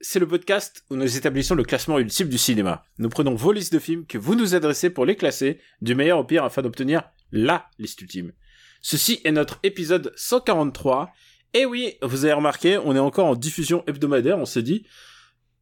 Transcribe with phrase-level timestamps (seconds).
[0.00, 2.84] c'est le podcast où nous établissons le classement ultime du cinéma.
[2.98, 6.18] Nous prenons vos listes de films que vous nous adressez pour les classer du meilleur
[6.18, 7.02] au pire afin d'obtenir
[7.32, 8.32] LA liste ultime.
[8.80, 11.10] Ceci est notre épisode 143.
[11.54, 14.86] Et oui, vous avez remarqué, on est encore en diffusion hebdomadaire, on s'est dit,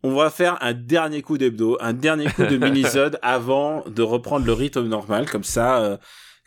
[0.03, 4.45] on va faire un dernier coup d'hebdo, un dernier coup de mini-sode avant de reprendre
[4.45, 5.97] le rythme normal, comme ça, euh,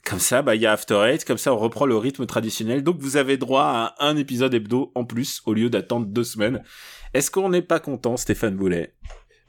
[0.05, 2.83] comme ça, bah, il y a After Eight, comme ça, on reprend le rythme traditionnel.
[2.83, 6.63] Donc, vous avez droit à un épisode hebdo en plus, au lieu d'attendre deux semaines.
[7.13, 8.93] Est-ce qu'on n'est pas content, Stéphane Boulet?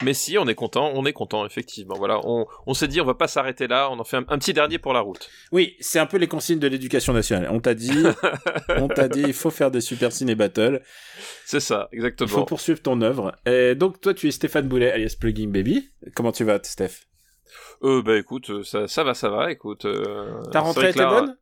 [0.02, 1.95] Mais si, on est content, on est content, effectivement.
[1.95, 4.38] Voilà, on, on s'est dit, on va pas s'arrêter là, on en fait un, un,
[4.38, 5.29] petit dernier pour la route.
[5.52, 7.49] Oui, c'est un peu les consignes de l'éducation nationale.
[7.51, 8.04] On t'a dit,
[8.76, 10.80] on t'a dit, il faut faire des super ciné battle.
[11.45, 12.29] C'est ça, exactement.
[12.29, 13.37] Il faut poursuivre ton œuvre.
[13.45, 15.90] Et donc, toi, tu es Stéphane Boulet, alias Plugin Baby.
[16.15, 17.06] Comment tu vas, Steph?
[17.82, 19.84] Euh, bah, écoute, ça, ça va, ça va, écoute.
[19.84, 21.37] Euh, Ta rentrée était bonne?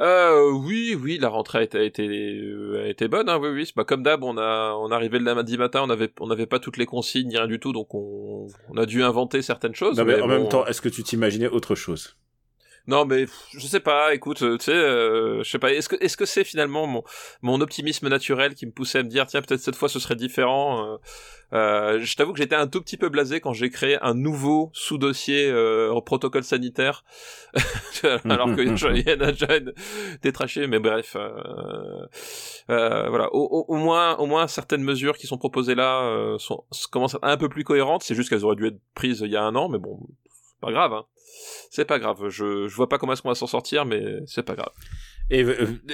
[0.00, 2.40] Euh, oui, oui, la rentrée a été, a été,
[2.80, 3.72] a été bonne, hein, oui, oui.
[3.74, 6.60] Bah, comme d'hab, on a, on arrivait le lundi matin, on avait, on n'avait pas
[6.60, 9.98] toutes les consignes, ni rien du tout, donc on, on a dû inventer certaines choses.
[9.98, 10.34] Non, mais, mais en bon...
[10.34, 12.16] même temps, est-ce que tu t'imaginais autre chose?
[12.88, 14.14] Non, mais je sais pas.
[14.14, 15.72] Écoute, tu sais, euh, je sais pas.
[15.72, 17.04] Est-ce que est-ce que c'est finalement mon
[17.42, 20.16] mon optimisme naturel qui me poussait à me dire tiens peut-être cette fois ce serait
[20.16, 20.94] différent.
[20.94, 20.96] Euh,
[21.52, 24.70] euh, je t'avoue que j'étais un tout petit peu blasé quand j'ai créé un nouveau
[24.74, 27.04] sous-dossier euh, au protocole sanitaire,
[28.24, 29.48] alors qu'il y en a déjà
[30.22, 30.66] détraché.
[30.66, 33.32] Mais bref, euh, voilà.
[33.34, 37.18] Au, au, au, moins, au moins certaines mesures qui sont proposées là sont commencent à
[37.18, 38.02] être un peu plus cohérentes.
[38.02, 39.98] C'est juste qu'elles auraient dû être prises il y a un an, mais bon,
[40.60, 40.92] pas grave.
[40.92, 41.04] Hein
[41.70, 42.28] c'est pas grave.
[42.28, 44.70] Je, je vois pas comment est-ce qu'on va s'en sortir, mais c'est pas grave.
[45.30, 45.44] Et,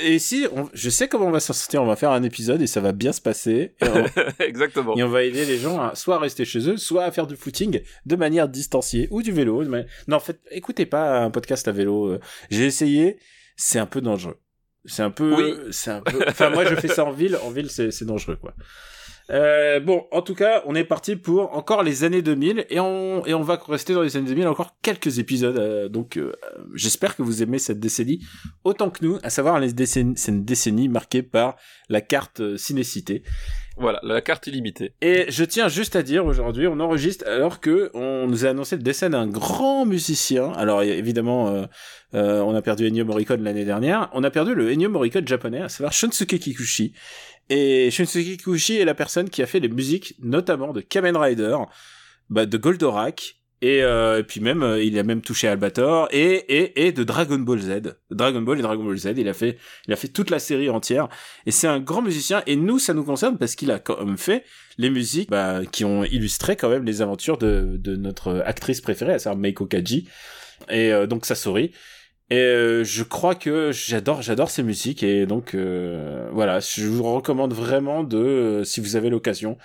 [0.00, 2.62] et si, on, je sais comment on va s'en sortir, on va faire un épisode
[2.62, 3.75] et ça va bien se passer.
[3.81, 4.06] Et on,
[4.44, 4.97] Exactement.
[4.97, 7.37] Et on va aider les gens à soit rester chez eux, soit à faire du
[7.37, 9.65] footing de manière distanciée ou du vélo.
[9.65, 9.87] Mais...
[10.06, 12.19] Non, en fait, écoutez pas un podcast à vélo.
[12.50, 13.19] J'ai essayé,
[13.56, 14.38] c'est un peu dangereux.
[14.87, 15.72] C'est un peu, oui.
[15.72, 16.22] c'est un peu.
[16.28, 17.38] Enfin, moi, je fais ça en ville.
[17.43, 18.55] En ville, c'est dangereux, quoi.
[19.31, 23.25] Euh, bon, en tout cas, on est parti pour encore les années 2000 et on
[23.25, 25.59] et on va rester dans les années 2000 encore quelques épisodes.
[25.59, 26.33] Euh, donc, euh,
[26.75, 28.21] j'espère que vous aimez cette décennie
[28.65, 31.57] autant que nous, à savoir les décennies, c'est une décennie marquée par
[31.89, 33.23] la carte cinécité.
[33.77, 34.95] Voilà, la carte illimitée.
[35.01, 38.77] Et je tiens juste à dire aujourd'hui, on enregistre alors que on nous a annoncé
[38.77, 40.53] le décès d'un grand musicien.
[40.53, 41.67] Alors évidemment, euh,
[42.15, 44.11] euh, on a perdu Ennio Morricone l'année dernière.
[44.12, 46.95] On a perdu le Ennio Morricone japonais, à savoir Shunsuke Kikuchi.
[47.51, 51.56] Et Shunsuke Kikuchi est la personne qui a fait les musiques, notamment de Kamen Rider,
[52.31, 56.34] bah, de Goldorak, et, euh, et puis même, euh, il a même touché Albator, et,
[56.34, 57.97] et, et de Dragon Ball Z.
[58.10, 60.69] Dragon Ball et Dragon Ball Z, il a fait, il a fait toute la série
[60.69, 61.08] entière.
[61.47, 64.19] Et c'est un grand musicien, et nous, ça nous concerne parce qu'il a quand même
[64.19, 64.44] fait
[64.76, 69.14] les musiques, bah, qui ont illustré quand même les aventures de, de notre actrice préférée,
[69.14, 70.08] à savoir Meiko Kaji.
[70.69, 71.72] Et euh, donc Sasori.
[72.31, 77.02] Et euh, je crois que j'adore, j'adore ces musiques et donc euh, voilà, je vous
[77.02, 79.58] recommande vraiment de, euh, si vous avez l'occasion,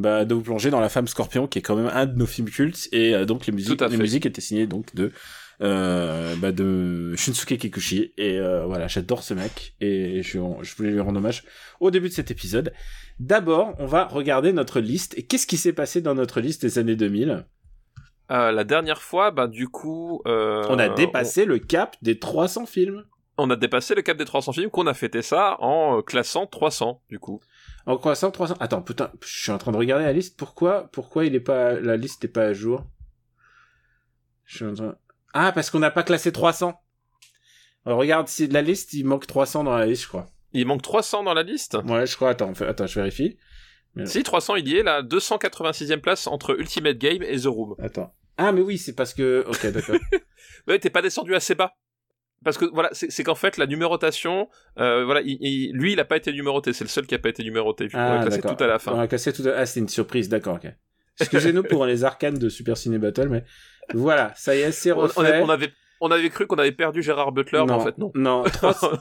[0.00, 2.26] bah, de vous plonger dans La Femme Scorpion, qui est quand même un de nos
[2.26, 5.12] films cultes et euh, donc les musiques, les musiques étaient signées donc de
[5.60, 11.18] bah, de Shunsuke Kikuchi et voilà, j'adore ce mec et je, je voulais lui rendre
[11.18, 11.44] hommage
[11.80, 12.72] au début de cet épisode.
[13.18, 16.78] D'abord, on va regarder notre liste et qu'est-ce qui s'est passé dans notre liste des
[16.78, 17.44] années 2000
[18.30, 21.46] euh, la dernière fois, bah du coup, euh, on a dépassé on...
[21.46, 23.04] le cap des 300 films.
[23.38, 26.46] On a dépassé le cap des 300 films, qu'on a fêté ça en euh, classant
[26.46, 27.40] 300 du coup.
[27.86, 28.54] En classant 300.
[28.60, 30.38] Attends, putain, je suis en train de regarder la liste.
[30.38, 32.84] Pourquoi, pourquoi il est pas, la liste n'est pas à jour?
[34.44, 34.96] Je suis en train...
[35.32, 36.80] Ah, parce qu'on n'a pas classé 300.
[37.86, 40.26] Alors, regarde, si la liste, il manque 300 dans la liste, je crois.
[40.52, 41.78] Il manque 300 dans la liste?
[41.86, 42.30] Ouais, je crois.
[42.30, 43.38] Attends, attends, je vérifie.
[43.94, 44.06] Mais...
[44.06, 47.74] Si 300 il y est là, 286e place entre Ultimate Game et The Room.
[47.78, 48.14] Attends.
[48.36, 49.96] Ah mais oui, c'est parce que OK, d'accord.
[50.68, 51.74] ouais, t'es pas descendu assez bas.
[52.44, 54.48] Parce que voilà, c'est qu'en fait la numérotation,
[54.78, 57.18] euh, voilà, il, il, lui il a pas été numéroté, c'est le seul qui a
[57.18, 57.88] pas été numéroté.
[57.92, 58.92] Ah, on a classé tout à la fin.
[58.92, 59.52] On a classé tout à...
[59.56, 60.58] Ah, c'est une surprise, d'accord.
[61.20, 63.44] Excusez-nous pour les arcanes de Super Ciné Battle, mais
[63.92, 65.40] voilà, ça y est, c'est refait.
[65.40, 67.80] On, on, on, avait on avait cru qu'on avait perdu Gérard Butler, non, mais en
[67.80, 68.10] fait non.
[68.14, 68.44] Non,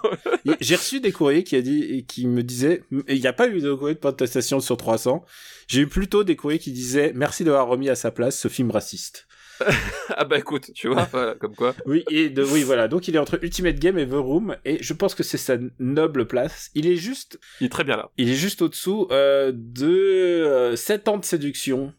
[0.59, 3.61] j'ai reçu des courriers qui a dit qui me disaient il n'y a pas eu
[3.61, 5.23] de courrier de protestation sur 300.
[5.67, 8.71] J'ai eu plutôt des courriers qui disaient merci d'avoir remis à sa place ce film
[8.71, 9.27] raciste.
[10.15, 11.75] ah bah écoute, tu vois, voilà, comme quoi.
[11.85, 12.87] Oui, et de, oui, voilà.
[12.87, 15.57] Donc il est entre Ultimate Game et The Room, et je pense que c'est sa
[15.79, 16.69] noble place.
[16.75, 18.09] Il est juste, Il est très bien là.
[18.17, 21.93] il est juste au-dessous euh, de euh, 7 ans de séduction.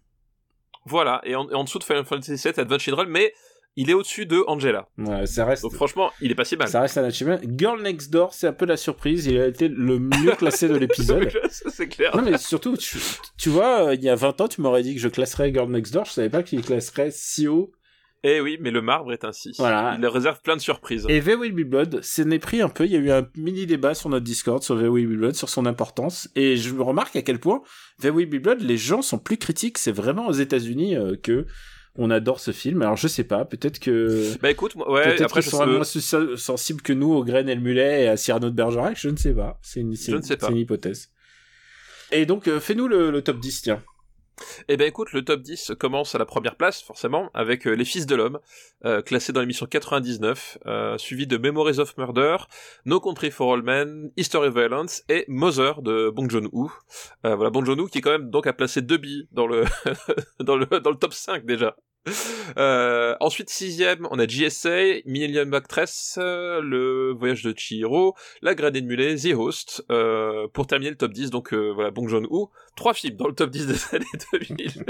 [0.87, 3.35] Voilà, et en, et en dessous de Final Fantasy VII Advent Children, mais
[3.77, 4.89] il est au-dessus de Angela.
[4.99, 5.63] Ouais, ça reste.
[5.63, 6.69] Donc franchement, il est pas si mal.
[6.69, 7.39] Ça reste un achievement.
[7.57, 9.27] Girl Next Door, c'est un peu la surprise.
[9.27, 11.31] Il a été le mieux classé de l'épisode.
[11.51, 12.17] c'est clair.
[12.17, 12.99] Non mais surtout, tu,
[13.39, 15.71] tu vois, euh, il y a 20 ans, tu m'aurais dit que je classerais Girl
[15.71, 16.05] Next Door.
[16.07, 17.73] Je savais pas qu'il classerait si haut.
[18.23, 19.53] Eh oui, mais le marbre est ainsi.
[19.57, 19.97] Voilà.
[19.99, 21.07] Il réserve plein de surprises.
[21.09, 22.85] Et The Will Be Blood, c'est n'est pris un peu.
[22.85, 25.35] Il y a eu un mini débat sur notre Discord sur The Will Be Blood,
[25.35, 26.29] sur son importance.
[26.35, 27.63] Et je me remarque à quel point
[28.03, 29.79] The Will Be Blood, les gens sont plus critiques.
[29.79, 31.47] C'est vraiment aux États-Unis euh, que
[31.97, 32.83] on adore ce film.
[32.83, 35.85] Alors je sais pas, peut-être que Bah écoute, moi- ouais, peut-être après qu'ils sont moins
[35.85, 36.01] su-
[36.37, 38.97] sensibles que nous au graines et le mulet et à Cyrano de Bergerac.
[38.99, 39.59] Je ne sais pas.
[39.63, 40.51] C'est une, c'est Je ne sais c'est pas.
[40.51, 41.09] une hypothèse.
[42.13, 43.83] Et donc, euh, fais-nous le, le top 10, tiens.
[44.69, 47.85] Eh ben écoute, le top 10 commence à la première place, forcément, avec euh, Les
[47.85, 48.39] Fils de l'Homme,
[48.85, 52.37] euh, classé dans l'émission 99, euh, suivi de Memories of Murder,
[52.85, 56.71] No Country for All Men, History of Violence et Mother de Bong Joon-ho.
[57.27, 59.65] Euh, voilà, Bong Joon-ho qui quand même donc a placé deux billes dans le,
[60.41, 61.77] dans le, dans le top 5 déjà.
[62.57, 68.81] Euh, ensuite, sixième, on a GSA, Millennium Actress, euh, Le Voyage de Chihiro, La Gradée
[68.81, 72.95] de Mulet, The Host, euh, pour terminer le top 10, donc voilà, Bong Joon-ho, trois
[72.95, 74.85] films dans le top 10 des années 2000.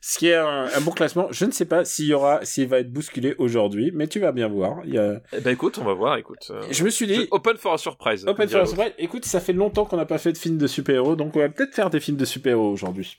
[0.00, 1.28] Ce qui est un, un bon classement.
[1.30, 4.32] Je ne sais pas s'il y aura, s'il va être bousculé aujourd'hui, mais tu vas
[4.32, 4.80] bien voir.
[4.84, 5.22] Il y a...
[5.32, 6.52] Eh ben écoute, on va voir, écoute.
[6.70, 8.24] Je me suis dit, Open for a surprise.
[8.26, 11.16] Open for Surprise, écoute, ça fait longtemps qu'on n'a pas fait de films de super-héros,
[11.16, 13.16] donc on va peut-être faire des films de super-héros aujourd'hui.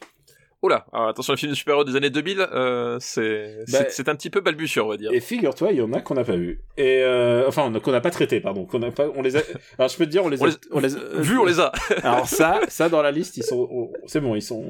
[0.63, 4.16] Oula, alors attention, les films de super-héros des années 2000, euh, c'est Bah, c'est- un
[4.16, 5.12] petit peu balbutiant, on va dire.
[5.13, 6.62] Et figure-toi, il y en a qu'on n'a pas vu.
[6.78, 8.66] Et euh, enfin, on a- qu'on n'a pas traité, pardon.
[8.66, 9.42] Qu'on n'a pas, on les a.
[9.78, 10.50] Alors je peux te dire, on les On a.
[10.50, 11.72] les- on les a- Vu, on les a.
[12.04, 13.68] Alors ça, ça dans la liste, ils sont.
[13.72, 14.63] on- C'est bon, ils sont.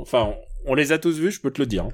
[0.00, 0.34] Enfin,
[0.66, 1.84] on, on les a tous vus, je peux te le dire.
[1.84, 1.92] hein.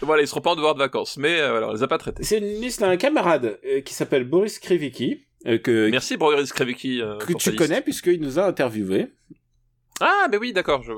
[0.00, 1.98] voilà, ils seront pas en devoir de vacances, mais euh, voilà, on les a pas
[1.98, 2.22] traités.
[2.24, 7.00] C'est une liste d'un camarade euh, qui s'appelle Boris Krivicki, euh, que Merci Boris Krevicki.
[7.02, 9.08] euh, que tu connais puisqu'il nous a interviewé.
[10.00, 10.92] Ah, mais oui, d'accord, je.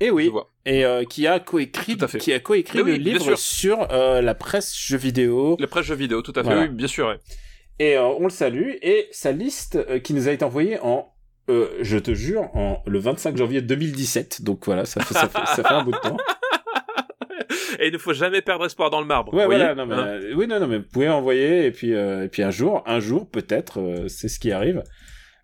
[0.00, 0.26] Et oui.
[0.26, 0.50] je vois.
[0.66, 4.76] Et euh, qui a coécrit, qui a coécrit le oui, livre sur euh, la presse
[4.76, 5.56] jeux vidéo.
[5.58, 6.62] La presse jeux vidéo, tout à fait, Voilà.
[6.62, 7.08] oui, bien sûr.
[7.08, 7.18] ouais.
[7.78, 8.72] Et euh, on le salue.
[8.82, 11.08] Et sa liste qui nous a été envoyée en,
[11.48, 14.42] je te jure, en le 25 janvier 2017.
[14.42, 16.16] Donc voilà, ça fait, ça fait, ça fait un bout de temps.
[17.80, 19.34] Et il ne faut jamais perdre espoir dans le marbre.
[19.34, 19.74] Ouais, voilà.
[19.74, 21.66] Non, mais, Hein oui, non, non, mais vous pouvez envoyer.
[21.66, 24.82] Et puis, et puis un jour, un jour, peut-être, c'est ce qui arrive.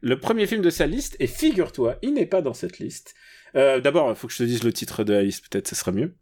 [0.00, 3.15] Le premier film de sa liste, et figure-toi, il n'est pas dans cette liste.
[3.56, 5.75] Euh, D'abord, il faut que je te dise le titre de la liste, peut-être, ce
[5.75, 6.15] sera mieux.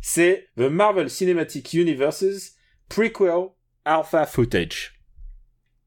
[0.00, 2.52] C'est The Marvel Cinematic Universes
[2.88, 3.48] Prequel
[3.84, 4.94] Alpha Footage.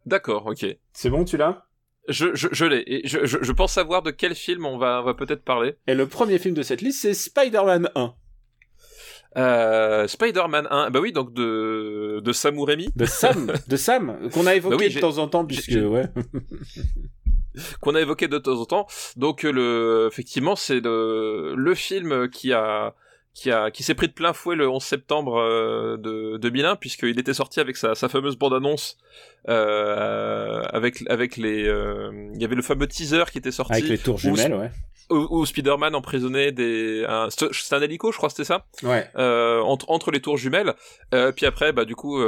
[0.06, 0.66] D'accord, ok.
[0.94, 1.66] C'est bon, tu l'as?
[2.10, 3.02] Je, je, je l'ai.
[3.06, 5.76] Je, je, je pense savoir de quel film on va, on va peut-être parler.
[5.88, 8.14] Et le premier film de cette liste, c'est Spider-Man 1,
[9.38, 14.46] Euh, Spider-Man 1, bah oui, donc de, de Sam Raimi, de Sam, de Sam, qu'on
[14.46, 16.06] a évoqué Bah oui, de temps en temps, puisque, ouais.
[17.82, 18.88] qu'on a évoqué de temps en temps.
[19.16, 22.94] Donc, euh, le, effectivement, c'est le, le film qui a,
[23.34, 27.20] qui a, qui s'est pris de plein fouet le 11 septembre euh, de 2001, puisqu'il
[27.20, 28.98] était sorti avec sa, sa fameuse bande-annonce,
[29.50, 33.74] euh, avec, avec les, euh, il y avait le fameux teaser qui était sorti.
[33.74, 34.72] Avec les tours où- jumelles, ouais.
[35.10, 38.66] où, où Spider-Man emprisonnait des, c'est un hélico, je crois, c'était ça?
[38.84, 39.10] Ouais.
[39.16, 40.74] entre, entre les tours jumelles.
[41.36, 42.20] Puis après, bah du coup,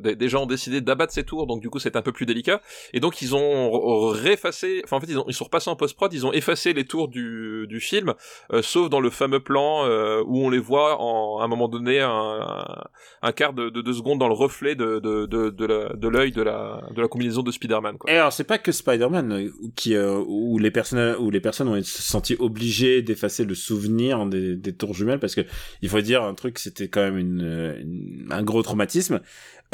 [0.00, 2.26] des, des gens ont décidé d'abattre ces tours, donc du coup c'est un peu plus
[2.26, 2.60] délicat.
[2.92, 6.12] Et donc ils ont réeffacé, enfin en fait ils, ont, ils sont repassés en post-prod,
[6.12, 8.14] ils ont effacé les tours du, du film,
[8.62, 12.00] sauf dans le fameux plan euh, où on les voit en, à un moment donné
[12.00, 16.82] un, quart de, de deux secondes dans le reflet de, de, de, l'œil de la,
[16.94, 17.96] de la combinaison de Spider-Man.
[18.08, 21.68] Et alors, c'est pas que Spider-Man euh, qui, euh, où les personnes, où les personnes
[21.68, 25.42] ont été senties obligées d'effacer le souvenir des, tours jumelles parce que
[25.82, 29.20] il faut dire un truc, c'était quand même un gros traumatisme.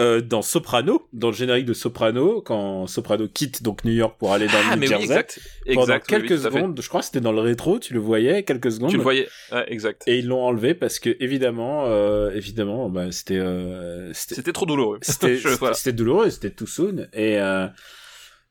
[0.00, 4.32] Euh, dans Soprano, dans le générique de Soprano, quand Soprano quitte donc New York pour
[4.32, 6.10] aller dans Ah le New oui, Jersey, exact, pendant exact.
[6.10, 8.44] oui, oui, quelques tout secondes, je crois que c'était dans le rétro, tu le voyais
[8.44, 8.90] quelques secondes.
[8.90, 10.04] Tu le voyais, ouais, exact.
[10.06, 14.98] Et ils l'ont enlevé parce que évidemment, euh, évidemment, bah, c'était, euh, c'était, trop douloureux.
[15.02, 15.76] c'était voilà.
[15.92, 17.66] douloureux, c'était too soon et euh,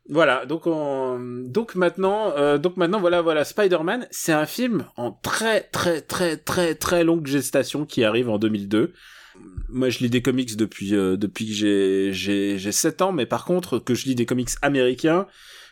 [0.10, 0.46] voilà.
[0.46, 5.62] Donc on, donc maintenant, euh, donc maintenant voilà voilà Spider-Man, c'est un film en très
[5.62, 8.94] très très très très longue gestation qui arrive en 2002.
[9.70, 13.25] Moi, je lis des comics depuis euh, depuis que j'ai j'ai j'ai 7 ans, mais
[13.25, 15.27] par contre que je lis des comics américains,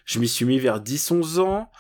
[0.06, 1.72] je m'y suis mis vers 10-11 ans.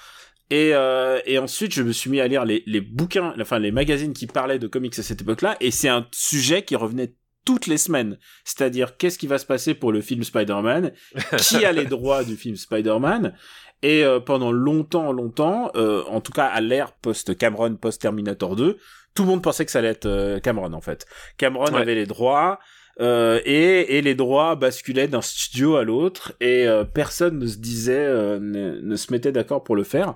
[0.51, 3.71] Et, euh, et ensuite, je me suis mis à lire les, les bouquins, enfin les
[3.71, 7.15] magazines qui parlaient de comics à cette époque-là, et c'est un sujet qui revenait
[7.45, 8.17] toutes les semaines.
[8.43, 10.91] C'est-à-dire, qu'est-ce qui va se passer pour le film Spider-Man?
[11.37, 13.33] Qui a les droits du film Spider-Man?
[13.81, 18.77] Et euh, pendant longtemps, longtemps, euh, en tout cas à l'ère post-Cameron, post-Terminator 2,
[19.15, 21.05] tout le monde pensait que ça allait être euh, Cameron, en fait.
[21.37, 21.81] Cameron Ouais.
[21.81, 22.59] avait les droits,
[23.01, 27.57] euh, et, et les droits basculaient d'un studio à l'autre, et euh, personne ne se
[27.57, 30.15] disait, euh, ne, ne se mettait d'accord pour le faire.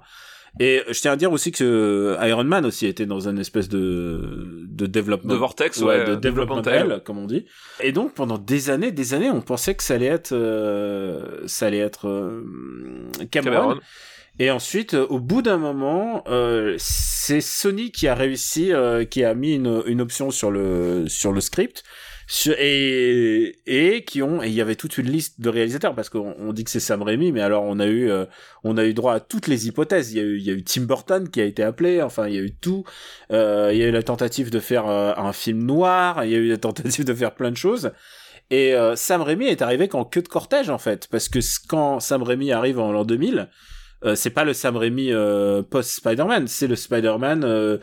[0.59, 1.63] Et je tiens à dire aussi que
[2.19, 6.05] euh, Iron Man aussi était dans une espèce de de développement De vortex, ouais, ouais,
[6.05, 6.63] de euh, développement
[7.05, 7.45] comme on dit.
[7.81, 11.67] Et donc pendant des années, des années, on pensait que ça allait être euh, ça
[11.67, 12.41] allait être
[13.29, 13.51] Cameron.
[13.59, 13.79] Cameron.
[14.41, 19.23] Et ensuite, euh, au bout d'un moment, euh, c'est Sony qui a réussi, euh, qui
[19.25, 21.83] a mis une, une option sur le sur le script,
[22.25, 26.07] sur- et et qui ont, et il y avait toute une liste de réalisateurs parce
[26.09, 28.25] qu'on on dit que c'est Sam Raimi, mais alors on a eu euh,
[28.63, 30.13] on a eu droit à toutes les hypothèses.
[30.13, 32.27] Il y a eu il y a eu Tim Burton qui a été appelé, enfin
[32.29, 32.85] il y a eu tout.
[33.33, 36.35] Euh, il y a eu la tentative de faire euh, un film noir, il y
[36.35, 37.91] a eu la tentative de faire plein de choses.
[38.51, 42.23] Et Sam Raimi est arrivé qu'en queue de cortège en fait, parce que quand Sam
[42.23, 43.47] Raimi arrive en l'an 2000,
[44.05, 47.77] euh, c'est pas le Sam Raimi euh, post Spider-Man, c'est le Spider-Man, euh,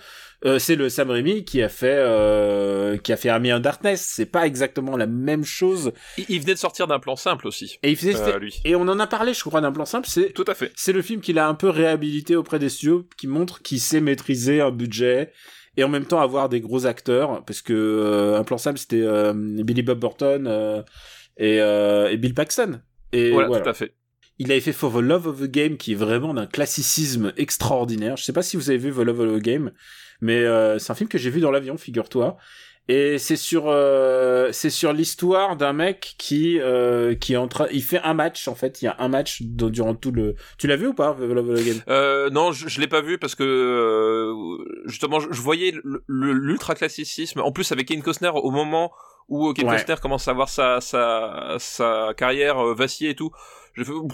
[0.45, 4.03] euh, c'est le Sam Raimi qui a fait euh, qui a fait Army in Darkness.
[4.15, 5.93] C'est pas exactement la même chose.
[6.19, 8.61] Il, il venait de sortir d'un plan simple aussi, Et il faisait lui.
[8.65, 10.09] et on en a parlé, je crois, d'un plan simple.
[10.09, 10.73] C'est Tout à fait.
[10.77, 14.01] c'est le film qu'il a un peu réhabilité auprès des studios, qui montre qu'il sait
[14.01, 15.33] maîtriser un budget
[15.79, 19.03] et en même temps avoir des gros acteurs, parce que euh, un plan simple c'était
[19.03, 20.83] euh, Billy Bob Thornton euh,
[21.37, 22.81] et, euh, et Bill Paxton.
[23.13, 23.63] Et Voilà, voilà.
[23.65, 23.93] tout à fait.
[24.39, 28.17] Il avait fait For the Love of the Game, qui est vraiment d'un classicisme extraordinaire.
[28.17, 29.73] Je sais pas si vous avez vu The Love of the Game,
[30.21, 32.37] mais euh, c'est un film que j'ai vu dans l'avion, figure-toi.
[32.89, 37.67] Et c'est sur euh, c'est sur l'histoire d'un mec qui euh, qui est en train
[37.73, 40.37] il fait un match en fait il y a un match de- durant tout le
[40.57, 41.81] tu l'as vu ou pas The Love of the Game?
[41.89, 45.75] Euh, non, je, je l'ai pas vu parce que euh, justement, je, je voyais
[46.09, 47.41] l'ultra classicisme.
[47.41, 48.93] En plus, avec Kevin Costner, au moment
[49.29, 49.77] où Kevin Ouais.
[49.79, 53.33] Costner commence à voir sa sa sa carrière euh, vaciller et tout,
[53.77, 54.05] je euh,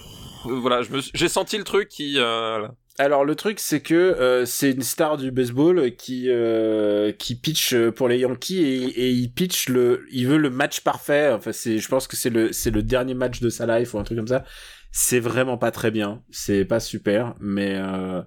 [0.45, 2.15] voilà, je me, j'ai senti le truc qui.
[2.19, 2.67] euh.
[2.99, 7.75] Alors le truc c'est que euh, c'est une star du baseball qui euh, qui pitch
[7.97, 11.31] pour les Yankees et, et il pitch le il veut le match parfait.
[11.33, 13.99] Enfin c'est je pense que c'est le c'est le dernier match de sa life ou
[13.99, 14.45] un truc comme ça.
[14.91, 18.21] C'est vraiment pas très bien, c'est pas super mais euh,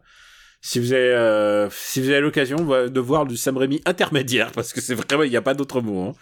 [0.65, 4.73] si vous avez euh, si vous avez l'occasion de voir du Sam Raimi intermédiaire parce
[4.73, 6.13] que c'est vraiment il y a pas d'autre mot hein.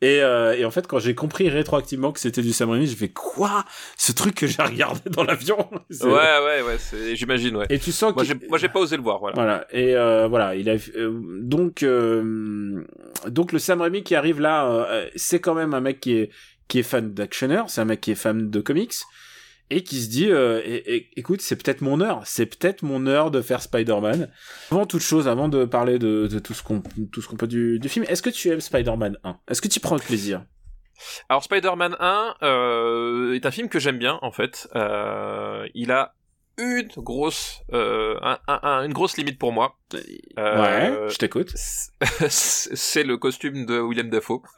[0.00, 2.96] et euh, et en fait quand j'ai compris rétroactivement que c'était du Sam Raimi, j'ai
[2.96, 3.66] fait quoi?
[3.98, 5.58] Ce truc que j'ai regardé dans l'avion?
[6.00, 7.66] Ouais, ouais, ouais, j'imagine, ouais.
[7.68, 9.34] Et tu sens j'ai, moi, j'ai pas osé le voir, voilà.
[9.34, 12.82] voilà et euh, voilà il a euh, donc euh,
[13.26, 16.30] donc le Sam Raimi qui arrive là euh, c'est quand même un mec qui est
[16.68, 18.94] qui est fan d'actionneur c'est un mec qui est fan de comics
[19.70, 20.60] et qui se dit euh,
[21.16, 24.28] écoute c'est peut-être mon heure c'est peut-être mon heure de faire Spider-Man
[24.70, 27.80] avant toute chose avant de parler de, tout ce qu'on tout ce qu'on peut du,
[27.88, 30.44] film est-ce que tu aimes Spider-Man 1 est-ce que tu prends le plaisir?
[31.28, 34.68] Alors Spider-Man 1 euh, est un film que j'aime bien en fait.
[34.76, 36.14] Euh, il a
[36.58, 39.78] une grosse, euh, un- une grosse limite pour moi.
[40.38, 41.52] Euh, ouais je t'écoute.
[41.54, 44.42] c'est le costume de William Dafoe.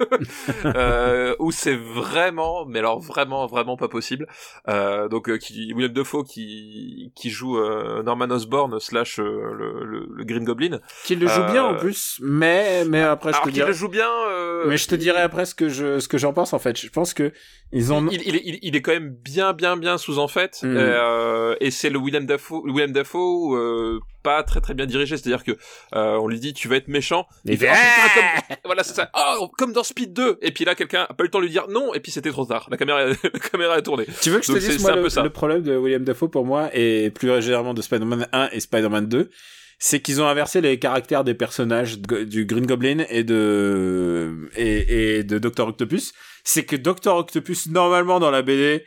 [0.65, 4.27] Euh, où c'est vraiment mais alors vraiment vraiment pas possible.
[4.69, 9.85] Euh, donc euh, qui, William Dafoe qui qui joue euh, Norman Osborn slash euh, le,
[9.85, 10.81] le, le Green Goblin.
[11.05, 13.69] Qu'il le joue bien Euh, en plus mais mais après je alors te qu'il dirai
[13.69, 16.33] le joue bien euh, mais je te dirai après ce que je ce que j'en
[16.33, 16.79] pense en fait.
[16.79, 17.33] Je pense que
[17.73, 20.61] ils ont il, il, il, il est quand même bien bien bien sous en fait
[20.63, 20.77] Mm.
[20.77, 25.27] euh, et c'est le William Dafoe William Dafoe euh, pas très très bien dirigé c'est
[25.27, 25.53] à dire que
[25.95, 28.95] euh, on lui dit tu vas être méchant Il fait, Ah, putain, comme- voilà c'est
[28.95, 31.39] ça oh comme dans Speed 2 et puis là quelqu'un a pas eu le temps
[31.41, 34.07] de lui dire non et puis c'était trop tard la caméra la caméra a tourné
[34.21, 35.23] Tu veux que je te Donc, dise, c'est- moi, le, peu ça.
[35.23, 39.07] le problème de William Dafoe pour moi, et plus généralement de Spider-Man 1 et Spider-Man
[39.09, 39.31] 2,
[39.79, 45.25] c'est qu'ils ont inversé les caractères des personnages du Green Goblin et de, et, et
[45.25, 45.67] de Dr.
[45.69, 46.13] Octopus.
[46.45, 47.15] C'est que Dr.
[47.17, 48.85] Octopus, normalement, dans la BD,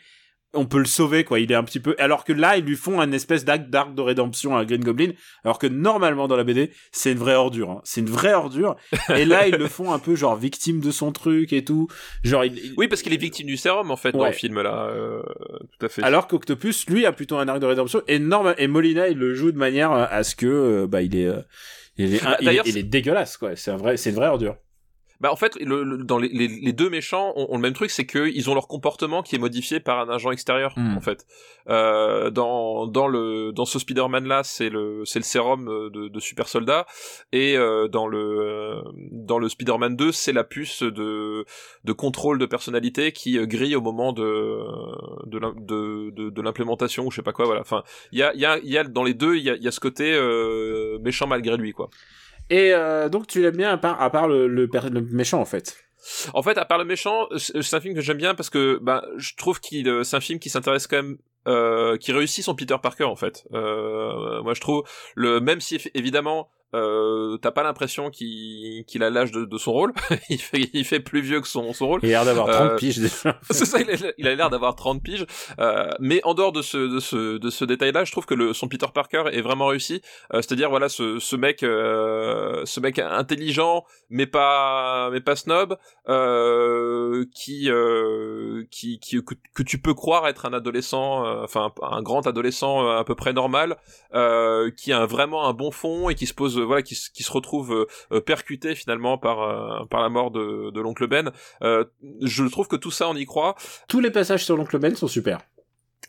[0.56, 1.40] on peut le sauver, quoi.
[1.40, 3.94] Il est un petit peu, alors que là, ils lui font un espèce d'acte d'arc
[3.94, 5.12] de rédemption à Green Goblin,
[5.44, 7.82] alors que normalement, dans la BD, c'est une vraie ordure, hein.
[7.84, 8.76] C'est une vraie ordure.
[9.16, 11.88] Et là, ils le font un peu, genre, victime de son truc et tout.
[12.24, 14.62] Genre, il, il- oui parce qu'il est victime du sérum en fait dans le film
[14.62, 15.22] là euh,
[15.80, 18.68] tout à fait alors qu'Octopus, lui, a plutôt un arc de rédemption et, normal, et
[18.68, 21.42] Molina, il le joue de manière euh, à ce que, euh, bah, il est, euh,
[21.98, 23.56] il est, il, est, il est dégueulasse, quoi.
[23.56, 24.56] C'est un vrai, c'est une vraie ordure.
[25.26, 27.74] Bah en fait, le, le- dans les, les, les deux méchants ont, ont le même
[27.74, 30.98] truc, c'est qu'ils ont leur comportement qui est modifié par un agent extérieur Mm.
[30.98, 31.26] en fait.
[31.68, 36.10] Euh, dans dans le dans ce Spider-Man là, c'est le c'est le sérum euh, de,
[36.10, 36.86] de super soldat
[37.32, 41.44] et euh, dans le euh, dans le Spider-Man 2, c'est la puce de
[41.84, 44.60] de contrôle de personnalité qui euh, grille au moment de
[45.26, 47.46] de de, de, de l'implémentation ou je sais pas quoi.
[47.46, 47.62] Voilà.
[47.62, 49.56] Enfin, il y a il y a y a dans les deux, il y a
[49.56, 51.90] y a ce côté euh, méchant malgré lui quoi.
[52.50, 55.46] Et euh, donc, tu l'aimes bien à part, à part le, le, le méchant, en
[55.46, 55.76] fait.
[56.34, 59.02] En fait, à part le méchant, c'est un film que j'aime bien parce que ben
[59.18, 62.54] je trouve qu'il euh, c'est un film qui s'intéresse quand même euh, qui réussit son
[62.56, 63.48] Peter Parker en fait.
[63.54, 64.84] Euh, moi je trouve
[65.16, 69.94] le même si évidemment euh, t'as pas l'impression qu'il a l'âge de, de, son rôle.
[70.30, 72.00] il, fait, il fait plus vieux que son, son rôle.
[72.04, 73.40] Il a l'air d'avoir 30 euh, piges déjà.
[73.50, 73.80] c'est ça,
[74.18, 75.26] il a l'air d'avoir 30 piges.
[75.60, 78.54] Euh, mais en dehors de ce, de ce, de ce détail-là, je trouve que le,
[78.54, 80.02] son Peter Parker est vraiment réussi.
[80.34, 85.78] Euh, c'est-à-dire, voilà, ce, ce mec, euh, ce mec intelligent, mais pas, mais pas snob,
[87.34, 87.70] qui,
[88.72, 93.04] qui, qui que, que, tu peux croire être un adolescent, enfin un grand adolescent à
[93.04, 93.78] peu près normal,
[94.78, 97.88] qui a vraiment un bon fond et qui se pose voilà qui, qui se retrouve
[98.12, 101.32] euh, percuté finalement par euh, par la mort de, de l'oncle Ben.
[101.62, 101.86] Euh,
[102.22, 103.56] je trouve que tout ça on y croit.
[103.88, 105.40] Tous les passages sur l'oncle Ben sont super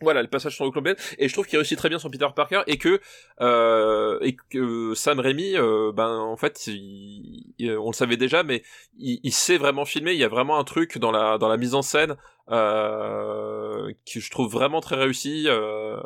[0.03, 2.27] voilà le passage sur l'oncle Ben et je trouve qu'il réussit très bien son Peter
[2.37, 3.01] Parker et que
[3.41, 5.55] euh, et que Sam Raimi
[5.95, 8.63] ben en fait on le savait déjà mais
[8.99, 11.57] il, il, sait vraiment filmer il y a vraiment un truc dans la dans la
[11.57, 12.17] mise en scène
[12.51, 15.97] euh, que je trouve vraiment très réussi euh,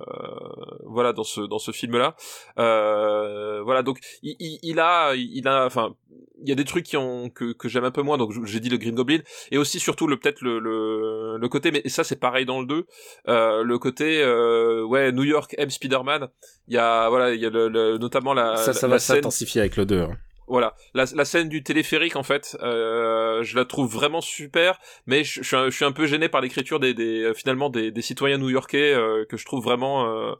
[0.84, 2.16] voilà dans ce dans ce film là
[2.58, 5.94] euh, voilà donc il, il, il, a il a enfin
[6.42, 8.60] il y a des trucs qui ont que, que j'aime un peu moins donc j'ai
[8.60, 9.20] dit le Green Goblin
[9.50, 12.66] et aussi surtout le peut-être le, le, le côté mais ça c'est pareil dans le
[12.66, 12.86] 2
[13.28, 15.68] euh, le côté euh, ouais New York M.
[15.68, 16.28] Spider-Man
[16.68, 19.60] il y a voilà il y a le, notamment la ça ça la va s'intensifier
[19.60, 20.16] avec le 2 hein
[20.50, 20.74] voilà.
[20.94, 25.42] La, la, scène du téléphérique en fait euh, je la trouve vraiment super mais je,
[25.42, 28.92] je, suis, un, peu gêné par l'écriture des, des euh, finalement des, des, citoyens new-yorkais
[28.92, 30.32] euh, que je trouve vraiment euh,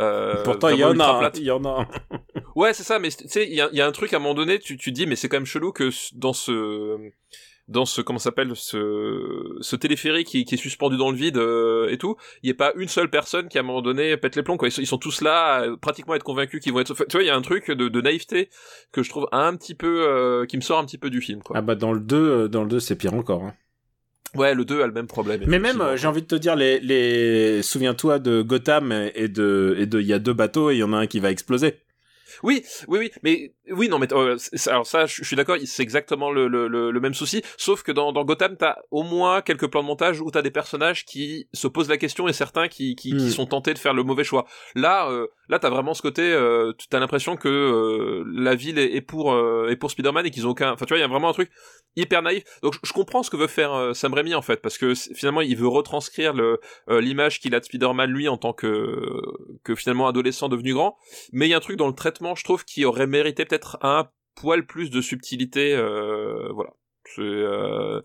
[0.00, 1.88] euh pourtant il y en a il y en a
[2.54, 4.20] ouais c'est ça mais tu sais il y a, y a, un truc à un
[4.20, 6.98] moment donné tu tu dis mais c'est quand même chelou que dans ce
[7.68, 11.88] dans ce comment s'appelle ce ce téléphérique qui, qui, est suspendu dans le vide euh,
[11.88, 14.36] et tout il y a pas une seule personne qui à un moment donné pète
[14.36, 17.16] les plombs quoi ils sont, tous là à pratiquement être convaincus qu'ils vont être tu
[17.16, 18.50] vois il y a un truc de, de, naïveté
[18.92, 21.42] que je trouve un petit peu euh, qui me sort un petit peu du film
[21.42, 23.54] quoi ah bah dans le 2 euh, dans le 2 c'est pire encore hein.
[24.34, 25.42] Ouais, le 2 a le même problème.
[25.46, 27.62] Mais même, j'ai envie de te dire, les, les...
[27.62, 30.82] souviens-toi de Gotham et de, et de, il y a deux bateaux et il y
[30.82, 31.76] en a un qui va exploser.
[32.42, 36.30] Oui, oui, oui, mais oui, non, mais euh, alors ça, je suis d'accord, c'est exactement
[36.30, 39.82] le, le, le, même souci, sauf que dans, dans Gotham, t'as au moins quelques plans
[39.82, 43.10] de montage où t'as des personnages qui se posent la question et certains qui, qui,
[43.10, 43.30] qui hmm.
[43.30, 44.46] sont tentés de faire le mauvais choix.
[44.74, 49.00] Là, euh, là, t'as vraiment ce côté, euh, t'as l'impression que euh, la ville est,
[49.00, 51.08] pour euh, est pour Spider-Man et qu'ils ont aucun, enfin, tu vois, il y a
[51.08, 51.50] vraiment un truc
[51.96, 52.44] hyper naïf.
[52.62, 55.56] Donc, je, comprends ce que veut faire Sam Raimi en fait, parce que finalement, il
[55.56, 59.20] veut retranscrire le l'image qu'il a de Spider-Man lui en tant que
[59.62, 60.96] que finalement adolescent devenu grand,
[61.32, 63.78] mais il y a un truc dans le traitement, je trouve, qui aurait mérité peut-être
[63.82, 66.70] un poil plus de subtilité, euh, voilà.
[67.06, 68.00] C'est, euh,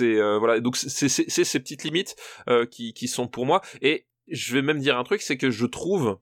[0.00, 0.60] euh, voilà.
[0.60, 2.16] Donc c'est ces petites limites
[2.70, 3.62] qui qui sont pour moi.
[3.80, 6.18] Et je vais même dire un truc, c'est que je trouve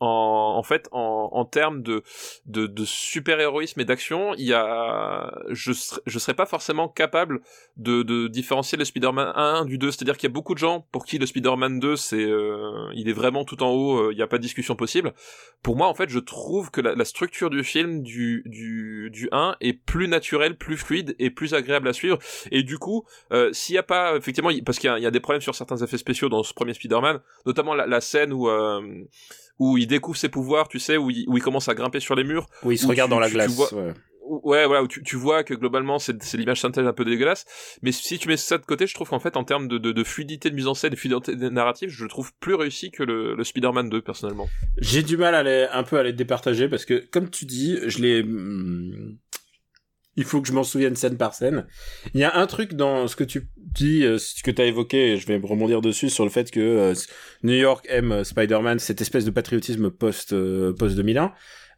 [0.00, 2.02] en, en fait en, en termes de,
[2.46, 6.88] de, de super héroïsme et d'action il y a je serais, je serais pas forcément
[6.88, 7.40] capable
[7.76, 10.86] de, de différencier le Spider-Man 1 du 2 c'est-à-dire qu'il y a beaucoup de gens
[10.92, 14.16] pour qui le Spider-Man 2 c'est euh, il est vraiment tout en haut euh, il
[14.16, 15.14] n'y a pas de discussion possible.
[15.62, 19.28] Pour moi en fait je trouve que la, la structure du film du, du, du
[19.32, 22.18] 1 est plus naturelle plus fluide et plus agréable à suivre.
[22.50, 25.20] Et du coup euh, s'il y a pas effectivement parce qu'il y, y, a des
[25.20, 28.82] problèmes sur certains effets spéciaux dans ce premier Spider-Man notamment la, la scène où euh,
[29.58, 32.14] où il découvre ses pouvoirs, tu sais, où il, où il commence à grimper sur
[32.14, 32.46] les murs.
[32.62, 33.56] Où il se regarde dans la glace.
[33.72, 33.92] ouais.
[34.28, 34.66] ouais.
[34.66, 37.44] voilà, où tu, tu vois que globalement c'est, c'est l'image synthèse un peu dégueulasse.
[37.82, 39.92] Mais si tu mets ça de côté, je trouve qu'en fait en termes de, de,
[39.92, 43.02] de, fluidité de mise en scène, de fluidité narrative, je le trouve plus réussi que
[43.02, 44.48] le, le Spider-Man 2 personnellement.
[44.78, 47.78] J'ai du mal à les, un peu à les départager parce que comme tu dis,
[47.86, 49.16] je l'ai hmm,
[50.16, 51.66] il faut que je m'en souvienne scène par scène.
[52.14, 54.66] Il y a un truc dans ce que tu dis, euh, ce que tu as
[54.66, 56.94] évoqué, et je vais rebondir dessus sur le fait que euh,
[57.42, 60.34] New York aime euh, Spider-Man, cette espèce de patriotisme post
[60.78, 61.32] post 2001.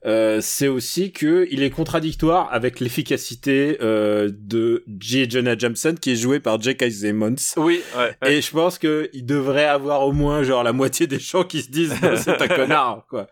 [0.06, 5.28] Euh, c'est aussi que il est contradictoire avec l'efficacité euh, de J.
[5.28, 6.88] Jonah Jameson qui est joué par J.K.
[6.90, 7.34] Simmons.
[7.56, 11.18] Oui, ouais, Et je pense que il devrait avoir au moins genre la moitié des
[11.18, 13.26] gens qui se disent c'est un connard quoi.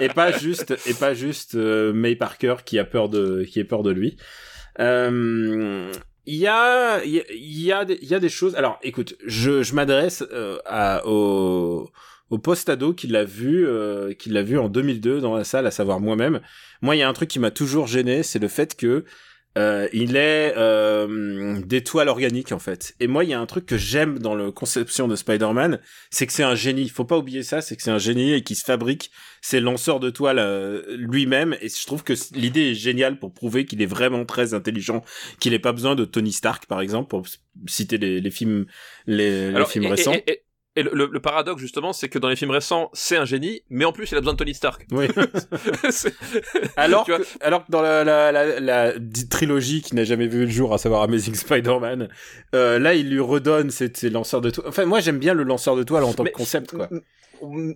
[0.00, 3.84] Et pas juste et pas juste May Parker qui a peur de qui est peur
[3.84, 4.16] de lui.
[4.80, 5.90] Euh,
[6.26, 9.74] il y a il y a il y a des choses alors écoute je je
[9.74, 11.90] m'adresse euh, à au
[12.28, 15.70] au post-ado qui l'a vu euh, qui l'a vu en 2002 dans la salle à
[15.70, 16.40] savoir moi-même
[16.82, 19.06] moi il y a un truc qui m'a toujours gêné c'est le fait que
[19.58, 22.94] euh, il est euh, des toiles organiques en fait.
[23.00, 26.26] Et moi, il y a un truc que j'aime dans la conception de Spider-Man, c'est
[26.26, 26.82] que c'est un génie.
[26.82, 29.60] Il faut pas oublier ça, c'est que c'est un génie et qui se fabrique ses
[29.60, 31.56] lanceurs de toiles euh, lui-même.
[31.60, 35.04] Et je trouve que l'idée est géniale pour prouver qu'il est vraiment très intelligent,
[35.40, 37.26] qu'il n'ait pas besoin de Tony Stark par exemple pour
[37.66, 38.66] citer les, les films
[39.06, 40.12] les, les films récents.
[40.12, 40.42] Et, Et
[40.82, 43.84] le, le- le paradoxe justement, c'est que dans les films récents, c'est un génie, mais
[43.84, 44.86] en plus il a besoin de Tony Stark.
[44.90, 45.08] Oui.
[46.76, 48.92] Alors, que, alors que dans la, la, la, la
[49.30, 52.08] trilogie qui n'a jamais vu le jour, à savoir Amazing Spider-Man,
[52.54, 54.68] euh, là, il lui redonne ses, ses lanceurs de toile.
[54.68, 56.88] Enfin, moi, j'aime bien le lanceur de toile en tant Mais- que concept, quoi.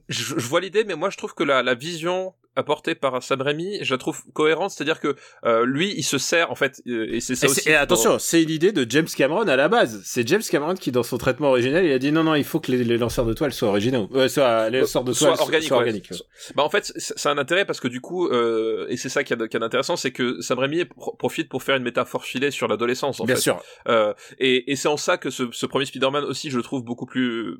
[0.08, 3.40] je, je vois l'idée, mais moi je trouve que la, la vision apportée par Sam
[3.42, 7.06] Raimi, je la trouve cohérente, c'est-à-dire que euh, lui, il se sert en fait, euh,
[7.12, 7.68] et c'est ça Et, aussi.
[7.68, 10.02] et attention, c'est une idée de James Cameron à la base.
[10.04, 12.60] C'est James Cameron qui, dans son traitement original, il a dit non, non, il faut
[12.60, 14.08] que les, les lanceurs de toile soient originaux.
[14.14, 15.82] Euh, soient, les lanceurs de soit toile soient- organique, soient ouais.
[15.84, 16.08] organiques.
[16.10, 16.52] ouais.
[16.56, 19.32] Bah en fait, c'est un intérêt parce que du coup, euh, et c'est ça qui
[19.32, 22.50] est qui est intéressant, c'est que Sam Raimi pro- profite pour faire une métaphore filée
[22.50, 23.20] sur l'adolescence.
[23.20, 23.40] En Bien fait.
[23.40, 23.62] sûr.
[23.88, 26.82] Euh, et et c'est en ça que ce, ce premier Spider-Man aussi, je le trouve
[26.84, 27.56] beaucoup plus,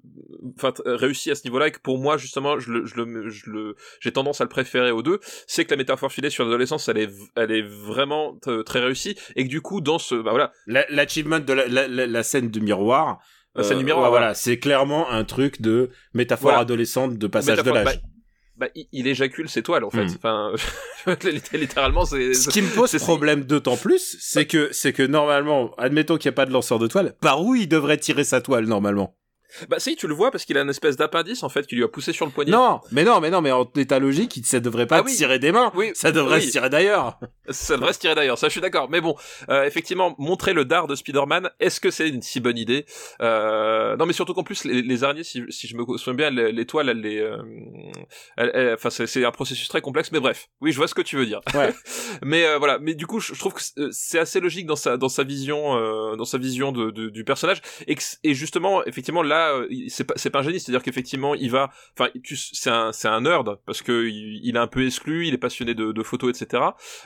[0.57, 3.51] enfin réussi à ce niveau-là, et que pour moi justement, je le, je le, je
[3.51, 5.21] le, j'ai tendance à le préférer aux deux.
[5.47, 9.61] C'est que la métaphore filée sur l'adolescence, elle est, vraiment très réussie, et que du
[9.61, 13.21] coup, dans ce, bah voilà, La- L'achievement de la, scène du miroir.
[13.61, 14.35] Scène du euh, miroir, voilà.
[14.35, 17.85] c'est clairement un truc de métaphore adolescente de passage de l'âge.
[17.85, 17.93] bah,
[18.57, 20.05] bah, il, éjacule ses toiles en fait.
[20.05, 20.17] Hmm.
[20.17, 20.53] Enfin,
[21.53, 22.35] littéralement, c'est.
[22.35, 26.35] Ce qui me pose problème d'autant plus, c'est que c'est que normalement, admettons qu'il n'y
[26.35, 29.17] a pas de lanceur de toile, par où il devrait tirer sa toile normalement
[29.69, 31.85] Bah si, tu le vois parce qu'il a une espèce d'appendice en fait qui lui
[31.85, 32.51] a poussé sur le poignet.
[32.53, 35.15] Non, mais non, mais non, mais en état logique, ça devrait pas Ah oui.
[35.15, 36.43] tirer des mains, Oui, ça devrait oui.
[36.47, 37.19] se tirer d'ailleurs.
[37.51, 38.89] Ça devrait se tirer d'ailleurs, ça je suis d'accord.
[38.91, 39.15] Mais bon,
[39.49, 42.87] euh, effectivement, montrer le dard de Spider-Man, est-ce que c'est une si bonne idée?
[43.21, 46.31] Euh, Non, mais surtout qu'en plus, les, les araignées, si, si je me souviens bien,
[46.67, 47.19] toiles, elles les,
[48.39, 50.11] euh, enfin, c'est un processus très complexe.
[50.13, 51.41] Mais bref, oui, je vois ce que tu veux dire.
[51.55, 51.73] Ouais.
[52.23, 54.97] mais euh, voilà, mais du coup, je, trouve que c'est- c'est assez logique dans sa
[54.97, 57.61] dans sa vision, euh, dans sa vision de, de- du personnage.
[57.87, 61.35] Et, que et justement, effectivement, là, euh, c'est pas c'est pas un génie, c'est-à-dire qu'effectivement,
[61.35, 65.27] il va, enfin, c'est un c'est un nerd parce que il, est un peu exclu,
[65.27, 66.63] il est passionné de, de photos, etc.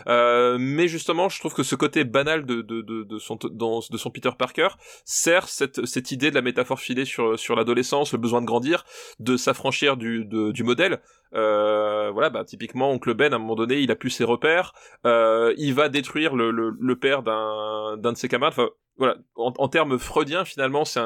[0.06, 3.96] Euh, mais justement, je trouve que ce côté banal de, de, de, de son, de
[3.96, 4.68] son Peter Parker
[5.04, 8.84] sert cette, cette idée de la métaphore filée sur, sur l'adolescence, le besoin de grandir,
[9.20, 11.00] de s'affranchir du, du modèle.
[11.34, 14.72] Euh, voilà, bah, typiquement, Oncle Ben, à un moment donné, il a plus ses repères,
[15.04, 18.54] euh, il va détruire le, le, le père d'un, de ses camarades.
[18.56, 21.00] Enfin, voilà, en, en termes freudiens, finalement, c'est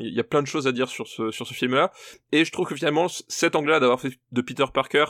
[0.00, 1.90] il y a plein de choses à dire sur ce, sur ce film-là.
[2.30, 5.06] Et je trouve que finalement, cet angle-là d'avoir fait de Peter Parker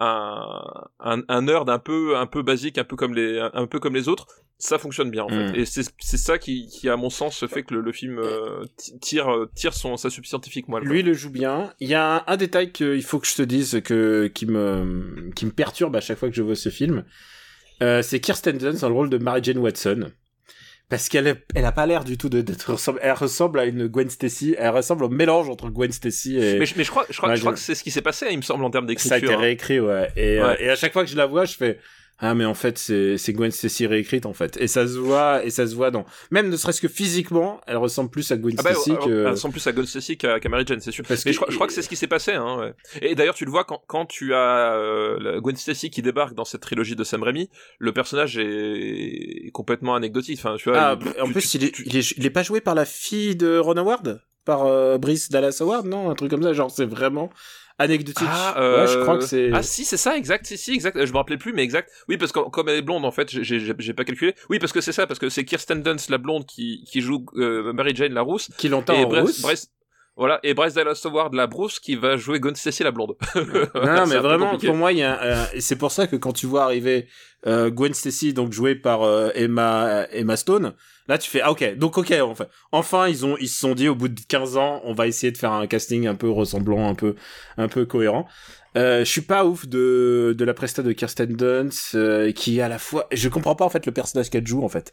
[0.00, 0.62] un,
[1.00, 3.94] un, un nerd un peu, un peu basique, un peu comme les, un peu comme
[3.94, 4.26] les autres,
[4.58, 5.52] ça fonctionne bien en Mm.
[5.52, 5.60] fait.
[5.60, 8.64] Et c'est, c'est ça qui, qui, à mon sens, fait que le, le film euh,
[8.76, 10.80] ti- tire, euh, tire son, sa substance scientifique, moi.
[10.80, 11.72] Lui il le joue bien.
[11.80, 15.30] Il y a un, un détail qu'il faut que je te dise que qui me
[15.34, 17.04] qui me perturbe à chaque fois que je vois ce film.
[17.82, 20.10] Euh, c'est Kirsten Dunst dans le rôle de Mary Jane Watson.
[20.88, 22.98] Parce qu'elle est- elle a pas l'air du tout de- d'être ressemble.
[23.02, 24.56] Elle ressemble à une Gwen Stacy.
[24.58, 26.58] Elle ressemble au mélange entre Gwen Stacy et.
[26.58, 27.90] Mais, je- mais je crois, je crois, Ouais, je crois je- que c'est ce qui
[27.90, 29.38] s'est passé, il me semble, en termes ça a été d'écriture.
[29.38, 29.42] hein.
[29.42, 30.08] réécrit, ouais.
[30.16, 30.56] Et, euh, Ouais.
[30.64, 31.78] et à chaque fois que je la vois, je fais
[32.20, 34.56] ah mais en fait c'est c'est Gwen Stacy réécrite en fait.
[34.60, 37.76] Et ça se voit et ça se voit dans même ne serait-ce que physiquement, elle
[37.76, 39.26] ressemble plus à Gwen Ah bah, Stacy euh, que.
[39.28, 41.04] elles sont plus à Ghost Stacy qu'à qu'à Mary Jane, c'est sûr.
[41.06, 42.32] Parce Mais que- je, crois, je crois que c'est ce qui s'est passé.
[42.32, 42.74] Hein, ouais.
[43.02, 46.44] Et d'ailleurs, tu le vois quand, quand tu as euh, Gwen Stacy qui débarque dans
[46.44, 50.38] cette trilogie de Sam Raimi, le personnage est, est complètement anecdotique.
[50.42, 50.78] Enfin, tu vois.
[50.78, 52.60] Ah, il- en tu- plus, tu- il, est, tu- il, est, il est pas joué
[52.60, 54.20] par la fille de Ron Howard?
[54.44, 57.28] Par euh, Brice Dallas Howard Non, un truc comme ça, genre c'est vraiment
[57.78, 58.26] anecdotique.
[58.28, 59.50] Ah, ouais, je euh, crois que c'est...
[59.52, 61.04] Ah si, c'est ça, exact, si, si, exact.
[61.04, 61.90] Je me rappelais plus, mais exact.
[62.08, 64.34] Oui, parce que comme elle est blonde, en fait, j'ai- j'ai j'ai pas calculé.
[64.50, 67.24] Oui, parce que c'est ça, parce que c'est Kirsten Dunst, la blonde, qui, qui joue
[67.36, 69.44] euh, Mary Jane, la rousse, Qui l'entend en rousse.
[70.18, 73.14] Voilà, et Bryce Dallas Howard, la brousse, qui va jouer Gwen Stacy, la blonde.
[73.34, 74.66] Non, mais vraiment, compliqué.
[74.66, 77.06] pour moi, il y a euh, et c'est pour ça que quand tu vois arriver
[77.46, 80.74] euh, Gwen Stacy, donc jouée par euh, Emma Emma Stone,
[81.06, 83.88] là tu fais ah ok, donc ok, enfin, enfin ils ont ils se sont dit
[83.88, 86.88] au bout de 15 ans, on va essayer de faire un casting un peu ressemblant,
[86.88, 87.14] un peu
[87.56, 88.26] un peu cohérent.
[88.76, 92.62] Euh, je suis pas ouf de de la presta de Kirsten Dunst euh, qui est
[92.62, 94.92] à la fois je comprends pas en fait le personnage qu'elle joue en fait.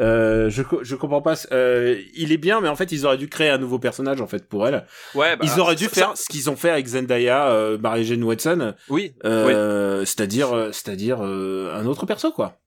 [0.00, 3.28] Euh, je je comprends pas euh, il est bien mais en fait ils auraient dû
[3.28, 4.86] créer un nouveau personnage en fait pour elle.
[5.14, 8.04] Ouais, bah, Ils auraient dû ça- faire ce qu'ils ont fait avec Zendaya, euh, Mary
[8.04, 12.59] Jane Watson, Oui, euh, c'est-à-dire, c'est-à-dire euh, un autre perso quoi.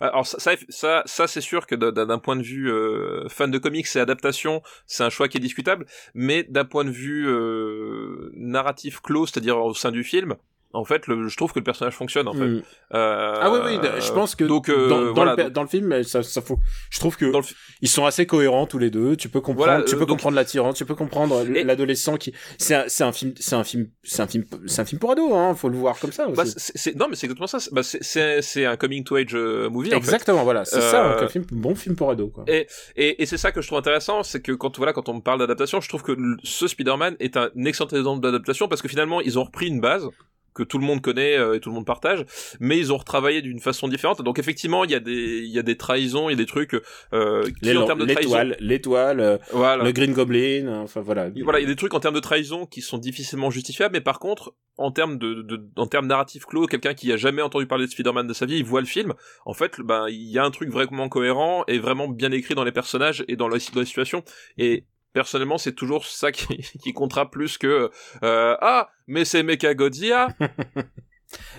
[0.00, 3.58] Alors ça, ça, ça, c'est sûr que d'un d'un point de vue euh, fan de
[3.58, 5.86] comics et adaptation, c'est un choix qui est discutable.
[6.14, 10.36] Mais d'un point de vue euh, narratif clos, c'est-à-dire au sein du film,
[10.72, 12.28] en fait, le, je trouve que le personnage fonctionne.
[12.28, 12.46] En fait.
[12.46, 12.62] Mm.
[12.94, 15.62] Euh, Ah oui oui, je pense que donc euh, dans, dans voilà, le, donc- dans
[15.62, 16.58] le film, ça, ça faut.
[16.90, 19.16] Je trouve que fi- ils sont assez cohérents tous les deux.
[19.16, 22.32] Tu peux comprendre, Voilà, tu peux donc- comprendre l'attirance, tu peux comprendre l'adolescent qui.
[22.58, 25.12] C'est un, c'est un film, c'est un film, c'est un film, c'est un film pour
[25.12, 25.32] ados.
[25.32, 26.36] Hein, faut le voir comme ça aussi.
[26.36, 27.60] bah, c'est- c'est- non, mais c'est exactement ça.
[27.60, 29.88] C'est- Bah, c'est- c'est c'est un coming to age euh, movie.
[29.88, 29.96] En fait.
[29.98, 32.44] Exactement, voilà, c'est ça, Euh, un film, bon film pour ados quoi.
[32.48, 35.14] Et, et, et c'est ça que je trouve intéressant, c'est que quand voilà, quand on
[35.14, 38.88] me parle d'adaptation, je trouve que ce Spider-Man est un excellent exemple d'adaptation parce que
[38.88, 40.08] finalement ils ont repris une base
[40.54, 42.24] que tout le monde connaît euh, et tout le monde partage,
[42.60, 44.22] mais ils ont retravaillé d'une façon différente.
[44.22, 46.46] Donc effectivement, il y a des il y a des trahisons, il y a des
[46.46, 46.74] trucs
[47.12, 49.84] euh, qui Les- en termes de trahison, L'étoile, l'étoile, euh, voilà.
[49.84, 51.30] le Green Goblin, euh, enfin voilà.
[51.42, 54.00] Voilà, il y a des trucs en termes de trahison qui sont difficilement justifiables, mais
[54.00, 57.66] par contre, en termes de, de en termes narratifs clos, quelqu'un qui a jamais entendu
[57.66, 59.12] parler de Spider-Man de sa vie, il voit le film.
[59.44, 62.64] En fait, ben il y a un truc vraiment cohérent et vraiment bien écrit dans
[62.64, 64.22] les personnages et dans la, dans la situation.
[64.58, 67.90] Et personnellement, c'est toujours ça qui, qui comptera plus que
[68.22, 70.28] euh, ah, mais c'est Mecha Godzilla.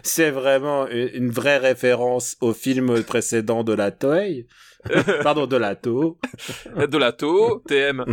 [0.04, 4.46] C'est vraiment une une vraie référence au film précédent de la Toei.
[5.24, 6.20] Pardon, de la To.
[6.76, 8.06] de la To, TM.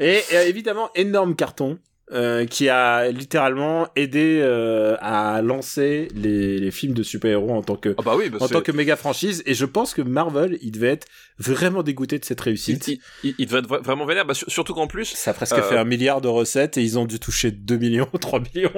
[0.00, 1.78] Et euh, évidemment, énorme carton.
[2.12, 7.76] Euh, qui a littéralement aidé euh, à lancer les, les films de super-héros en tant
[7.76, 10.58] que Ah bah oui, bah en tant que méga franchise et je pense que Marvel
[10.60, 11.06] il devait être
[11.38, 14.50] vraiment dégoûté de cette réussite il, il- il devait être vra- vraiment vénère, bah, sur-
[14.50, 17.06] surtout qu'en plus, ça a presque Euh, fait un milliard de recettes et ils ont
[17.06, 18.70] dû toucher 2 millions 3 millions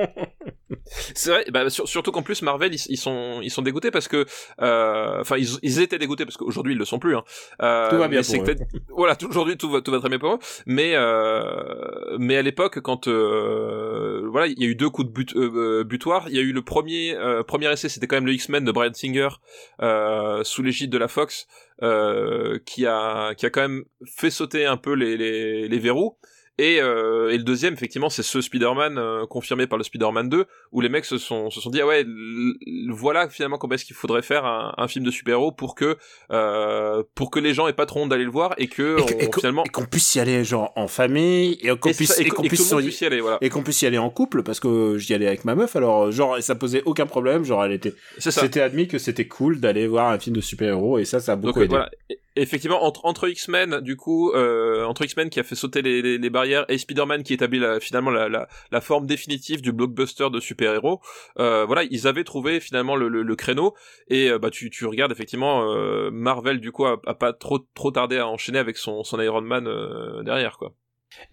[1.14, 4.08] C'est vrai, bah, sur- surtout qu'en plus Marvel ils, ils sont ils sont dégoûtés parce
[4.08, 4.24] que
[4.62, 7.16] euh, enfin ils, ils étaient dégoûtés parce qu'aujourd'hui ils le sont plus.
[7.16, 7.24] Hein.
[7.90, 8.54] Tout va bien pour eux.
[8.96, 10.38] Voilà, aujourd'hui tout va tout va très bien pour eux.
[10.66, 15.12] Mais euh, mais à l'époque quand euh, voilà il y a eu deux coups de
[15.12, 16.28] but, euh, butoir.
[16.28, 18.72] Il y a eu le premier euh, premier essai c'était quand même le X-Men de
[18.72, 19.28] Brian Singer
[19.82, 21.46] euh, sous l'égide de la Fox
[21.82, 26.16] euh, qui a quand même fait sauter un peu les verrous.
[26.58, 30.46] Et, euh, et le deuxième, effectivement, c'est ce Spider-Man euh, confirmé par le Spider-Man 2,
[30.72, 32.04] où les mecs se sont, se sont dit, ah ouais,
[32.88, 35.96] voilà finalement comment est-ce qu'il faudrait faire un, un film de super-héros pour que,
[36.32, 39.04] euh, pour que les gens aient pas trop honte d'aller le voir et que, et
[39.04, 41.92] que- on- et qu'on- finalement, et qu'on puisse y aller genre en famille et qu'on
[41.92, 43.38] puisse et qu'on puisse puisse y aller, voilà.
[43.40, 46.10] et qu'on puisse y aller en couple parce que j'y allais avec ma meuf alors
[46.12, 50.10] genre ça posait aucun problème genre elle était c'était admis que c'était cool d'aller voir
[50.10, 51.68] un film de super-héros et ça ça a beaucoup Donc euh, aidé.
[51.68, 51.90] voilà,
[52.36, 56.30] effectivement entre entre X-Men du coup euh, entre X-Men qui a fait sauter les, les,
[56.30, 58.28] barrières et Spider-Man qui établit finalement la,
[58.70, 61.00] la, forme définitive du blockbuster de super-héros,
[61.38, 63.74] euh, voilà ils avaient trouvé finalement le, le, créneau
[64.08, 65.66] et euh, bah tu tu regardes effectivement
[66.10, 69.42] Marvel du coup a, a pas trop trop tardé à enchaîner avec son son Iron
[69.42, 69.68] Man
[70.24, 70.72] derrière quoi.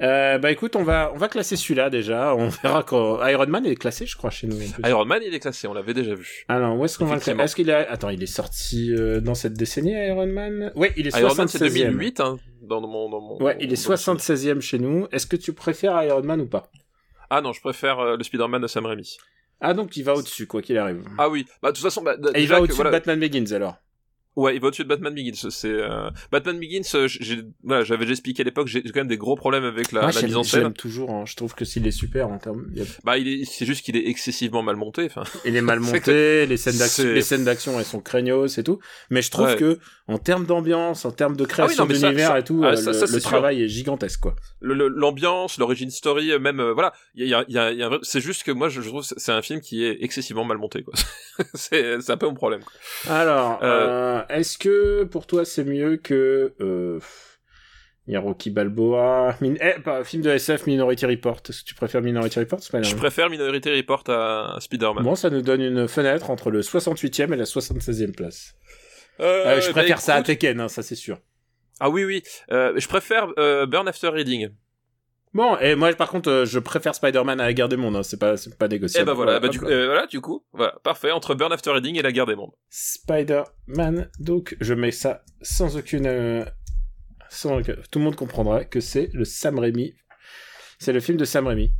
[0.01, 2.35] Euh, bah écoute, on va on va classer celui-là déjà.
[2.35, 4.57] On verra quand Iron Man est classé, je crois, chez nous.
[4.85, 6.45] Iron Man il est classé, on l'avait déjà vu.
[6.47, 7.41] Alors où est-ce qu'on va le classer?
[7.41, 10.71] Est-ce qu'il est Attends, il est sorti euh, dans cette décennie Iron Man?
[10.75, 11.49] Ouais, il est Iron Man 76e.
[11.49, 15.07] c'est 2008 hein, dans mon dans mon Ouais, il est dans mon- 76e chez nous.
[15.11, 16.69] Est-ce que tu préfères Iron Man ou pas?
[17.29, 19.17] Ah non, je préfère euh, le Spider-Man de Sam Raimi.
[19.61, 21.03] Ah donc il va au-dessus quoi qu'il arrive.
[21.17, 23.51] Ah oui, bah de toute façon bah, Et il va au-dessus voilà, de Batman Begins
[23.55, 23.77] alors.
[24.35, 25.49] Ouais, il va au-dessus de Batman Begins.
[25.51, 26.81] C'est euh, Batman Begins.
[26.95, 28.67] euh, j'ai, voilà, j'avais déjà expliqué à l'époque.
[28.67, 30.73] J'ai quand même des gros problèmes avec la, j'aime- mise en j'aime scène.
[30.73, 31.11] toujours.
[31.11, 31.23] hein.
[31.25, 32.65] Je trouve que s'il est super en termes.
[32.77, 35.05] a- Bah, il est, c'est juste qu'il est excessivement mal monté.
[35.05, 38.63] Enfin, Il est mal monté, les scènes d'action, les scènes d'action elles sont craignos et
[38.63, 38.79] tout.
[39.09, 39.55] Mais je trouve Ouais.
[39.55, 42.71] que en termes d'ambiance, en termes de création Ah oui, d'univers ça- et tout, ah,
[42.71, 43.21] euh, ça- le, ça, sûr.
[43.21, 44.35] travail est gigantesque quoi.
[44.61, 46.93] l'ambiance, l'origin story, euh, même euh, voilà.
[47.15, 48.69] Il y a, il y a, il y a un vrai- c'est juste que moi,
[48.69, 50.83] je, je trouve que c'est un film qui est excessivement mal monté.
[50.83, 50.93] Quoi.
[51.53, 52.61] c'est, c'est un peu mon problème.
[52.61, 53.13] Quoi.
[53.13, 53.59] Alors,
[54.29, 56.99] Est-ce que pour toi c'est mieux que euh,
[58.07, 61.41] il y a Rocky Balboa, Min- eh, film de SF Minority Report.
[61.49, 62.89] Est-ce que tu préfères Minority Report Spider-Man?
[62.89, 65.03] Je préfère Minority Report à, Spider-Man.
[65.03, 68.55] Bon, ça nous donne une fenêtre entre le 68e et la 76e place.
[69.19, 71.19] Euh, Euh, je bah, préfère ça à Tekken, hein, ça c'est sûr.
[71.79, 72.23] Ah oui, oui.
[72.51, 73.27] Euh, je préfère
[73.67, 74.49] Burn After Reading.
[75.33, 78.03] Bon, et moi par contre, euh, je préfère Spider-Man à la guerre des mondes, hein,
[78.03, 79.05] c'est pas, c'est pas Et négociable.
[79.07, 81.97] bah voilà, Ouais, bah, du, euh, voilà, du coup, voilà, parfait entre Burn After Reading
[81.97, 82.51] et la guerre des mondes.
[82.69, 86.05] Spider-Man, donc je mets ça sans aucune...
[86.07, 86.45] euh,
[87.29, 89.95] sans aucun- Tout le monde comprendra que c'est le Sam Raimi.
[90.79, 91.71] C'est le film de Sam Raimi.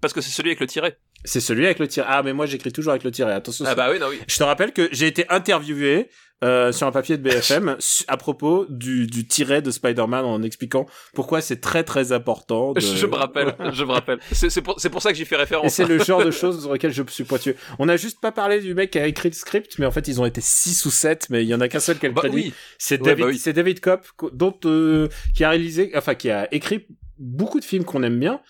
[0.00, 0.98] Parce que c'est celui avec le tiret.
[1.24, 2.06] C'est celui avec le tiret.
[2.08, 3.32] Ah, mais moi j'écris toujours avec le tiret.
[3.32, 3.64] Attention.
[3.66, 4.18] Ah bah oui, non, oui.
[4.28, 6.10] Je te rappelle que j'ai été interviewé
[6.42, 7.76] euh, sur un papier de BFM
[8.08, 10.84] à propos du, du tiret de Spider-Man en expliquant
[11.14, 12.72] pourquoi c'est très très important.
[12.72, 12.80] De...
[12.80, 14.18] Je, me rappelle, je me rappelle.
[14.32, 15.72] C'est pour, pour ça que j'y fais référence.
[15.72, 17.56] c'est le genre de choses sur lesquelles je suis pointueux.
[17.78, 20.06] On a juste pas parlé du mec qui a écrit le script, mais en fait
[20.08, 22.08] ils ont été 6 ou 7, mais il y en a qu'un seul qui a
[22.10, 22.36] le Bah crédit.
[22.36, 23.38] oui, C'est Ouais, David, bah oui.
[23.38, 26.86] c'est David Kopp, dont, euh, qui a réalisé, enfin qui a écrit
[27.18, 28.40] beaucoup de films qu'on aime bien,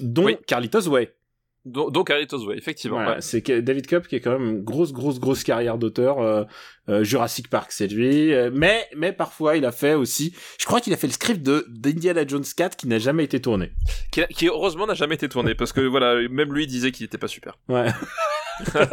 [0.00, 0.36] dont Oui.
[0.46, 1.12] Carlitos Way.
[1.64, 2.96] Donc, donc Carlitos Way, effectivement.
[2.96, 3.20] Voilà, ouais.
[3.20, 6.20] c'est David Kopp qui est quand même une grosse grosse grosse carrière d'auteur.
[6.20, 6.44] euh,
[6.90, 10.34] euh, Jurassic Park c'est lui, euh, mais mais parfois il a fait aussi.
[10.60, 13.40] Je crois qu'il a fait le script de d'Indiana Jones 4 qui n'a jamais été
[13.40, 13.72] tourné.
[14.12, 17.16] Qui, qui, heureusement n'a jamais été tourné parce que voilà, même lui disait qu'il était
[17.16, 17.56] pas super.
[17.68, 17.86] Ouais.
[18.74, 18.84] ah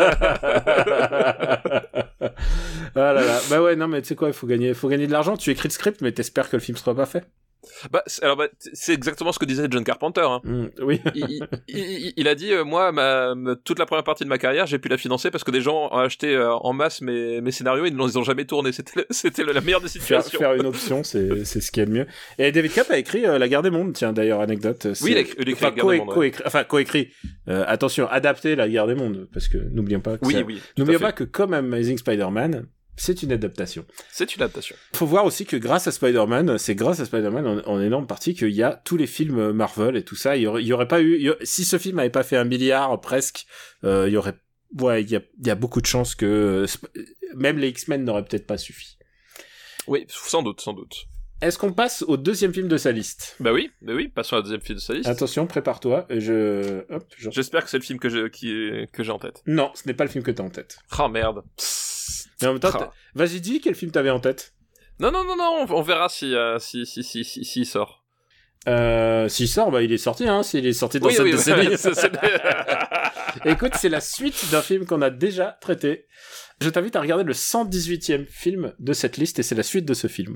[2.96, 3.40] là là.
[3.50, 5.36] Bah ouais non mais tu sais quoi il faut gagner faut gagner de l'argent.
[5.36, 7.26] Tu écris le script mais t'espères que le film sera pas fait.
[7.92, 10.22] Bah, c'est- alors, bah, c'est exactement ce que disait John Carpenter.
[10.22, 10.42] Hein.
[10.44, 11.00] Mm, oui.
[11.16, 14.38] il, il- il- il a dit euh, moi ma, toute la première partie de ma
[14.38, 17.40] carrière j'ai pu la financer parce que des gens ont acheté euh, en masse mes,
[17.42, 19.88] mes scénarios ils ne les ont jamais tournés c'était le- c'était le- la meilleure des
[19.90, 22.08] Faire, situations faire une option, c'est c'est ce qu'il y a de mieux.
[22.40, 24.88] Et David Cap a écrit euh, La Guerre des Mondes, tiens, d'ailleurs, anecdote.
[25.02, 26.64] Oui, il a écrit- il a écrit enfin, La Guerre des co- Mondes, co-écrit- Enfin,
[26.64, 27.10] coécrit.
[27.48, 31.00] Attention, adapter La Guerre des Mondes, parce que n'oublions pas que oui ça- oui N'oublions
[31.00, 32.66] pas que comme Amazing Spider-Man,
[32.98, 33.86] c'est une adaptation.
[34.12, 37.72] c'est une adaptation Faut voir aussi que grâce à Spider-Man, c'est grâce à Spider-Man en,
[37.72, 40.36] en énorme partie qu'il y a tous les films Marvel et tout ça.
[40.38, 42.10] Il y aurait, il y aurait pas eu, il y a- si ce film avait
[42.10, 43.46] pas fait un milliard presque,
[43.84, 44.36] euh, il y aurait,
[44.80, 46.66] ouais, il y a, il y a beaucoup de chances que euh,
[47.36, 48.98] même les X-Men n'auraient peut-être pas suffi.
[49.88, 51.06] oui sans doute sans doute
[51.42, 53.36] Est-ce qu'on passe au deuxième film de sa liste?
[53.40, 56.06] Bah oui bah oui passons la deuxième film de sa liste Attention, prépare-toi.
[56.10, 56.84] Je,
[57.18, 59.88] je- j'espère que c'est le film que j'ai qui- que j'ai en tête Non, ce
[59.88, 60.78] n'est pas le film que t'as en tête.
[60.92, 61.42] ah merde
[62.42, 62.92] Mais en même temps, Ah.
[63.16, 64.54] vas-y, dis quel film t'avais en tête.
[65.00, 68.04] non non non non on, on verra si euh, si si si si, sort
[68.68, 71.32] Euh, s'il sort, bah, il est sorti, hein, s'il est sorti dans oui cette oui
[71.32, 71.70] décennie.
[73.46, 76.06] Écoute, c'est la suite d'un film qu'on a déjà traité.
[76.60, 79.94] Je t'invite à regarder le 118e film de cette liste et c'est la suite de
[79.96, 80.36] ce film.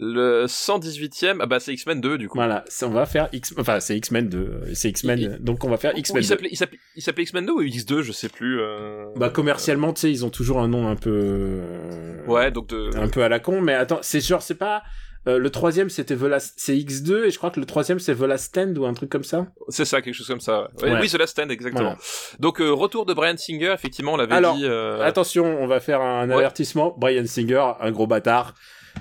[0.00, 3.80] Le 118ème ah bah c'est X-Men 2 du coup Voilà, on va faire X, enfin
[3.80, 6.54] c'est X-Men 2, euh, c'est X-Men, donc on va faire X-Men il 2.
[6.56, 9.06] s'appelait X-Men 2 ou X2 je sais plus euh...
[9.16, 12.96] Bah commercialement, tu sais, ils ont toujours un nom un peu, euh, ouais donc de
[12.96, 14.82] un peu à la con, mais attends, c'est genre, c'est pas,
[15.26, 18.14] euh, le troisième c'était The Last- c'est X2 et je crois que le troisième c'est
[18.14, 19.48] The Last Stand ou un truc comme ça.
[19.68, 20.68] C'est ça, quelque chose comme ça.
[20.82, 21.00] ouais.
[21.00, 21.82] Oui, The Last Stand, exactement.
[21.82, 21.98] Voilà.
[22.38, 24.64] Donc, euh, retour de Brian Singer, effectivement, on l'avait dit.
[24.64, 26.36] euh, Attention, on va faire un Ouais.
[26.36, 26.94] avertissement.
[26.96, 28.54] Brian Singer, un gros bâtard.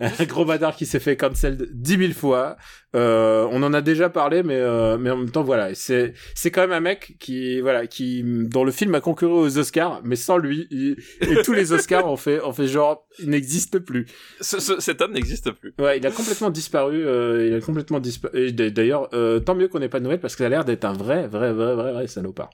[0.00, 2.56] un gros bâtard qui s'est fait cancel dix mille fois.
[2.96, 6.50] Euh, on en a déjà parlé, mais euh, mais en même temps voilà, c'est c'est
[6.50, 10.16] quand même un mec qui voilà qui dont le film a concouru aux Oscars, mais
[10.16, 14.06] sans lui il- et tous les Oscars ont fait ont fait genre il n'existe plus.
[14.40, 15.74] Ce- ce- cet homme n'existe plus.
[15.78, 17.06] Ouais, il a complètement disparu.
[17.06, 18.52] euh, il a complètement disparu.
[18.52, 20.84] D'ailleurs, euh, tant mieux qu'on n'ait pas de nouvelles parce que ça a l'air d'être
[20.86, 22.50] un vrai vrai vrai vrai vrai salopard.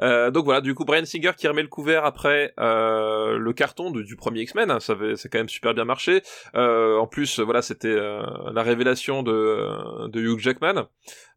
[0.00, 3.90] Euh, donc voilà, du coup, Brian Singer qui remet le couvert après euh, le carton
[3.90, 6.22] du, premier X-Men, hein, ça a quand même super bien marché.
[6.54, 10.86] Euh, en plus, voilà, c'était la révélation de, de Hugh Jackman.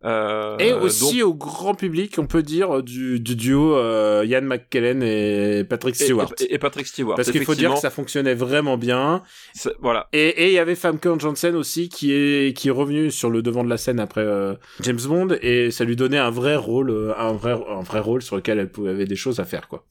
[0.05, 4.43] Euh, Et donc- aussi au grand public, on peut dire du, du duo euh, Ian
[4.43, 6.31] McKellen et Patrick Stewart.
[6.39, 7.15] et- et Patrick Stewart.
[7.15, 9.23] Parce qu'il faut dire que ça fonctionnait vraiment bien.
[9.81, 10.07] Voilà.
[10.13, 13.63] Et il y avait Famke Janssen aussi qui est qui est revenu sur le devant
[13.63, 17.13] de la scène après euh, James Bond et ça lui donnait un vrai rôle, euh,
[17.17, 19.83] un vrai un vrai rôle sur lequel elle pouvait avait des choses à faire quoi.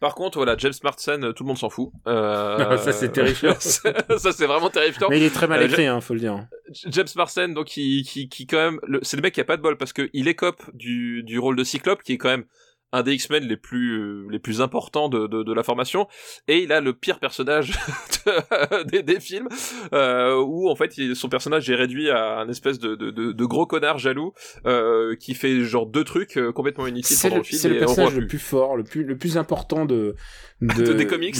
[0.00, 1.90] Par contre, voilà, James Marsden, euh, tout le monde s'en fout.
[2.06, 3.54] Euh, Ça, c'est terrifiant.
[3.58, 5.08] ça, c'est vraiment terrifiant.
[5.08, 6.46] Mais il est très mal Euh, écrit, hein, faut le dire.
[6.88, 9.56] James Marsden, donc qui, qui, qui quand même, le- c'est le mec qui a pas
[9.56, 12.44] de bol parce que il écope du, du rôle de Cyclope, qui est quand même
[12.92, 16.06] un des X-Men les plus euh, les plus importants de, de, de la formation,
[16.48, 17.72] et il a le pire personnage
[18.26, 19.48] de- des, des films,
[19.92, 23.66] euh, où en fait il- son personnage est réduit à un espèce de, de, gros
[23.66, 24.32] connard jaloux
[24.66, 27.60] euh, qui fait genre deux trucs euh, complètement inutiles pendant le, le film.
[27.60, 28.26] c'est le personnage le plus.
[28.28, 30.14] plus fort, le plus le plus important de
[30.60, 31.36] de, De- des comics,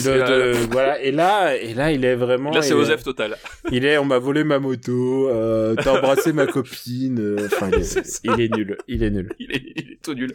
[0.71, 1.01] voilà.
[1.01, 2.51] Et là et là il est vraiment.
[2.51, 3.37] Là c'est Osef total.
[3.71, 7.19] Il est, on m'a volé ma moto, euh, t'as embrassé ma copine.
[7.19, 8.01] euh, Enfin, il, est, ça.
[8.23, 9.29] il est nul, il est nul.
[9.39, 10.33] il, est, il est tout nul.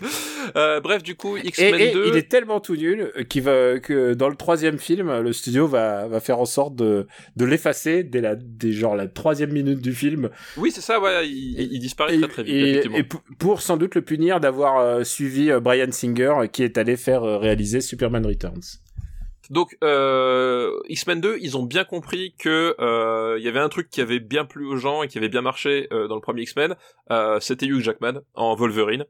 [0.56, 2.04] Euh, bref, du coup, X-Men et 2.
[2.08, 6.06] il est tellement tout nul qu'il va que dans le troisième film, le studio va
[6.08, 9.92] va faire en sorte de de l'effacer dès la dès genre la troisième minute du
[9.94, 12.96] film Oui, c'est ça, ouais, il, il disparaît et, très très vite, et- effectivement.
[12.98, 13.04] et
[13.38, 17.22] pour, sans doute le punir d'avoir euh, suivi euh, Brian Singer qui est allé faire
[17.24, 18.60] euh, réaliser Superman Returns.
[19.52, 23.90] Donc euh, X-Men 2, ils ont bien compris que euh, il y avait un truc
[23.90, 26.40] qui avait bien plu aux gens et qui avait bien marché euh, dans le premier
[26.42, 26.74] X-Men,
[27.10, 29.04] euh, c'était Hugh Jackman en Wolverine.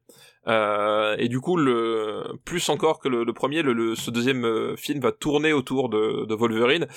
[0.49, 4.99] Euh, et du coup, le plus encore que le, premier, le, le- ce deuxième film
[4.99, 6.89] va tourner autour de, de Wolverine,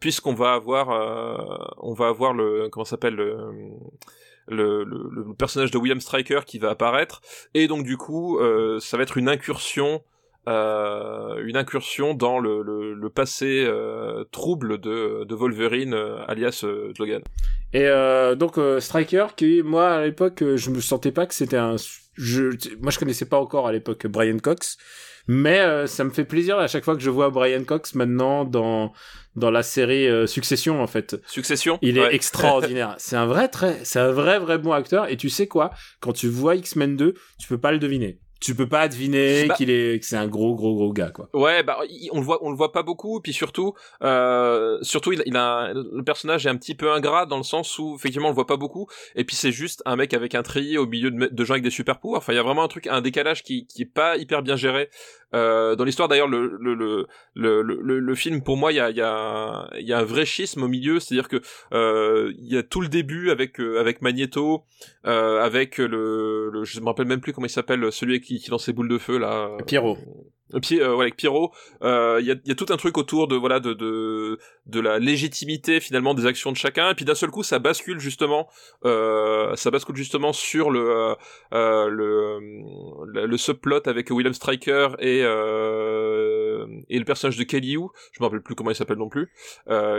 [0.00, 0.88] puisqu'on va avoir,
[1.82, 3.36] on va avoir le comment s'appelle le,
[4.48, 7.20] le, le, personnage de William Stryker qui va apparaître,
[7.52, 10.02] et donc du coup, euh, ça va être une incursion
[10.46, 16.92] une incursion dans le, le, le passé euh, trouble de, de Wolverine, euh, alias euh,
[16.98, 17.22] Logan.
[17.72, 21.34] Et euh, donc euh, Striker, qui moi à l'époque euh, je me sentais pas que
[21.34, 21.76] c'était un,
[22.14, 22.44] je,
[22.80, 24.76] moi je connaissais pas encore à l'époque Brian Cox,
[25.28, 28.44] mais euh, ça me fait plaisir à chaque fois que je vois Brian Cox maintenant
[28.44, 28.92] dans
[29.36, 31.16] dans la série euh, Succession en fait.
[31.26, 31.78] Succession.
[31.82, 32.14] Il est Ouais.
[32.14, 32.94] extraordinaire.
[32.98, 35.08] c'est un vrai très, c'est un vrai vrai bon acteur.
[35.08, 38.18] Et tu sais quoi, quand tu vois X-Men 2, tu peux pas le deviner.
[38.40, 41.28] Tu peux pas deviner Bah- qu'il est, que c'est un gros gros gros gars quoi.
[41.34, 41.78] Ouais, bah
[42.12, 45.72] on le voit, on le voit pas beaucoup, puis surtout, euh, surtout il, il a
[45.74, 48.46] le personnage est un petit peu ingrat dans le sens où effectivement on le voit
[48.46, 51.44] pas beaucoup, et puis c'est juste un mec avec un treillis au milieu de, de
[51.44, 52.18] gens avec des super pouvoirs.
[52.22, 54.56] Enfin, il y a vraiment un truc, un décalage qui qui est pas hyper bien
[54.56, 54.88] géré
[55.34, 58.90] Euh, dans l'histoire d'ailleurs, le le, le le le film pour moi, il y a
[58.90, 61.40] y a y a un vrai schisme au milieu, c'est-à-dire que
[61.72, 64.64] euh, il y a tout le début avec euh, avec Magneto,
[65.06, 68.50] euh, avec le, le je me rappelle même plus comment il s'appelle, celui qui qui
[68.50, 69.50] lance ses boules de feu là.
[69.66, 69.98] Pierrot.
[70.62, 73.28] Puis, euh, ouais, avec Pierrot, il euh, y, a, y, a, tout un truc autour
[73.28, 76.90] de voilà de, de de la légitimité finalement des actions de chacun.
[76.90, 78.48] Et puis d'un seul coup, ça bascule justement,
[78.84, 81.14] euh, ça bascule justement sur le euh,
[81.52, 82.38] euh le,
[83.06, 88.20] le, le subplot avec William Stryker et euh, et le personnage de Kelly Hu, je
[88.20, 89.30] me rappelle plus comment il s'appelle non plus,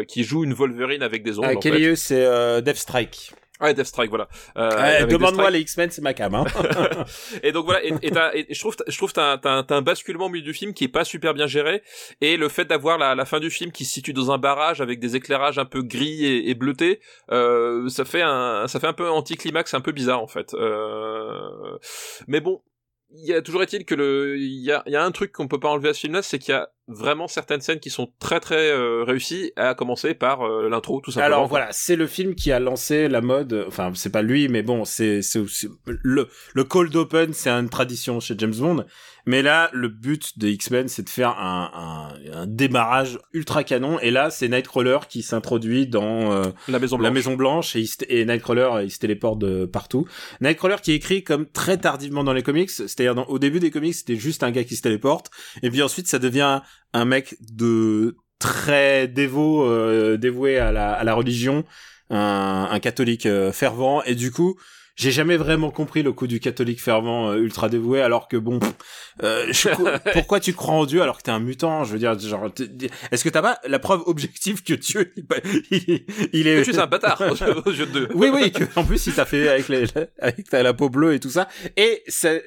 [0.07, 1.59] qui joue une Wolverine avec des ongles.
[1.59, 3.33] Kelly Hu, c'est Deathstrike.
[3.61, 4.27] Ouais, Deathstrike, voilà.
[4.57, 6.33] Euh, Demande-moi les X-Men, c'est ma cam.
[6.33, 6.45] Hein.
[7.43, 8.11] et donc voilà, et, et,
[8.49, 10.85] et je trouve, je trouve t'as, t'as, t'as un basculement au milieu du film qui
[10.85, 11.83] est pas super bien géré,
[12.21, 14.81] et le fait d'avoir la, la fin du film qui se situe dans un barrage
[14.81, 17.01] avec des éclairages un peu gris et, et bleutés,
[17.31, 20.53] euh, ça fait un, ça fait un peu anti-climax, un peu bizarre en fait.
[20.55, 21.77] Euh...
[22.27, 22.61] Mais bon,
[23.13, 25.31] il y a toujours est-il que le, il y a, il y a un truc
[25.31, 27.89] qu'on peut pas enlever à ce film-là, c'est qu'il y a vraiment certaines scènes qui
[27.89, 31.35] sont très très euh, réussies, à commencer par euh, l'intro tout simplement.
[31.35, 33.65] Alors voilà, c'est le film qui a lancé la mode.
[33.67, 35.41] Enfin, c'est pas lui, mais bon, c'est c'est
[35.85, 38.85] le le cold open, c'est une tradition chez James Bond.
[39.25, 43.99] Mais là, le but de X-Men, c'est de faire un, un, un, démarrage ultra canon.
[43.99, 47.85] Et là, c'est Nightcrawler qui s'introduit dans euh, la Maison Blanche, la Maison Blanche et,
[48.09, 50.07] et Nightcrawler, il se téléporte de partout.
[50.41, 53.93] Nightcrawler qui est écrit comme très tardivement dans les comics, c'est-à-dire au début des comics,
[53.93, 55.29] c'était juste un gars qui se téléporte.
[55.61, 56.61] Et puis ensuite, ça devient
[56.93, 61.63] un mec de très dévot, euh, dévoué à la, à la religion,
[62.09, 64.57] un, un catholique euh, fervent, et du coup,
[64.95, 68.59] j'ai jamais vraiment compris le coup du catholique fervent euh, ultra dévoué alors que bon
[69.23, 69.69] euh, je,
[70.13, 71.83] pourquoi tu crois en Dieu alors que t'es un mutant?
[71.83, 72.49] Je veux dire genre
[73.11, 75.25] est-ce que t'as pas la preuve objective que Dieu il,
[76.33, 77.21] il est tu es un bâtard
[77.65, 79.85] aux yeux de oui oui que, en plus il t'a fait avec les
[80.19, 81.47] avec la peau bleue et tout ça.
[81.77, 82.43] Et c'est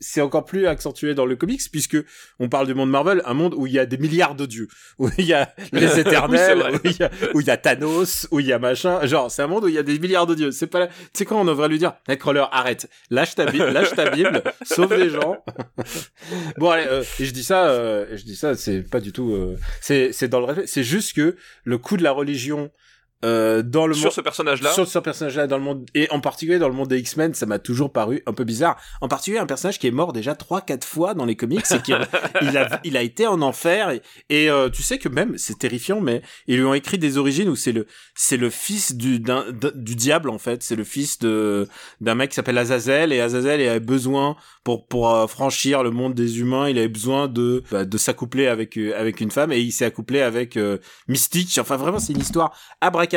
[0.00, 1.98] c'est encore plus accentué dans le comics puisque
[2.38, 4.68] on parle du monde Marvel, un monde où il y a des milliards de dieux,
[4.98, 8.26] où il y a les éternels, où, il y a, où il y a Thanos,
[8.30, 10.26] où il y a machin, genre c'est un monde où il y a des milliards
[10.26, 10.50] de dieux.
[10.50, 13.94] C'est pas, tu sais quoi, on devrait lui dire, Nightcrawler, arrête, lâche ta Bible, lâche
[13.94, 15.44] ta Bible, sauve les gens.
[16.58, 19.32] bon allez, euh, et je dis ça, euh, je dis ça, c'est pas du tout,
[19.32, 22.70] euh, c'est c'est dans le c'est juste que le coup de la religion
[23.22, 26.58] euh, dans le sur ce personnage-là, sur ce personnage-là dans le monde et en particulier
[26.58, 28.80] dans le monde des X-Men, ça m'a toujours paru un peu bizarre.
[29.02, 31.82] En particulier un personnage qui est mort déjà trois quatre fois dans les comics et
[31.82, 31.92] qui
[32.40, 34.00] il a il a été en enfer et,
[34.30, 37.50] et euh, tu sais que même c'est terrifiant, mais ils lui ont écrit des origines
[37.50, 39.44] où c'est le c'est le fils du d'un,
[39.74, 41.68] du diable en fait, c'est le fils de
[42.00, 45.90] d'un mec qui s'appelle Azazel et Azazel il avait besoin pour pour euh, franchir le
[45.90, 49.52] monde des humains, il avait besoin de bah, de s'accoupler avec euh, avec une femme
[49.52, 50.58] et il s'est accouplé avec
[51.06, 51.58] Mystique.
[51.60, 53.09] Enfin vraiment c'est une histoire abracadabra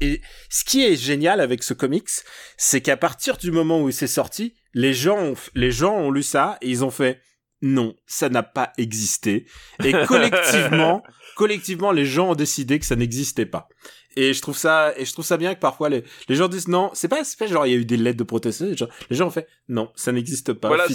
[0.00, 0.20] et
[0.50, 2.08] ce qui est génial avec ce comics,
[2.56, 6.10] c'est qu'à partir du moment où il s'est sorti, les gens, ont, les gens ont
[6.10, 7.20] lu ça et ils ont fait
[7.62, 9.46] non, ça n'a pas existé.
[9.82, 11.02] Et collectivement,
[11.34, 13.68] collectivement, les gens ont décidé que ça n'existait pas
[14.16, 16.68] et je trouve ça et je trouve ça bien que parfois les, les gens disent
[16.68, 18.76] non c'est pas c'est pas genre il y a eu des lettres de protestation les
[18.76, 20.86] gens, les gens ont fait non ça n'existe pas voilà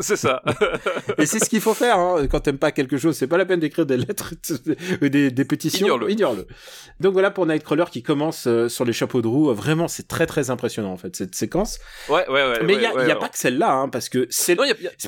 [0.00, 0.42] c'est ça.
[1.18, 3.46] Et c'est ce qu'il faut faire hein, quand t'aimes pas quelque chose c'est pas la
[3.46, 4.34] peine d'écrire des lettres
[5.00, 5.86] des, des pétitions.
[5.86, 6.10] Ignore-le.
[6.10, 6.46] Ignore-le.
[7.00, 9.52] Donc voilà pour Nightcrawler qui commence euh, sur les chapeaux de roue.
[9.52, 11.78] Vraiment c'est très très impressionnant en fait cette séquence.
[12.08, 13.88] Ouais ouais ouais mais il ouais, y a, ouais, y a pas que celle-là hein,
[13.88, 14.56] parce que c'est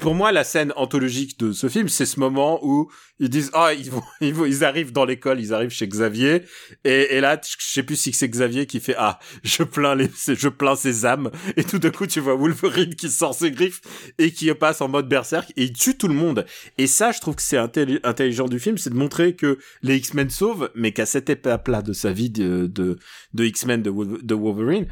[0.00, 3.72] pour moi la scène anthologique de ce film c'est ce moment où ils disent ah
[3.72, 6.42] ils vont ils, vont, ils arrivent dans l'école ils arrivent chez Xavier
[6.84, 10.08] et, et là je sais plus si c'est Xavier qui fait ah je plains les
[10.26, 13.80] je plains ses âmes et tout d'un coup tu vois Wolverine qui sort ses griffes
[14.18, 16.46] et qui passe en mode berserk et il tue tout le monde
[16.78, 20.30] et ça je trouve que c'est intelligent du film c'est de montrer que les X-Men
[20.30, 22.98] sauvent mais qu'à cette étape là de sa vie de de,
[23.34, 24.86] de X-Men de, de Wolverine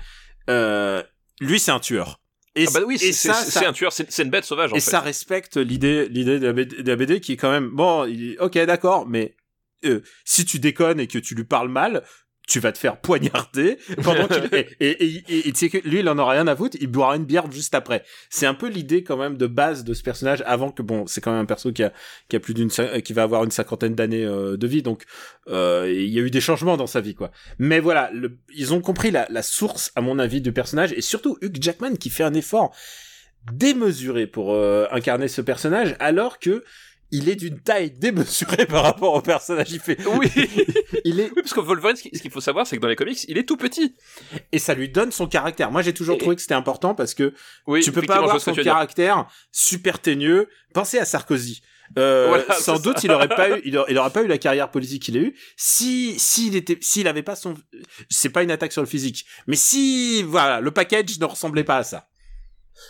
[0.50, 1.02] euh,
[1.40, 2.20] lui c'est un tueur
[2.54, 4.72] et, ah bah oui, c'est un tueur, c'est une bête sauvage.
[4.72, 4.90] En et fait.
[4.90, 8.04] ça respecte l'idée, l'idée de, la BD qui est quand même bon.
[8.06, 9.36] Il, ok, d'accord, mais
[9.84, 12.02] euh, si tu déconnes et que tu lui parles mal,
[12.48, 16.00] tu vas te faire poignarder pendant qu'il et et, et, et, tu sais que lui
[16.00, 18.04] il en aura rien à foutre il boira une bière juste après.
[18.30, 21.20] C'est un peu l'idée quand même de base de ce personnage avant que bon c'est
[21.20, 21.92] quand même un perso qui a
[22.28, 25.04] qui a plus d'une qui va avoir une cinquantaine d'années euh, de vie donc
[25.48, 27.30] euh, il y a eu des changements dans sa vie quoi.
[27.58, 31.02] Mais voilà le, ils ont compris la, la source à mon avis du personnage et
[31.02, 32.74] surtout Hugh Jackman qui fait un effort
[33.52, 36.64] démesuré pour euh, incarner ce personnage alors que
[37.10, 39.70] il est d'une taille démesurée par rapport au personnage.
[39.70, 39.98] Il fait.
[40.06, 40.28] Oui.
[41.04, 41.30] il est.
[41.34, 43.56] parce que Wolverine, ce qu'il faut savoir, c'est que dans les comics, il est tout
[43.56, 43.94] petit.
[44.52, 45.70] Et ça lui donne son caractère.
[45.70, 47.32] Moi, j'ai toujours Et- trouvé que c'était important parce que
[47.66, 50.48] Oui, tu peux pas avoir son caractère super teigneux.
[50.74, 51.62] Pensez à Sarkozy.
[51.96, 54.36] Euh, Voilà, sans doute, il aurait pas eu, il aurait, il aurait pas eu la
[54.36, 57.54] carrière politique qu'il a eu si, s'il était, s'il avait pas son,
[58.10, 61.78] c'est pas une attaque sur le physique, mais si, voilà, le package ne ressemblait pas
[61.78, 62.07] à ça.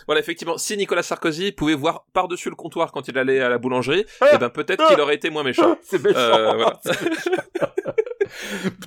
[0.05, 3.57] Voilà, effectivement, si Nicolas Sarkozy pouvait voir par-dessus le comptoir quand il allait à la
[3.57, 5.77] boulangerie, Ah eh ben peut-être qu'il aurait été moins méchant.
[5.83, 6.17] C'est méchant.
[6.19, 6.79] Euh, voilà.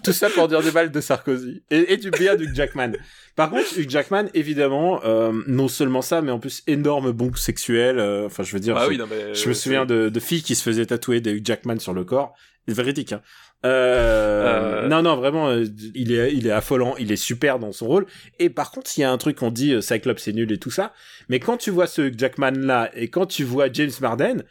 [0.04, 1.62] Tout ça pour dire du mal de Sarkozy.
[1.70, 2.92] Et, et du bien d'Hugh Jackman.
[3.36, 7.98] Par contre, Hugh Jackman, évidemment, euh, non seulement ça, mais en plus énorme bon sexuel.
[7.98, 10.08] euh, Enfin, je veux dire, Ah je, oui, non, mais, je me euh, souviens de,
[10.08, 12.34] de filles qui se faisaient tatouer des Hugh Jackman sur le corps.
[12.68, 13.12] C'est véridique.
[13.12, 13.22] Hein.
[13.64, 14.88] Euh, Euh.
[14.88, 18.06] Non, non, vraiment, euh, il est, il est affolant, il est super dans son rôle.
[18.38, 20.58] Et par contre, il y a un truc qu'on dit, euh, Cyclops c'est nul et
[20.58, 20.92] tout ça.
[21.28, 24.42] Mais quand tu vois ce Jackman là et quand tu vois James Marden,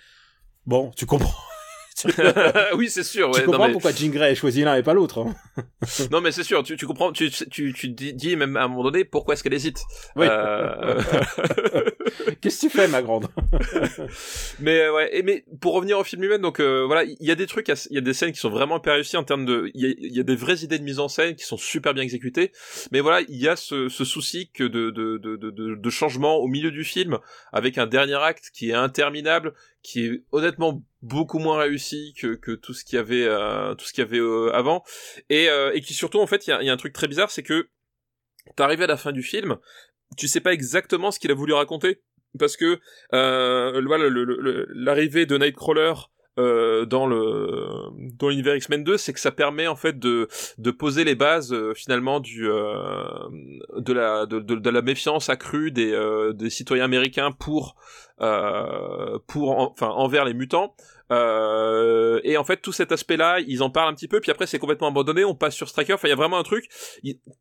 [0.65, 1.35] bon, tu comprends.
[2.75, 3.31] oui, c'est sûr.
[3.31, 3.73] tu Ouais, comprends non, mais...
[3.73, 5.19] pourquoi Jean Grey a choisi l'un et pas l'autre.
[5.19, 5.35] hein.
[6.11, 6.63] non, mais c'est sûr.
[6.63, 7.11] Tu, tu comprends.
[7.11, 9.79] Tu, tu, tu dis même à un moment donné pourquoi est-ce qu'elle hésite.
[10.15, 10.25] Oui.
[10.29, 11.01] Euh,
[12.41, 13.27] Qu'est-ce que tu fais, ma grande?
[14.59, 15.09] Mais ouais.
[15.17, 17.67] Et mais pour revenir au film lui-même, donc euh, voilà, il y a des trucs,
[17.67, 20.15] il y a des scènes qui sont vraiment hyper réussies en termes de, il y
[20.15, 22.51] y a des vraies idées de mise en scène qui sont super bien exécutées.
[22.91, 26.37] Mais voilà, il y a ce, ce souci que de, de, de, de, de changement
[26.37, 27.19] au milieu du film
[27.53, 32.51] avec un dernier acte qui est interminable, qui est honnêtement beaucoup moins réussi que, que
[32.51, 34.83] tout ce qu'il y avait euh, tout ce qu'il y avait euh, avant.
[35.29, 37.07] Et, euh, et qui surtout en fait il y a, y a un truc très
[37.07, 37.69] bizarre c'est que
[38.55, 39.57] t'arrives à la fin du film
[40.17, 42.01] tu sais pas exactement ce qu'il a voulu raconter
[42.37, 42.79] parce que
[43.13, 45.93] euh, l'arrivée de Nightcrawler
[46.39, 47.67] euh, dans le
[48.17, 50.27] dans l'univers X-Men 2 c'est que ça permet en fait de
[50.57, 53.03] de poser les bases euh, finalement du euh,
[53.77, 57.75] de la de, la méfiance accrue des euh, des citoyens américains pour
[59.27, 60.75] pour en- enfin envers les mutants.
[61.11, 64.31] Euh, et en fait tout cet aspect là ils en parlent un petit peu puis
[64.31, 66.69] après c'est complètement abandonné on passe sur Striker enfin il y a vraiment un truc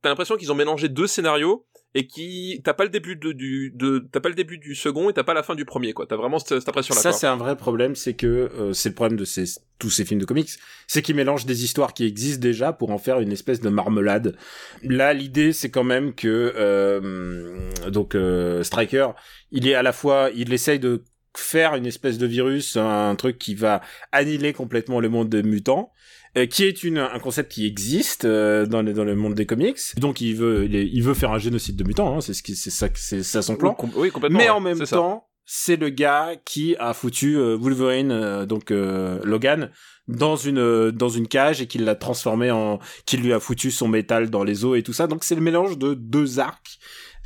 [0.02, 1.64] t'as l'impression qu'ils ont mélangé deux scénarios
[1.94, 5.10] et qui t'as pas le début de, du de t'as pas le début du second
[5.10, 7.12] et t'as pas la fin du premier quoi t'as vraiment cette, cette impression là Ça,
[7.12, 9.44] c'est un vrai problème, c'est que euh, c'est le problème de ces,
[9.78, 10.50] tous ces films de comics,
[10.86, 14.36] c'est qu'ils mélangent des histoires qui existent déjà pour en faire une espèce de marmelade.
[14.82, 19.08] Là, l'idée, c'est quand même que euh, donc euh, Striker,
[19.50, 21.02] il est à la fois, il essaye de
[21.36, 23.80] faire une espèce de virus, un truc qui va
[24.12, 25.92] annihiler complètement le monde des mutants.
[26.36, 29.46] Euh, qui est une, un concept qui existe euh, dans, le, dans le monde des
[29.46, 29.78] comics.
[29.96, 32.42] Donc il veut, il, est- il veut faire un génocide de mutants, hein, c'est ce
[32.42, 33.70] qui, c'est ça, c'est ça son plan.
[33.70, 37.36] oui, com- oui, complètement Mais ouais, en même temps, c'est le gars qui a foutu
[37.36, 39.70] euh, Wolverine, euh, donc euh, Logan,
[40.06, 43.70] dans une euh, dans une cage et qui l'a transformé en, qui lui a foutu
[43.70, 45.06] son métal dans les os et tout ça.
[45.08, 46.78] Donc c'est le mélange de deux arcs.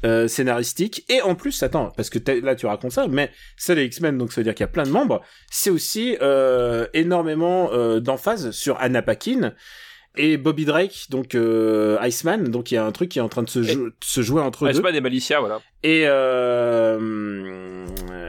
[0.05, 3.85] Euh, scénaristiques et en plus attends parce que là tu racontes ça mais c'est les
[3.85, 5.23] X-Men donc ça veut dire qu'il y a plein de membres.
[5.51, 9.53] C'est aussi euh, énormément euh, d'emphase sur Anna Paquin
[10.17, 12.45] et Bobby Drake donc Iceman.
[12.45, 14.43] Donc il y a un truc qui est en train de se, jou- se jouer
[14.43, 14.75] entre deux.
[14.79, 15.61] Iceman et Malicia voilà.
[15.83, 16.05] Et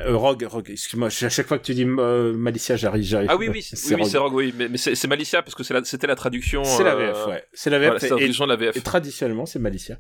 [0.06, 3.30] euh, Rogue, Rogue, excuse-moi, à chaque fois que tu dis euh, Malicia, j'arrive, j'arrive.
[3.32, 6.08] ah oui oui c'est, oui, Rogue oui mais, mais c'est, Malicia parce que la, c'était
[6.08, 7.44] la traduction C'est la euh, VF, ouais.
[7.54, 7.86] C'est la VF.
[7.88, 9.98] voilà, c'est la et, traduction de la VF et traditionnellement, c'est Malicia.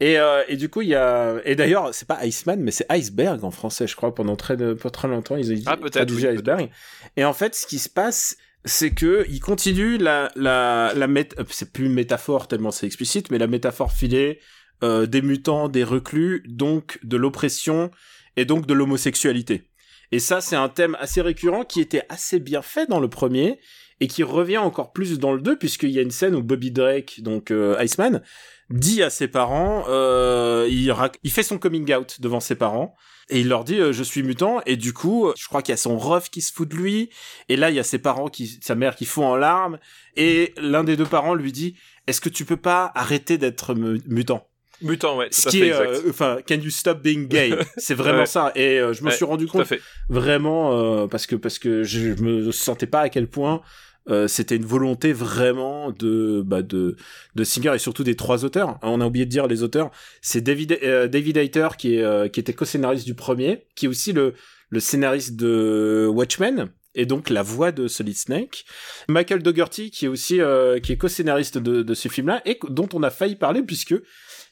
[0.00, 0.16] Et,
[0.48, 3.50] et du coup, il y a, et d'ailleurs, c'est pas Iceman, mais c'est Iceberg en
[3.50, 6.70] français, je crois, pendant très, pas très longtemps, ils ont dit, Ah, traduit oui, Iceberg.
[7.16, 11.06] Et en fait, ce qui se passe, c'est que il continue la, la, la
[11.48, 14.40] c'est plus une métaphore tellement c'est explicite, mais la métaphore filée
[14.84, 17.90] euh, des mutants, des reclus, donc de l'oppression
[18.38, 19.64] et donc de l'homosexualité.
[20.12, 23.58] Et ça, c'est un thème assez récurrent qui était assez bien fait dans le premier
[24.00, 26.70] et qui revient encore plus dans le 2 puisqu'il y a une scène où Bobby
[26.70, 28.22] Drake, donc euh, Iceman,
[28.70, 32.94] dit à ses parents, euh, il, fait son coming out devant ses parents
[33.28, 35.74] et il leur dit euh, je suis mutant et du coup je crois qu'il y
[35.74, 37.10] a son ref qui se fout de lui
[37.48, 39.78] et là il y a ses parents qui sa mère qui fond en larmes
[40.16, 41.76] et l'un des deux parents lui dit
[42.06, 44.48] est-ce que tu peux pas arrêter d'être mu- mutant?
[44.82, 47.54] Mutant ouais ce à qui fait est euh, enfin can you stop being gay?
[47.76, 48.26] C'est vraiment Ouais.
[48.26, 51.58] ça et euh, je me Ouais, suis rendu compte fait vraiment euh, parce que parce
[51.58, 53.60] que je, je me sentais pas à quel point
[54.08, 56.96] euh, c'était une volonté vraiment de bah de
[57.34, 58.78] de Singer et surtout des trois auteurs.
[58.82, 59.90] On a oublié de dire les auteurs.
[60.22, 63.88] C'est David euh, David Hayter qui est euh, qui était co-scénariste du premier, qui est
[63.88, 64.32] aussi le
[64.70, 68.64] le scénariste de Watchmen et donc la voix de Solid Snake.
[69.10, 72.88] Michael Dougherty qui est aussi euh, qui est co-scénariste de de ce film-là et dont
[72.94, 73.94] on a failli parler puisque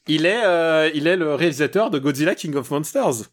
[0.06, 3.30] il est euh, il est le réalisateur de Godzilla King of Monsters.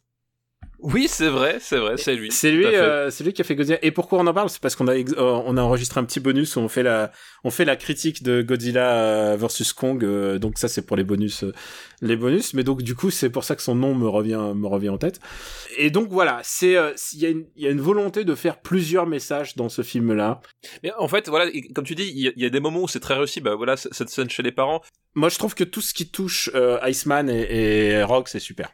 [0.83, 3.55] Oui c'est vrai c'est vrai c'est lui C'est lui, euh, c'est lui qui a fait
[3.55, 3.79] Godzilla.
[3.81, 4.49] Et pourquoi on en parle?
[4.49, 7.11] C'est parce qu'on a euh, on a enregistré un petit bonus où on fait la
[7.43, 10.03] on fait la critique de Godzilla euh, versus Kong.
[10.03, 11.53] euh, donc ça c'est pour les bonus euh,
[12.01, 12.53] les bonus.
[12.53, 14.97] Mais donc du coup c'est pour ça que son nom me revient me revient en
[14.97, 15.19] tête.
[15.77, 16.75] Et donc voilà, c'est
[17.13, 19.81] il y a une il y a une volonté de faire plusieurs messages dans ce
[19.81, 20.41] film là.
[20.83, 22.81] Mais en fait, voilà, comme tu dis, il y, a- il y a des moments
[22.81, 23.41] où c'est très réussi.
[23.41, 24.81] Bah voilà, cette scène chez les parents.
[25.15, 26.49] Moi je trouve que tout ce qui touche
[26.83, 28.69] Iceman et, et Rock c'est super.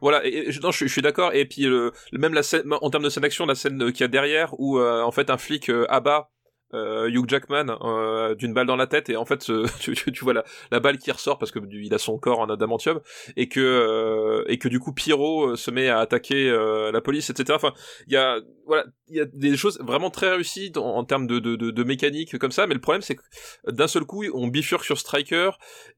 [0.00, 1.32] Voilà, et, je, suis- d'accord.
[1.34, 3.90] Et puis le, le- même la scène, en termes de scène d'action, la scène euh,
[3.90, 6.30] qu'il y a derrière, où euh, en fait un flic euh, abat
[6.74, 9.94] euh, Hugh Jackman euh, d'une balle dans la tête et en fait euh, tu,
[10.24, 10.34] vois
[10.70, 13.00] la, balle qui ressort parce que il a son corps en adamantium
[13.36, 16.50] et que euh, et que du coup Pyro se met à attaquer
[16.92, 17.72] la police etc enfin
[18.06, 21.82] il y a voilà il y a des choses vraiment très réussies en, termes de,
[21.82, 23.22] mécanique comme ça mais le problème c'est que
[23.68, 25.50] d'un seul coup on bifurque sur Striker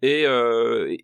[0.03, 0.25] et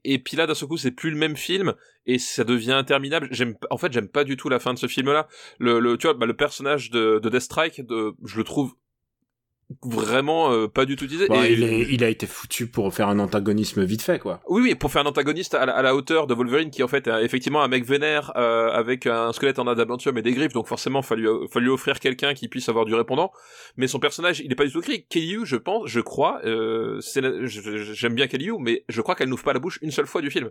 [0.05, 1.75] et puis là d'un seul coup c'est plus le même film
[2.09, 3.27] et ça devient interminable.
[3.33, 5.27] J'aime en fait j'aime pas du tout la fin de ce film là
[5.59, 7.83] le, le tu vois bah, le personnage de, de Death Strike
[8.25, 8.75] je le trouve
[9.83, 11.27] vraiment euh, pas du tout utilisé.
[11.29, 11.53] Bon, et...
[11.53, 14.41] il, est, il, a été foutu pour faire un antagonisme vite fait, quoi.
[14.49, 16.89] Oui, oui, pour faire un antagoniste à la, à la hauteur de Wolverine, qui en
[16.89, 20.53] fait est effectivement un mec vénère euh, avec un squelette en adamantium et des griffes,
[20.53, 23.33] donc forcément, fallu fallu offrir quelqu'un qui puisse avoir du répondant.
[23.77, 25.05] Mais son personnage, il est pas du tout écrit.
[25.09, 27.01] Kelly je pense, je crois, euh,
[27.45, 30.31] j'aime bien Kelly mais je crois qu'elle n'ouvre pas la bouche une seule fois du
[30.31, 30.51] film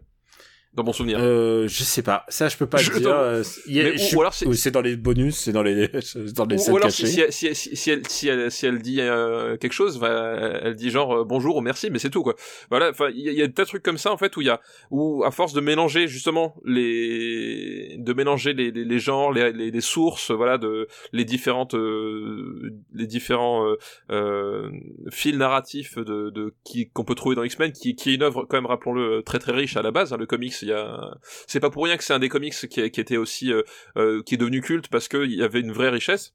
[0.75, 1.19] dans mon souvenir.
[1.21, 2.25] Euh, je sais pas.
[2.27, 3.09] Ça, je peux pas je le dire.
[3.09, 4.71] Euh, y a, je, ou, alors c'est...
[4.71, 5.87] dans les bonus, c'est dans les
[6.35, 9.55] dans les ou, alors si, si, si, si, elle si elle si elle dit euh,
[9.57, 12.35] quelque chose, va, elle dit genre euh, bonjour ou merci, mais c'est tout quoi.
[12.69, 12.89] Voilà.
[12.89, 14.47] Enfin, il y, y, a des tas de trucs comme ça en fait où il
[14.47, 14.59] y a
[14.91, 19.71] où à force de mélanger justement les de mélanger les les, les genres, les, les,
[19.71, 23.65] les sources, voilà, de les différentes euh, les différents
[24.11, 24.69] euh,
[25.09, 28.45] fils narratifs de, de qui qu'on peut trouver dans X-Men, qui qui est une œuvre
[28.49, 30.11] quand même rappelons-le très très riche à la base.
[30.11, 32.53] Hein, le comics il y a c'est pas pour rien que c'est un des comics
[32.53, 33.63] qui, qui était aussi euh,
[33.97, 36.33] euh, qui est devenu culte parce que il y avait une vraie richesse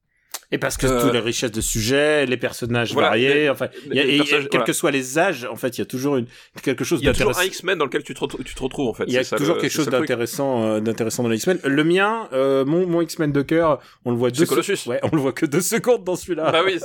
[0.53, 1.01] et parce que euh...
[1.01, 4.49] toutes les richesses de sujets, les personnages voilà, variés, les, enfin, y a, et, quels
[4.51, 4.64] voilà.
[4.64, 6.26] que soient les âges, en fait, il y a toujours une
[6.62, 7.22] quelque chose d'intéressant.
[7.22, 9.05] Il y a toujours un X-Men dans lequel tu te, tu te retrouves en fait.
[9.07, 11.61] Il y a toujours le, quelque chose d'intéressant, euh, d'intéressant dans les X-Men.
[11.62, 14.45] Le mien, euh, mon, mon X-Men de cœur, on le voit deux.
[14.45, 14.89] Colossus.
[14.89, 16.51] Ouais, on le voit que deux secondes dans celui-là.
[16.51, 16.81] Bah oui,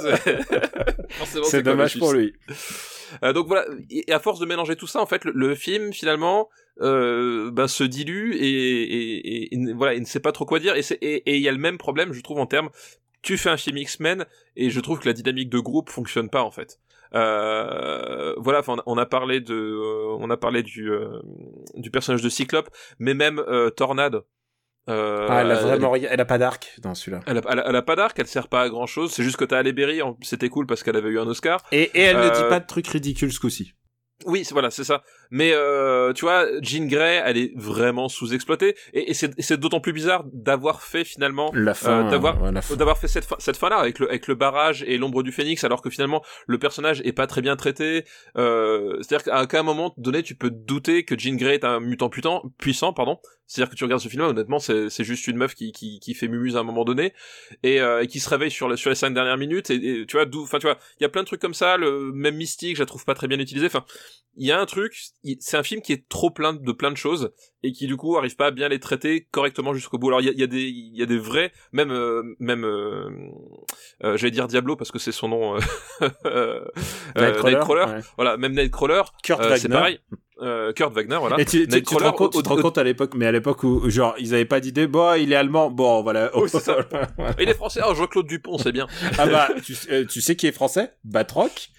[1.43, 2.33] c'est dommage pour lui.
[3.23, 5.91] Euh, donc voilà, et à force de mélanger tout ça, en fait, le, le film
[5.91, 6.49] finalement
[6.81, 10.59] euh, ben, se dilue et, et, et, et, voilà, il ne sait pas trop quoi
[10.59, 10.75] dire.
[10.75, 12.69] Et il y a le même problème, je trouve, en termes.
[13.21, 16.43] Tu fais un film X-Men et je trouve que la dynamique de groupe fonctionne pas
[16.43, 16.79] en fait.
[17.13, 21.21] Euh, voilà, on, a parlé de, euh, on a parlé du euh,
[21.75, 22.69] du personnage de Cyclope,
[22.99, 24.21] mais même euh, Tornade.
[24.87, 27.21] Euh, ah, elle a vraiment elle, elle a pas d'arc dans celui-là.
[27.25, 29.11] Elle a, elle, a, elle a, pas d'arc, elle sert pas à grand chose.
[29.11, 31.63] C'est juste que t'as Halle Berry, c'était cool parce qu'elle avait eu un Oscar.
[31.71, 33.73] Et, et elle ne dit pas de trucs ridicules ce coup-ci.
[34.25, 35.03] Oui, voilà, c'est ça.
[35.31, 39.93] Mais euh, tu vois, Jean Grey, elle est vraiment sous-exploitée, et, et c'est d'autant plus
[39.93, 43.77] bizarre d'avoir fait finalement, la fin, euh, d'avoir ouais, d'avoir fait cette fin, cette fin-là
[43.77, 47.13] avec le avec le barrage et l'ombre du phénix, alors que finalement le personnage est
[47.13, 48.05] pas très bien traité.
[48.37, 52.09] Euh, C'est-à-dire qu'à un moment donné, tu peux douter que Jean Grey est un mutant
[52.09, 53.19] puissant, puissant, pardon.
[53.47, 56.27] C'est-à-dire que tu regardes ce film, honnêtement, c'est juste une meuf qui qui qui fait
[56.27, 57.13] mumuse à un moment donné
[57.61, 60.05] et, euh, et qui se réveille sur les sur les cinq dernières minutes et, et
[60.07, 61.77] tu vois d'où, enfin tu vois, il y a plein de trucs comme ça.
[61.77, 63.67] Le même mystique, je la trouve pas très bien utilisée.
[63.67, 63.85] Enfin,
[64.35, 64.97] il y a un truc,
[65.39, 67.31] c'est un film qui est trop plein de plein de choses
[67.63, 70.09] et qui du coup arrive pas à bien les traiter correctement jusqu'au bout.
[70.09, 72.63] Alors il y a, y a, des il y a des vrais même euh, même
[72.63, 73.09] euh,
[74.03, 75.57] euh, j'allais dire Diablo parce que c'est son nom
[76.25, 76.61] euh,
[77.15, 77.85] Nightcrawler, Nightcrawler.
[77.85, 78.01] Ouais.
[78.17, 79.99] voilà même Nightcrawler Kurt Wagner c'est pareil.
[80.75, 81.39] Kurt Wagner voilà.
[81.39, 83.31] Et tu, tu, tu, te rends compte, tu te rends compte à l'époque mais à
[83.31, 85.71] l'époque où genre ils avaient pas d'idée bon il est allemand.
[85.71, 86.31] Bon voilà.
[86.47, 86.77] Ça.
[87.39, 87.81] il est français.
[87.87, 88.87] Oh Jean-Claude Dupont c'est bien.
[89.17, 89.75] Ah bah tu,
[90.07, 90.93] tu sais qui est français?
[91.03, 91.71] Batroc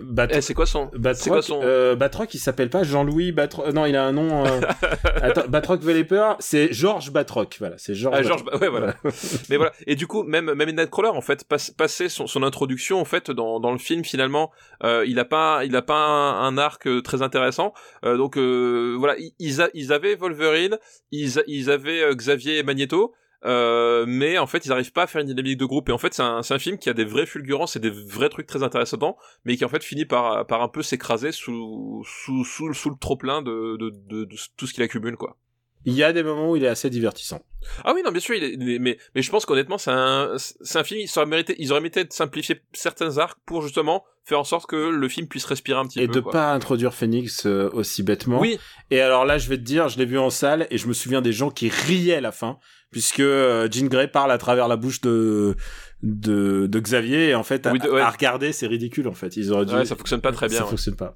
[0.00, 3.66] Bat eh, c'est quoi son Batroc, quoi son euh, Batroc il s'appelle pas Jean-Louis Batroc
[3.66, 4.60] euh, non il a un nom euh...
[5.16, 8.44] attends Batroc Velepeur c'est Georges Batroc voilà c'est Georges ah, George...
[8.60, 8.94] ouais voilà.
[9.50, 9.72] Mais voilà.
[9.88, 13.32] Et du coup même même Nightcrawler en fait passe, passer son, son introduction en fait
[13.32, 14.52] dans, dans le film finalement
[14.84, 17.72] euh, il a pas il a pas un, un arc euh, très intéressant.
[18.04, 20.78] Euh, donc voilà ils, a, ils avaient Wolverine
[21.10, 23.14] ils, a, ils avaient Xavier et Magneto
[23.44, 25.98] euh, mais en fait ils arrivent pas à faire une dynamique de groupe et en
[25.98, 28.62] fait c'est un, un film qui a des vraies fulgurances et des vrais trucs très
[28.62, 32.90] intéressants mais qui en fait finit par, par un peu s'écraser sous, sous, sous, sous
[32.90, 35.36] le trop plein de, de, de, de tout ce qu'il accumule quoi.
[35.84, 37.40] Il y a des moments où il est assez divertissant.
[37.84, 40.84] Ah oui, non, bien sûr, il est, mais, mais je pense qu'honnêtement, c'est un, un
[40.84, 44.44] film, ils auraient mérité, ils auraient mérité de simplifier certains arcs pour justement faire en
[44.44, 46.12] sorte que le film puisse respirer un petit et peu.
[46.12, 46.32] Et de quoi.
[46.32, 48.38] pas introduire Phoenix euh, aussi bêtement.
[48.38, 48.58] Oui.
[48.90, 50.92] Et alors là, je vais te dire, je l'ai vu en salle et je me
[50.92, 52.58] souviens des gens qui riaient à la fin,
[52.92, 55.56] puisque euh, Jean Grey parle à travers la bouche de,
[56.02, 58.00] de, de Xavier et en fait, Oui, à, de- ouais.
[58.00, 59.36] à regarder, c'est ridicule en fait.
[59.36, 59.74] Ils auraient dû.
[59.74, 60.58] Ouais, ça fonctionne pas très bien.
[60.58, 60.70] Ça ouais.
[60.70, 61.14] fonctionne pas.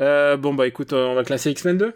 [0.00, 1.94] Euh, bon bah écoute, on va classer X-Men 2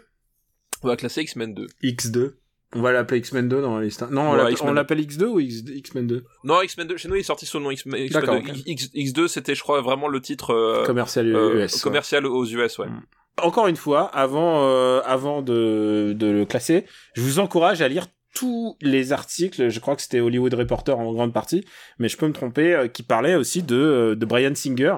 [0.83, 1.67] On va classer X-Men 2.
[1.83, 2.31] X2.
[2.73, 4.01] On va l'appeler X-Men 2 dans la liste.
[4.09, 4.75] Non, on Ouais, l'appelle- X-Men on 2.
[4.77, 7.57] l'appelle X2 ou X- X-Men 2 Non, X-Men 2, chez nous, il est sorti sous
[7.57, 8.49] le nom X-Men X-Men D'accord, 2.
[8.49, 8.57] ok.
[8.65, 11.73] X, X2, c'était, je crois, vraiment le titre euh, Commercial euh, US.
[11.75, 11.79] ouais.
[11.81, 12.87] commercial aux US, ouais.
[12.87, 13.01] Mm.
[13.43, 18.07] Encore une fois, avant, euh, avant de, de le classer, je vous encourage à lire
[18.33, 21.65] tous les articles, je crois que c'était Hollywood Reporter en grande partie,
[21.99, 24.95] mais je peux me tromper, euh, qui parlait aussi de, euh, de Brian Singer.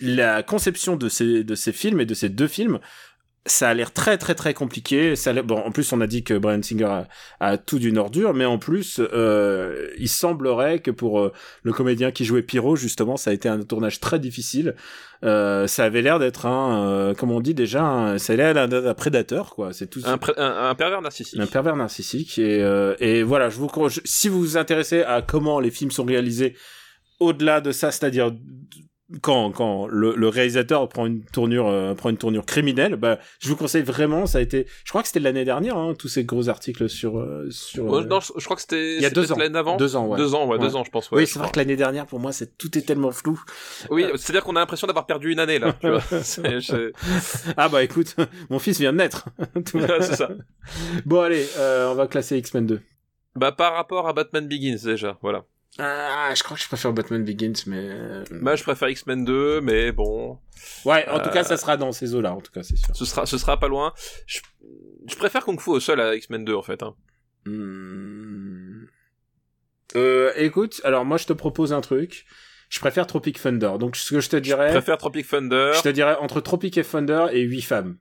[0.00, 2.80] La conception de ces, de ces films et de ces deux films
[3.46, 5.16] ça a l'air très très très compliqué.
[5.16, 7.08] Ça bon, en plus, on a dit que Brian Singer a,
[7.40, 11.32] a tout d'une ordure, mais en plus, euh, il semblerait que pour euh,
[11.62, 14.74] le comédien qui jouait Pyro, justement, ça a été un tournage très difficile.
[15.24, 18.68] Euh, ça avait l'air d'être un, euh, comme on dit déjà, un- ça a l'air
[18.68, 19.72] d'être un prédateur, quoi.
[19.72, 20.00] C'est tout.
[20.04, 21.40] Un, un, un pervers narcissique.
[21.40, 25.22] Un pervers narcissique et, euh, et voilà, je vous je- si vous vous intéressez à
[25.22, 26.56] comment les films sont réalisés
[27.20, 28.32] au-delà de ça, c'est-à-dire
[29.22, 33.48] quand quand le, le réalisateur prend une tournure euh, prend une tournure criminelle, bah je
[33.48, 36.24] vous conseille vraiment, ça a été je crois que c'était l'année dernière hein, tous ces
[36.24, 39.10] gros articles sur euh, sur euh, non, je, je crois que c'était il y a
[39.10, 39.36] deux ans.
[39.36, 39.76] l'année d'avant.
[39.76, 40.16] Deux ans, ouais.
[40.18, 41.10] Deux ans, ouais, deux ans, je pense.
[41.10, 43.40] Ouais, oui, c'est vrai que l'année dernière pour moi, c'est tout est tellement flou.
[43.90, 45.74] Oui, c'est-à-dire qu'on a l'impression d'avoir perdu une année là.
[45.80, 46.00] Tu vois.
[47.56, 48.16] Ah bah écoute,
[48.50, 49.28] mon fils vient de naître.
[50.00, 50.30] C'est ça.
[51.04, 52.80] Bon allez, euh, on va classer X-Men 2.
[53.36, 55.44] Bah par rapport à Batman Begins déjà, voilà.
[55.78, 59.60] Ah, je crois que je préfère Batman Begins mais euh, Bah je préfère X-Men 2,
[59.60, 60.38] mais bon,
[60.84, 62.94] Ouais, en tout Euh, cas, ça sera dans ces eaux-là, en tout cas, c'est sûr.
[62.94, 63.92] ce sera, ce sera pas loin.
[64.26, 64.40] Je,
[65.06, 66.82] je préfère Kung Fu au sol à X-Men 2 en fait.
[66.82, 66.94] Hein.
[67.46, 68.84] Hmm.
[69.96, 72.26] Euh, écoute, alors moi, je te propose un truc.
[72.68, 73.72] Je préfère Tropic Thunder.
[73.80, 75.72] Donc, ce que je te Je dirais, préfère Tropic Thunder.
[75.74, 77.96] je te dirais entre Tropic et Thunder et 8 femmes.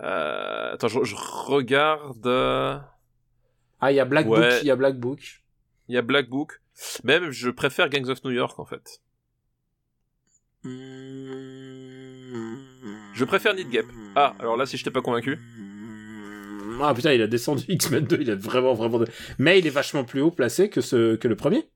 [0.00, 2.26] Euh, attends, je, je regarde.
[2.26, 2.76] euh,
[3.80, 4.38] Ah, il y a Black Ouais.
[4.50, 5.41] Book, il y a Black Book.
[5.92, 6.62] Il y a Black Book.
[7.04, 9.02] Même je préfère Gangs of New York en fait.
[13.14, 13.84] Je préfère Need Gap.
[14.16, 15.38] Ah, alors là si je t'ai pas convaincu.
[16.80, 19.04] Ah putain, il a descendu X-Men 2, il est vraiment, vraiment...
[19.38, 21.68] Mais il est vachement plus haut placé que, ce, que le premier.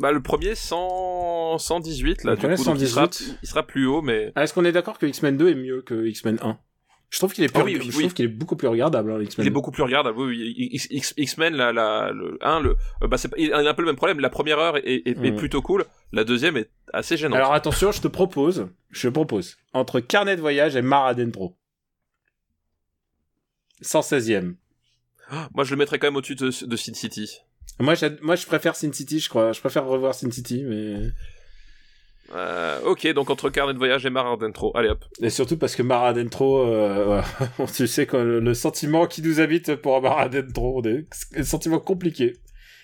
[0.00, 1.58] Bah le premier 100...
[1.58, 3.14] 118 là, Le du premier, coup, donc il, 118.
[3.14, 5.54] sera, il sera plus haut, mais Ah, Est-ce qu'on est d'accord que X-Men 2 est
[5.54, 6.58] mieux que X-Men 1
[7.08, 7.60] Je trouve qu'il est, plus...
[7.60, 8.02] Ah oui, oui, je oui.
[8.04, 9.54] trouve qu'il est beaucoup plus regardable, hein, X-Men il est 2.
[9.54, 10.18] beaucoup plus regardable.
[10.18, 10.54] Oui,
[11.16, 13.96] X-Men, la, la, le 1, le, euh, bah c'est il a un peu le même
[13.96, 14.18] problème.
[14.18, 15.36] La première heure est, est, est Mm.
[15.36, 15.84] plutôt cool.
[16.12, 17.36] La deuxième est assez gênante.
[17.38, 21.56] Alors attention, je te propose, je propose, entre Carnet de voyage et Mar Adentro.
[23.82, 24.54] 116e.
[25.54, 27.40] Moi, je le mettrais quand même au-dessus de, de Sin City.
[27.78, 29.52] Moi, moi, je préfère Sin City, je crois.
[29.52, 30.96] Je préfère revoir Sin City, mais...
[32.34, 34.76] Euh, ok, donc entre Carnet de voyage et Mar Adentro.
[34.76, 35.04] Allez hop.
[35.20, 37.20] Et surtout parce que Mar Adentro, euh,
[37.74, 41.44] tu sais que le, le sentiment qui nous habite pour Mar Adentro, des- c'est un
[41.44, 42.34] sentiment compliqué.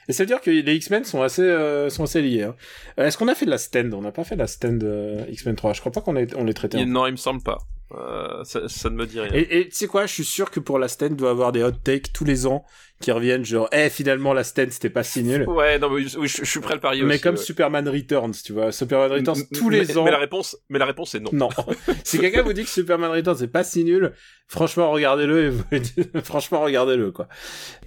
[0.09, 2.43] Et ça veut dire que les X-Men sont assez, euh, sont assez liés.
[2.43, 2.57] hein.
[2.99, 3.95] Euh, Est-ce qu'on a fait de la stand?
[3.95, 4.83] On n'a pas fait de la stand
[5.29, 5.73] X-Men 3.
[5.75, 6.79] Je crois pas qu'on on les traités.
[6.79, 7.59] Il- non, il me semble pas.
[7.95, 9.33] Euh, ça, ça ne me dit rien.
[9.35, 11.73] Et tu sais quoi, je suis sûr que pour la il doit avoir des hot
[11.73, 12.65] takes tous les ans
[13.01, 15.49] qui reviennent, genre, eh, finalement, la stand, c'était pas si nul.
[15.49, 17.43] Ouais, non, mais oui, je, je suis prêt à le parier Mais aussi, comme ouais.
[17.43, 18.71] Superman Returns, tu vois.
[18.71, 20.05] Superman Returns, M- tous les ans.
[20.05, 21.31] Mais la réponse, mais la réponse est non.
[21.33, 21.49] Non.
[22.05, 24.13] si quelqu'un vous dit que Superman Returns c'est pas si nul,
[24.47, 25.65] franchement regardez-le et vous...
[26.25, 27.29] franchement regardez-le quoi.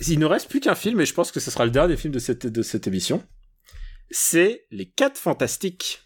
[0.08, 2.14] Il ne reste plus qu'un film et je pense que ce sera le dernier film
[2.14, 3.24] de cette de cette émission.
[4.12, 6.02] C'est Les Quatre Fantastiques.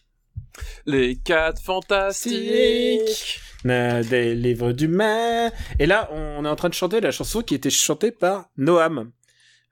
[0.85, 3.39] Les quatre fantastiques.
[3.65, 5.51] Des livres d'humains.
[5.79, 9.11] Et là, on est en train de chanter la chanson qui était chantée par Noam.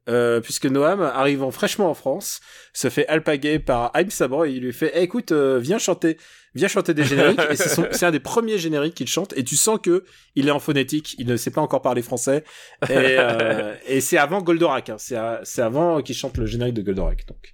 [0.10, 2.40] Euh, puisque Noam, arrivant fraîchement en France,
[2.74, 6.16] se fait alpaguer par Haïm Saban et il lui fait Eh, écoute, euh, viens chanter,
[6.56, 7.42] viens chanter des génériques.
[7.50, 9.34] et c'est son- c'est un des premiers génériques qu'il chante.
[9.36, 12.46] Et tu sens que il est en phonétique, il ne sait pas encore parler français.
[12.90, 14.96] Et, euh, et c'est avant Goldorak, hein.
[14.98, 17.26] c'est à- c'est avant qu'il chante le générique de Goldorak.
[17.28, 17.54] Donc.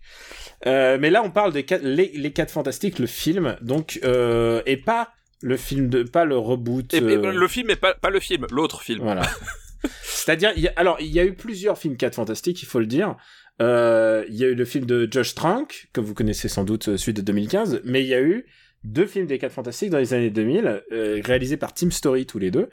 [0.68, 4.62] Euh, mais là, on parle des quatre, les, les quatre fantastiques, le film, donc euh,
[4.68, 5.10] et pas
[5.44, 6.94] le film de, pas le reboot.
[6.94, 9.02] Et, et euh, le film est pas, pas le film, l'autre film.
[9.04, 9.22] voilà.
[10.04, 12.80] C'est-à-dire, il y a- alors il y a eu plusieurs films 4 fantastiques, il faut
[12.80, 13.16] le dire.
[13.62, 16.88] Euh, Il y a eu le film de Josh Trank, que vous connaissez sans doute,
[16.90, 18.46] euh, celui de 2015, mais il y a eu
[18.84, 22.40] deux films des 4 fantastiques dans les années 2000, euh, réalisés par Team Story tous
[22.40, 22.70] les deux.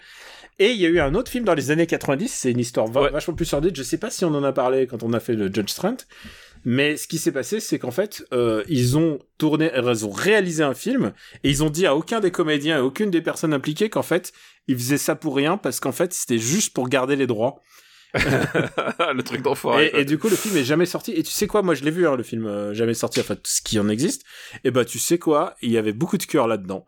[0.59, 2.89] Et il y a eu un autre film dans les années 90, c'est une histoire
[2.95, 3.11] Ouais.
[3.11, 5.35] vachement plus sordide, je sais pas si on en a parlé quand on a fait
[5.35, 5.97] le Judge Trent,
[6.65, 10.63] mais ce qui s'est passé, c'est qu'en fait, euh, ils ont tourné, ils ont réalisé
[10.63, 13.91] un film, et ils ont dit à aucun des comédiens et aucune des personnes impliquées
[13.91, 14.33] qu'en fait,
[14.69, 17.61] ils faisaient ça pour rien, parce qu'en fait, c'était juste pour garder les droits.
[18.15, 19.91] le truc d'enfoiré.
[19.95, 21.13] Et, et du coup, le film est jamais sorti.
[21.13, 23.37] Et tu sais quoi, moi je l'ai vu, hein, le film euh, jamais sorti, enfin
[23.37, 24.25] tout ce qui en existe.
[24.65, 26.87] Et bah tu sais quoi, il y avait beaucoup de cœur là-dedans.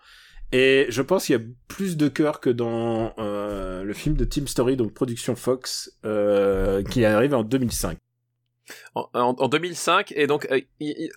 [0.52, 4.24] Et je pense qu'il y a plus de cœur que dans euh, le film de
[4.24, 7.96] Team Story, donc production Fox, euh, qui arrive en 2005.
[8.94, 10.60] En, en- en 2005 et donc euh,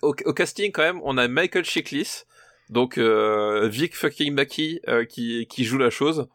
[0.02, 2.24] au, au casting quand même on a Michael Chiklis
[2.70, 6.26] donc euh, Vic fucking Mackey euh, qui qui joue la chose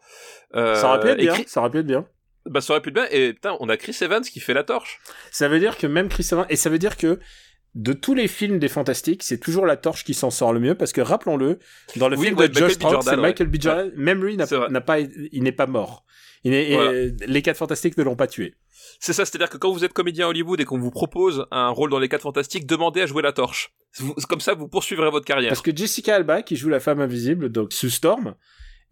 [0.53, 1.43] ça aurait pu être bien.
[1.47, 2.05] Ça aurait pu être bien.
[2.45, 4.63] bah ça aurait pu être bien et putain on a Chris Evans qui fait la
[4.63, 4.99] torche
[5.31, 7.19] Ça veut dire que même Chris Evans, et ça veut dire que
[7.75, 10.75] de tous les films des Fantastiques, c'est toujours la torche qui s'en sort le mieux
[10.75, 11.57] parce que rappelons-le,
[11.95, 12.79] dans le Oui, film ouais, de Michael Josh.
[12.79, 13.15] Trank, c'est.
[13.17, 13.55] Michael B.
[13.61, 13.91] Jordan,
[14.21, 16.03] lui n'a pas, il n'est pas mort.
[16.43, 16.93] Il est- Voilà.
[16.93, 18.55] et les quatre Fantastiques ne l'ont pas tué.
[18.99, 20.89] c'est ça c'est à dire que quand vous êtes comédien à Hollywood et qu'on vous
[20.91, 24.53] propose un rôle dans les quatre fantastiques demandez à jouer la torche Vous- comme ça
[24.55, 27.89] vous poursuivrez votre carrière Parce que Jessica Alba, qui joue la femme invisible, donc Sue
[27.91, 28.33] Storm,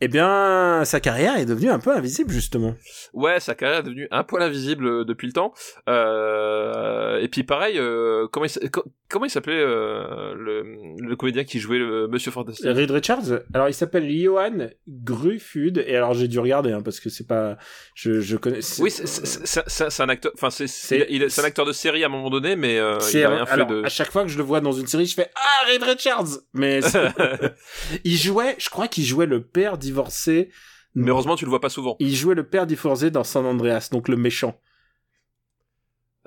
[0.01, 2.75] eh bien, sa carrière est devenue un peu invisible, justement.
[3.13, 5.53] Ouais, sa carrière est devenue un poil invisible euh, depuis le temps.
[5.89, 8.69] Euh, et puis pareil, euh, comment il,
[9.09, 10.63] comment il s'appelait euh, le,
[10.99, 12.65] le comédien qui jouait le Monsieur Fantastique?
[12.67, 17.09] Reed Richards, alors il s'appelle Johan Grufud, et alors j'ai dû regarder, hein, parce que
[17.09, 17.57] c'est pas...
[17.95, 18.59] Je, je connais...
[18.79, 20.31] Oui, c'est- c'est c'est- c'est- c'est un acteur.
[20.35, 22.97] Enfin, c'est C'est- il c'est un acteur de série à un moment donné, mais euh,
[23.13, 23.83] il a rien fait de.
[23.83, 26.39] à chaque fois que je le vois dans une série, je fais Ah, Reed Richards
[26.53, 26.79] Mais
[28.03, 30.49] il jouait, je crois qu'il jouait le père divorcé.
[30.95, 31.95] mais heureusement, tu le vois pas souvent.
[31.99, 34.59] Il jouait le père divorcé dans San Andreas, donc le méchant.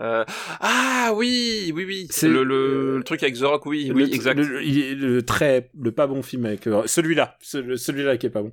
[0.00, 0.24] Euh,
[0.60, 2.06] Ah oui, oui, oui.
[2.10, 4.38] C'est- Le, le, le truc avec The Rock, oui, oui, exact.
[4.38, 8.30] Le, est le très, le pas bon film avec euh, celui-là, ce- celui-là qui est
[8.30, 8.52] pas bon.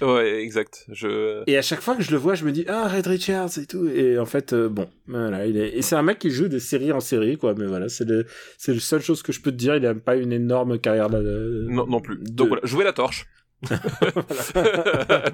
[0.00, 0.84] Ouais, exact.
[0.92, 1.42] Je.
[1.48, 3.66] Et à chaque fois que je le vois, je me dis ah Red Richards et
[3.66, 3.88] tout.
[3.88, 5.76] Et en fait, euh, bon, voilà, il est.
[5.76, 7.54] Et c'est un mec qui joue de série en série, quoi.
[7.58, 8.24] Mais voilà, c'est le,
[8.56, 9.74] c'est la seule chose que je peux te dire.
[9.76, 11.20] Il a pas une énorme carrière là.
[11.20, 12.16] Non, non plus.
[12.18, 13.26] de- Donc voilà, jouer la torche.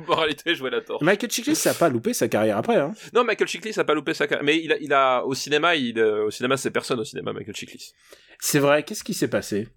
[0.06, 1.02] Moralité, jouer la torche.
[1.02, 2.76] Michael Chiklis, ça a pas loupé sa carrière après.
[2.76, 2.92] Hein.
[3.12, 4.44] Non, Michael Chiklis a pas loupé sa carrière.
[4.44, 7.32] Mais il a, il a, au cinéma, il, euh, au cinéma, c'est personne au cinéma,
[7.32, 7.92] Michael Chiklis.
[8.38, 8.84] C'est vrai.
[8.84, 9.68] Qu'est-ce qui s'est passé?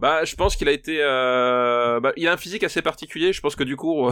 [0.00, 3.32] Bah, je pense qu'il a été, euh, bah, il a un physique assez particulier.
[3.32, 4.08] Je pense que du coup,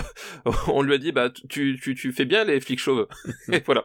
[0.69, 3.07] on lui a dit, bah, tu, tu, tu fais bien les flics chauves.
[3.53, 3.85] Et voilà.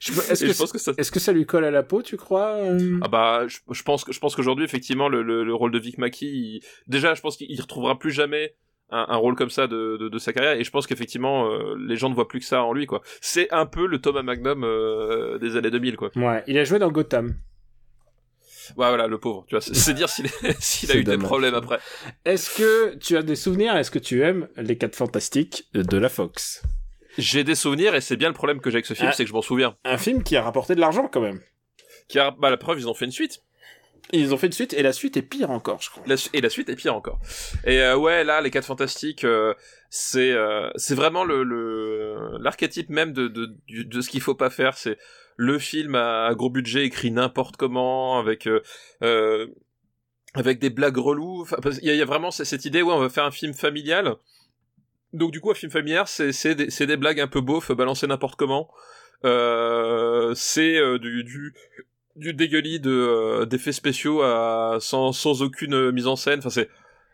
[0.00, 0.92] Je- Est-ce que, je pense que ça.
[0.96, 2.98] est-ce que ça lui colle à la peau, tu crois euh?
[3.02, 5.78] Ah bah, je, je pense que je pense qu'aujourd'hui, effectivement, le, le, le rôle de
[5.78, 8.54] Vic Mackey, il- déjà, je pense qu'il il retrouvera plus jamais
[8.90, 10.52] un, un rôle comme ça de, de, de sa carrière.
[10.58, 13.02] Et je pense qu'effectivement, euh, les gens ne voient plus que ça en lui, quoi.
[13.20, 16.10] C'est un peu le Thomas Magnum euh, des années 2000, quoi.
[16.16, 17.34] Ouais, il a joué dans Gotham.
[18.76, 19.44] Ouais, voilà, le pauvre.
[19.48, 21.78] Tu vois, c'est- dire s'il est- a eu des problèmes après.
[22.24, 23.76] Est-ce que tu as des souvenirs?
[23.76, 26.62] Est-ce que tu aimes les 4 fantastiques de la Fox?
[27.18, 29.28] J'ai des souvenirs et c'est bien le problème que j'ai avec ce film, c'est que
[29.28, 29.76] je m'en souviens.
[29.84, 31.40] Un film qui a rapporté de l'argent quand même.
[32.08, 33.42] Qui a, bah, la preuve, ils ont fait une suite.
[34.12, 36.04] Ils ont fait une suite et la suite est pire encore, je crois.
[36.32, 37.18] Et la suite est pire encore.
[37.64, 39.54] Et euh, ouais, là, les 4 fantastiques, euh,
[39.90, 44.76] c'est euh, c'est vraiment le l'archétype même de de, de ce qu'il faut pas faire.
[44.76, 44.98] C'est
[45.36, 48.62] le film à, gros budget écrit n'importe comment avec euh,
[49.02, 49.46] euh,
[50.34, 51.44] avec des blagues reloues.
[51.44, 54.16] Qu'il y, il y a vraiment cette idée ouais, on va faire un film familial.
[55.12, 58.06] Donc du coup, un film familial, c'est c'est des, des blagues un peu beaufs balancées
[58.06, 58.68] n'importe comment.
[59.24, 61.54] Euh, c'est du, du
[62.16, 66.38] du dégueulis de euh, d'effets spéciaux à, sans sans aucune euh, mise en scène.
[66.40, 66.68] Enfin c'est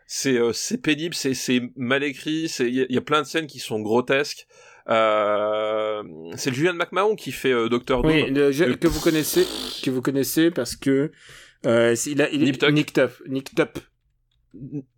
[0.07, 2.47] c'est euh, c'est pénible, c'est c'est mal écrit.
[2.49, 4.47] C'est il y, a- il y a plein de scènes qui sont grotesques.
[4.89, 6.03] Euh,
[6.35, 8.11] c'est Julian McMahon qui fait euh, Doctor Doom.
[8.11, 9.45] Oui, le Le- que vous connaissez,
[9.83, 11.11] que vous connaissez parce que
[11.65, 12.71] euh, il a, il Tuck.
[12.71, 13.69] Nick Tuck, Nick Tuck,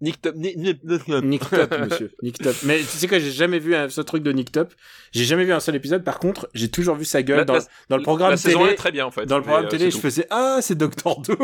[0.01, 2.56] Nick Top- Ni- Ni- Ni- Nick Tuck, monsieur, Nick Tuck.
[2.64, 4.70] Mais tu sais quoi, j'ai jamais vu un, ce truc de Nick Tuck.
[5.14, 6.03] J'ai jamais vu un seul épisode.
[6.03, 8.66] Par contre, j'ai toujours vu sa gueule La- dans, la- dans le programme la saison
[8.68, 9.26] est très bien en fait.
[9.26, 10.01] Dans le programme euh, télé, je tout.
[10.01, 11.38] faisais ah c'est Doctor Doom.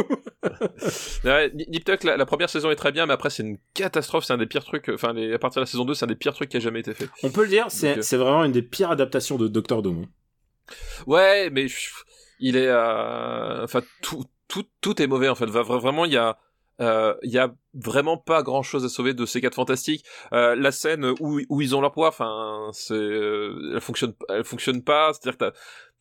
[1.23, 3.57] Ouais, Ni- Nip Tuck, la, la première saison est très bien, mais après c'est une
[3.73, 4.25] catastrophe.
[4.25, 4.89] C'est un des pires trucs.
[4.89, 6.59] Enfin, les- à partir de la saison 2, c'est un des pires trucs qui a
[6.59, 7.07] jamais été fait.
[7.23, 10.05] On peut le dire, c'est euh, c'est vraiment une des pires adaptations de Doctor Doom.
[11.07, 12.03] Ouais, mais pff,
[12.39, 15.45] il est, euh, enfin tout, tout, tout est mauvais en fait.
[15.45, 16.37] Vraiment, il y a,
[16.79, 20.05] euh, il y a vraiment pas grand chose à sauver de ces quatre fantastiques.
[20.33, 24.43] Euh, la scène où, où ils ont leur poids, enfin, c'est, euh, elle fonctionne, elle
[24.43, 25.11] fonctionne pas.
[25.13, 25.51] C'est-à-dire que t'as,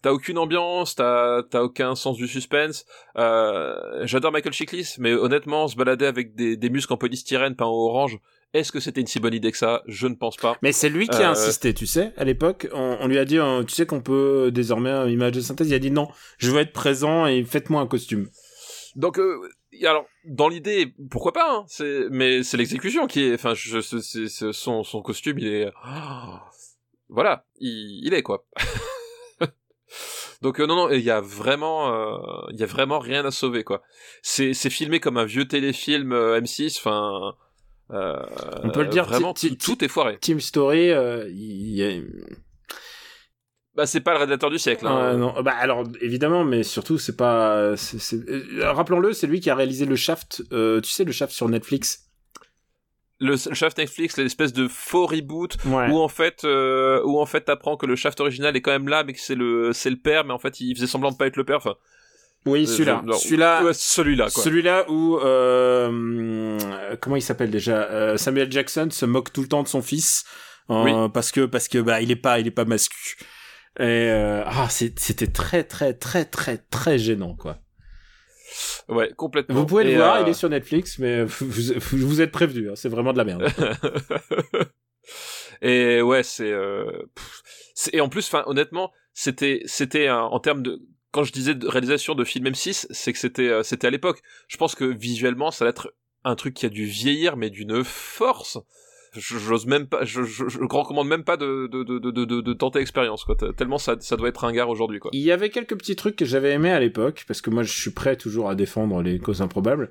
[0.02, 2.86] t'as aucune ambiance, t'as, t'as aucun sens du suspense.
[3.16, 3.74] Euh,
[4.06, 7.72] j'adore Michael Chiklis, mais honnêtement, se balader avec des, des muscles en polystyrène peints en
[7.74, 8.18] orange,
[8.52, 9.82] est-ce que c'était une si bonne idée que ça?
[9.86, 10.56] Je ne pense pas.
[10.62, 12.12] Mais c'est lui qui a Euh, insisté, tu sais.
[12.16, 15.32] À l'époque, on, on lui a dit, euh, tu sais qu'on peut désormais une image
[15.32, 15.68] de synthèse.
[15.68, 16.08] Il a dit non,
[16.38, 18.28] je veux être présent et faites-moi un costume.
[18.96, 19.38] Donc, euh,
[19.86, 23.80] alors, dans l'idée, pourquoi pas hein, C'est, mais c'est l'exécution qui est, enfin, je,
[24.52, 25.72] son, son costume, il est,
[27.08, 28.44] voilà, il, il est quoi.
[30.42, 32.16] Donc euh, non, non, il y a vraiment, euh,
[32.52, 33.82] il y a vraiment rien à sauver quoi.
[34.22, 37.34] C'est, c'est filmé comme un vieux téléfilm euh, M6, enfin.
[37.92, 40.18] On peut le dire, Vraiment, tout, est foiré.
[40.20, 40.92] Team Story,
[41.28, 42.00] il y a...
[43.76, 44.86] Bah, c'est pas le rédacteur du siècle.
[44.86, 45.16] Hein.
[45.16, 47.54] Non, bah alors évidemment, mais surtout c'est pas.
[47.56, 47.76] euh,
[48.62, 50.42] Rappelons-le, c'est lui qui a réalisé le Shaft.
[50.52, 52.06] euh, tu sais le Shaft sur Netflix.
[53.20, 55.88] Le, le Shaft Netflix, l'espèce de faux reboot Ouais.
[55.90, 58.88] où en fait euh, où en fait t'apprends que le Shaft original est quand même
[58.88, 61.16] là mais que c'est le c'est le père mais en fait il faisait semblant de
[61.16, 61.74] pas être le père enfin
[62.46, 63.02] Oui, euh, celui-là.
[63.12, 63.62] Celui-là.
[63.62, 66.58] ouais, celui-là quoi Celui-là où euh,
[67.00, 70.24] comment il s'appelle déjà Euh, Samuel Jackson se moque tout le temps de son fils
[70.70, 71.10] euh, Oui.
[71.12, 73.18] parce que parce que bah il est pas il est pas mascu.
[73.80, 77.58] Et euh, ah c'était très très très très très gênant quoi.
[78.88, 82.08] ouais complètement Vous pouvez le Et, voir, euh, il est sur Netflix, mais vous, vous,
[82.08, 83.48] vous êtes prévenus, hein, c'est vraiment de la merde.
[85.62, 87.08] et ouais c'est euh,
[87.92, 92.14] et en plus enfin honnêtement c'était c'était en termes de quand je disais de réalisation
[92.14, 95.64] de film M6 c'est que c'était euh, c'était à l'époque je pense que visuellement ça
[95.64, 95.92] va être
[96.24, 98.58] un truc qui a dû vieillir, mais d'une force.
[99.16, 102.78] J'ose même pas, je, je, je recommande même pas de, de, de, de, de, tenter
[102.78, 103.36] l'expérience, quoi.
[103.56, 105.11] Tellement ça, ça doit être un gars aujourd'hui, quoi.
[105.12, 107.72] Il y avait quelques petits trucs que j'avais aimé à l'époque, parce que moi je
[107.72, 109.90] suis prêt toujours à défendre les causes improbables.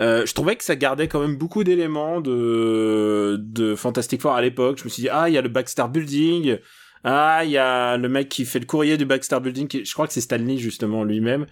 [0.00, 4.42] Euh, je trouvais que ça gardait quand même beaucoup d'éléments de, de Fantastic Four à
[4.42, 4.78] l'époque.
[4.78, 6.58] Je me suis dit, ah, il y a le Backstar Building.
[7.04, 9.66] Ah, il y a le mec qui fait le courrier du Backstar Building.
[9.66, 11.46] Qui, je crois que c'est Stanley, justement, lui-même.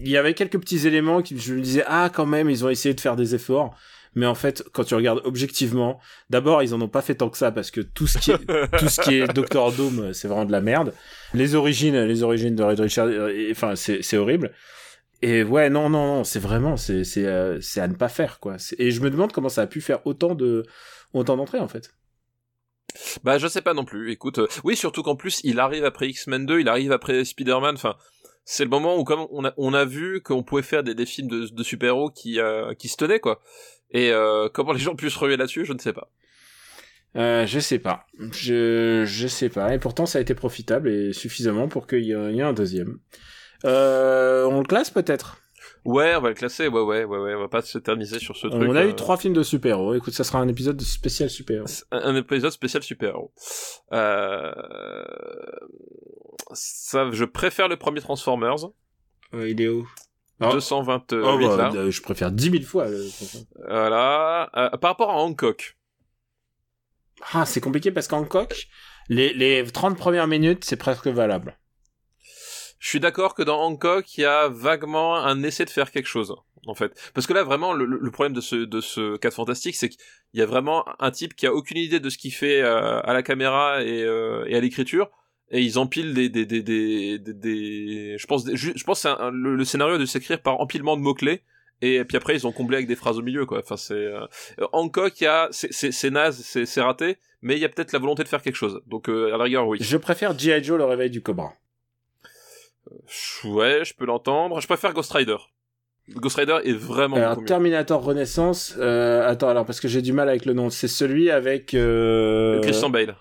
[0.00, 2.68] Il y avait quelques petits éléments qui, je me disais, ah, quand même, ils ont
[2.68, 3.76] essayé de faire des efforts.
[4.14, 6.00] Mais en fait, quand tu regardes objectivement,
[6.30, 8.38] d'abord, ils en ont pas fait tant que ça parce que tout ce qui est,
[8.78, 10.94] tout ce qui est Doctor Doom, c'est vraiment de la merde.
[11.32, 14.52] Les origines, les origines de Red Richard, euh, enfin, c'est, c'est horrible.
[15.22, 18.40] Et ouais, non, non, non, c'est vraiment, c'est, c'est, euh, c'est à ne pas faire,
[18.40, 18.56] quoi.
[18.78, 20.64] Et je me demande comment ça a pu faire autant de,
[21.12, 21.94] autant d'entrées, en fait.
[23.24, 24.12] Bah, je sais pas non plus.
[24.12, 27.74] Écoute, euh, oui, surtout qu'en plus, il arrive après X-Men 2, il arrive après Spider-Man,
[27.74, 27.96] enfin,
[28.44, 31.06] c'est le moment où, comme on a, on a vu qu'on pouvait faire des, des
[31.06, 32.38] films de, de super-héros qui,
[32.78, 33.40] qui se tenaient, quoi.
[33.94, 36.10] Et euh, comment les gens puissent remuer là-dessus, je ne sais pas.
[37.16, 38.06] Euh, je sais pas.
[38.32, 39.72] Je, je sais pas.
[39.72, 42.98] Et pourtant, ça a été profitable et suffisamment pour qu'il y, ait un deuxième.
[43.64, 45.38] Euh, on le classe peut-être?
[45.84, 46.66] Ouais, on va le classer.
[46.66, 47.34] Ouais, ouais, ouais, ouais.
[47.34, 48.68] On va pas s'éterniser sur ce on truc.
[48.68, 48.90] On a euh...
[48.90, 49.94] eu trois films de super-héros.
[49.94, 51.66] Écoute, ça sera un épisode spécial super-héros.
[51.92, 53.32] Un, un, épisode spécial super-héros.
[53.92, 54.52] Euh...
[56.52, 58.66] Ça, je préfère le premier Transformers.
[59.34, 59.86] Euh, il est où?
[60.40, 61.70] 228 oh, bah, là.
[61.74, 62.86] euh, Je préfère 10 000 fois.
[62.88, 63.04] Le...
[63.68, 64.50] Voilà.
[64.56, 65.76] Euh, par rapport à Hancock.
[67.32, 68.66] Ah, c'est compliqué parce qu'Hancock,
[69.08, 71.56] les, les 30 premières minutes, c'est presque valable.
[72.78, 76.08] Je suis d'accord que dans Hancock, il y a vaguement un essai de faire quelque
[76.08, 76.34] chose,
[76.66, 76.92] en fait.
[77.14, 80.00] Parce que là, vraiment, le, le problème de ce, de ce 4 fantastique, c'est qu'il
[80.34, 83.14] y a vraiment un type qui a aucune idée de ce qu'il fait euh, à
[83.14, 85.08] la caméra et, euh, et à l'écriture
[85.54, 88.18] et ils empilent des des des des, des, des...
[88.18, 91.42] je pense je pense c'est le, le, scénario de s'écrire par empilement de mots clés
[91.80, 93.60] et puis après ils ont comblé avec des phrases au milieu quoi.
[93.60, 94.26] Enfin c'est euh...
[94.72, 97.92] Hancock il y a c'est c'est naze c'est c'est raté mais il y a peut-être
[97.92, 98.82] la volonté de faire quelque chose.
[98.86, 99.78] Donc euh, à la rigueur oui.
[99.80, 101.52] Je préfère GI Joe le réveil du cobra.
[103.44, 104.60] Ouais je peux l'entendre.
[104.60, 105.36] Je préfère Ghost Rider.
[106.08, 110.28] Ghost Rider est vraiment alors, Terminator Renaissance euh, attends alors parce que j'ai du mal
[110.28, 110.68] avec le nom.
[110.68, 112.60] C'est celui avec euh...
[112.60, 113.14] Christian Bale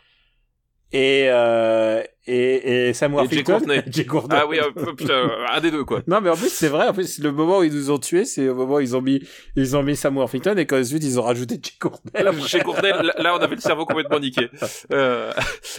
[0.94, 3.60] et euh, et, et Sam Worthington.
[3.88, 4.38] Jay Courtney.
[4.40, 6.02] Ah oui, euh, putain, un des deux quoi.
[6.08, 8.24] Non mais en plus c'est vrai, en plus le moment où ils nous ont tués,
[8.26, 9.22] c'est au moment où ils ont mis
[9.56, 12.12] ils ont mis Sam Worthington et quand suite ils ont rajouté Jay Courtney.
[12.48, 14.50] Jay Courtney, là on avait le cerveau complètement niqué.
[14.94, 15.32] Euh,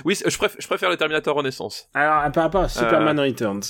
[0.04, 1.88] oui, je préfère, je préfère le Terminator Renaissance.
[1.94, 3.62] Alors par rapport à Superman Euh, Returns.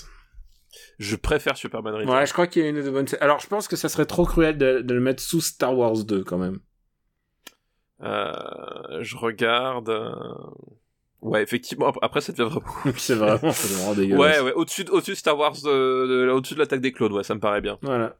[0.99, 2.15] Je préfère Superman Returns.
[2.17, 3.07] Ouais, je crois qu'il y a une de bonnes.
[3.21, 6.05] Alors je pense que ça serait trop cruel de, de le mettre sous Star Wars
[6.05, 6.59] 2 quand même.
[8.03, 8.33] Euh,
[9.03, 9.91] je regarde.
[11.25, 11.93] Euh, Ouais, effectivement.
[12.03, 12.95] Après, ça devient vraiment.
[12.97, 14.20] c'est vraiment, dégueulasse.
[14.20, 14.53] Ouais, ouais.
[14.53, 17.35] Au-dessus, de, au-dessus de Star Wars, de, de- au-dessus de l'attaque des clones, ouais, ça
[17.35, 17.79] me paraît bien.
[17.83, 18.16] Voilà.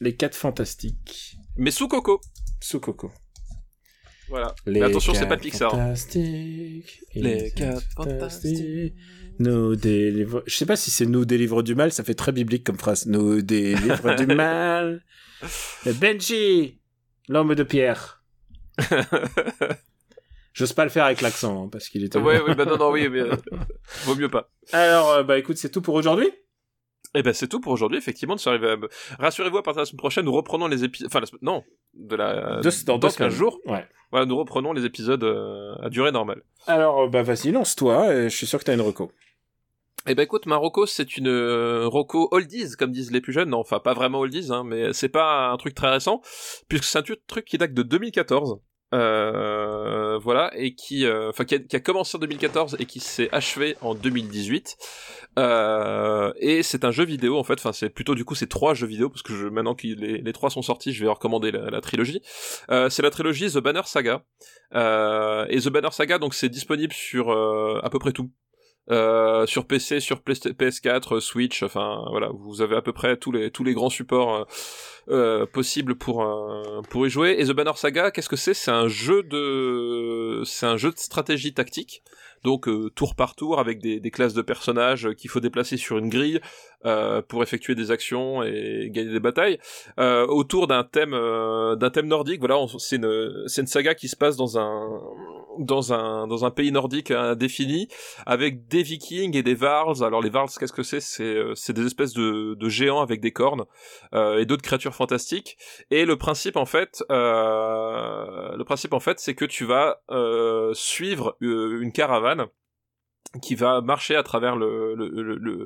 [0.00, 1.36] Les 4 fantastiques.
[1.56, 2.20] Mais sous Coco.
[2.60, 3.10] Sous Coco.
[4.28, 4.54] Voilà.
[4.66, 5.74] Les Mais attention, c'est quatre pas de Pixar.
[5.74, 5.78] hein.
[5.78, 7.00] Fantastiques.
[7.14, 8.94] Les quatre fantastiques.
[9.38, 10.42] Nous délivre...
[10.46, 13.06] Je sais pas si c'est nous délivre du mal, ça fait très biblique comme phrase.
[13.06, 15.02] Nous délivre du mal.
[16.00, 16.80] Benji,
[17.28, 18.22] l'homme de pierre.
[20.58, 22.18] J'ose pas le faire avec l'accent, hein, parce qu'il était...
[22.18, 23.36] ouais, ouais, bah non, non, oui, mais euh,
[24.04, 24.50] vaut mieux pas.
[24.72, 26.28] Alors, euh, bah écoute, c'est tout pour aujourd'hui.
[27.14, 28.34] Et ben c'est tout pour aujourd'hui, effectivement.
[28.34, 28.88] De à...
[29.20, 31.08] Rassurez-vous, à partir de la semaine prochaine, nous reprenons les épisodes.
[31.08, 31.62] Enfin, la non,
[31.94, 32.60] de la.
[32.60, 33.30] Deux- dans deux 15 semaines.
[33.30, 33.60] jours.
[33.66, 33.86] Ouais.
[34.10, 36.42] Voilà, nous reprenons les épisodes euh, à durée normale.
[36.66, 39.12] Alors, bah vas-y, lance-toi, et je suis sûr que t'as une reco.
[40.06, 43.50] Eh ben écoute, Marocco, c'est une euh, Rocco oldies, comme disent les plus jeunes.
[43.50, 46.20] Non, enfin pas vraiment oldies, hein, mais c'est pas un truc très récent,
[46.68, 48.58] puisque c'est un truc qui date de 2014.
[48.94, 53.00] Euh, voilà et qui euh, enfin qui, a, qui a commencé en 2014 et qui
[53.00, 54.78] s'est achevé en 2018
[55.38, 57.54] euh, et c'est un jeu vidéo en fait.
[57.54, 60.18] Enfin c'est plutôt du coup c'est trois jeux vidéo parce que je, maintenant que les,
[60.22, 62.22] les trois sont sortis je vais recommander la, la trilogie.
[62.70, 64.24] Euh, c'est la trilogie The Banner Saga.
[64.74, 68.30] Euh, et The Banner Saga donc c'est disponible sur euh, à peu près tout
[68.90, 73.32] euh, sur PC, sur Play- PS4, Switch, enfin voilà, vous avez à peu près tous
[73.32, 74.44] les tous les grands supports euh,
[75.10, 77.36] euh, possibles pour euh, pour y jouer.
[77.38, 78.54] Et The Banner Saga, qu'est-ce que c'est?
[78.54, 82.02] C'est un jeu de c'est un jeu de stratégie tactique.
[82.44, 85.98] Donc euh, tour par tour avec des, des classes de personnages qu'il faut déplacer sur
[85.98, 86.40] une grille
[86.86, 89.58] euh, pour effectuer des actions et gagner des batailles
[89.98, 92.38] euh, autour d'un thème euh, d'un thème nordique.
[92.38, 95.00] Voilà, c'est une c'est une saga qui se passe dans un
[95.58, 97.88] dans un dans un pays nordique indéfini
[98.26, 100.02] avec des vikings et des varls.
[100.02, 101.00] Alors les varls, qu'est-ce que c'est?
[101.00, 103.64] C'est euh, c'est des espèces de, de géants avec des cornes
[104.14, 105.56] euh, et d'autres créatures fantastiques.
[105.90, 110.00] Et le principe en fait, euh, le principe en fait, c'est que tu vas
[110.74, 112.46] suivre une caravane
[113.42, 115.10] qui va marcher à travers le, le,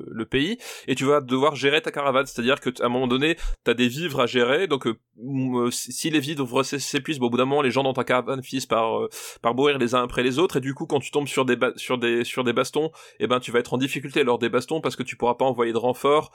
[0.05, 2.25] le, pays et tu vas devoir gérer ta caravane.
[2.25, 4.97] C'est à dire que à un moment donné tu des vivres à gérer donc euh,
[5.19, 8.43] euh, si les vivres s'épuisent bon, au bout d'un moment les gens dans ta caravane
[8.43, 9.09] finissent par euh,
[9.41, 11.57] par mourir les uns après les autres et du coup quand tu tombes sur des
[11.77, 14.81] sur des sur des bastons eh ben tu vas être en difficulté lors des bastons
[14.81, 16.31] parce que tu pourras pas envoyer de renfort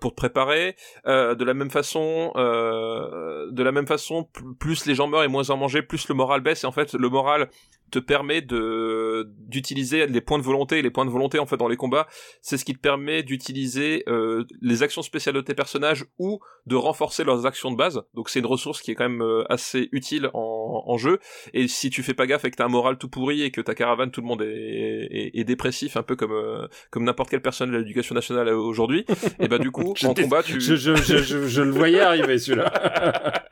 [0.00, 0.76] pour te préparer.
[1.06, 5.56] De la même façon de la même façon plus les gens meurent et moins en
[5.56, 6.64] manger plus le moral baisse.
[6.64, 7.48] Et en fait le moral
[7.92, 11.68] te permet de d'utiliser les points de volonté les points de volonté en fait dans
[11.68, 12.08] les combats
[12.40, 16.76] c'est ce qui te permet d'utiliser euh, les actions spéciales de tes personnages ou de
[16.76, 18.02] renforcer leurs actions de base.
[18.14, 21.18] Donc c'est une ressource qui est quand même euh, assez utile en, en, jeu.
[21.54, 23.60] Et si tu fais pas gaffe et que t'as un moral tout pourri et que
[23.60, 27.42] ta caravane tout le monde est, est, dépressif un peu comme euh, comme n'importe quelle
[27.42, 29.04] personne de l'éducation nationale aujourd'hui
[29.40, 32.72] et bah du coup en combat tu je, je, je, je, le voyais arriver celui-là.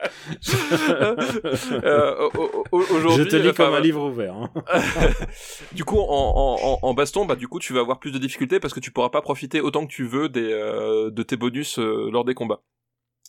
[2.71, 4.49] Aujourd'hui je te lis comme un livre ouvert Hein.
[5.73, 8.73] du coup, en, en, baston, bah du coup, tu vas avoir plus de difficultés parce
[8.73, 12.09] que tu pourras pas profiter autant que tu veux des, euh, de tes bonus euh,
[12.11, 12.61] lors des combats.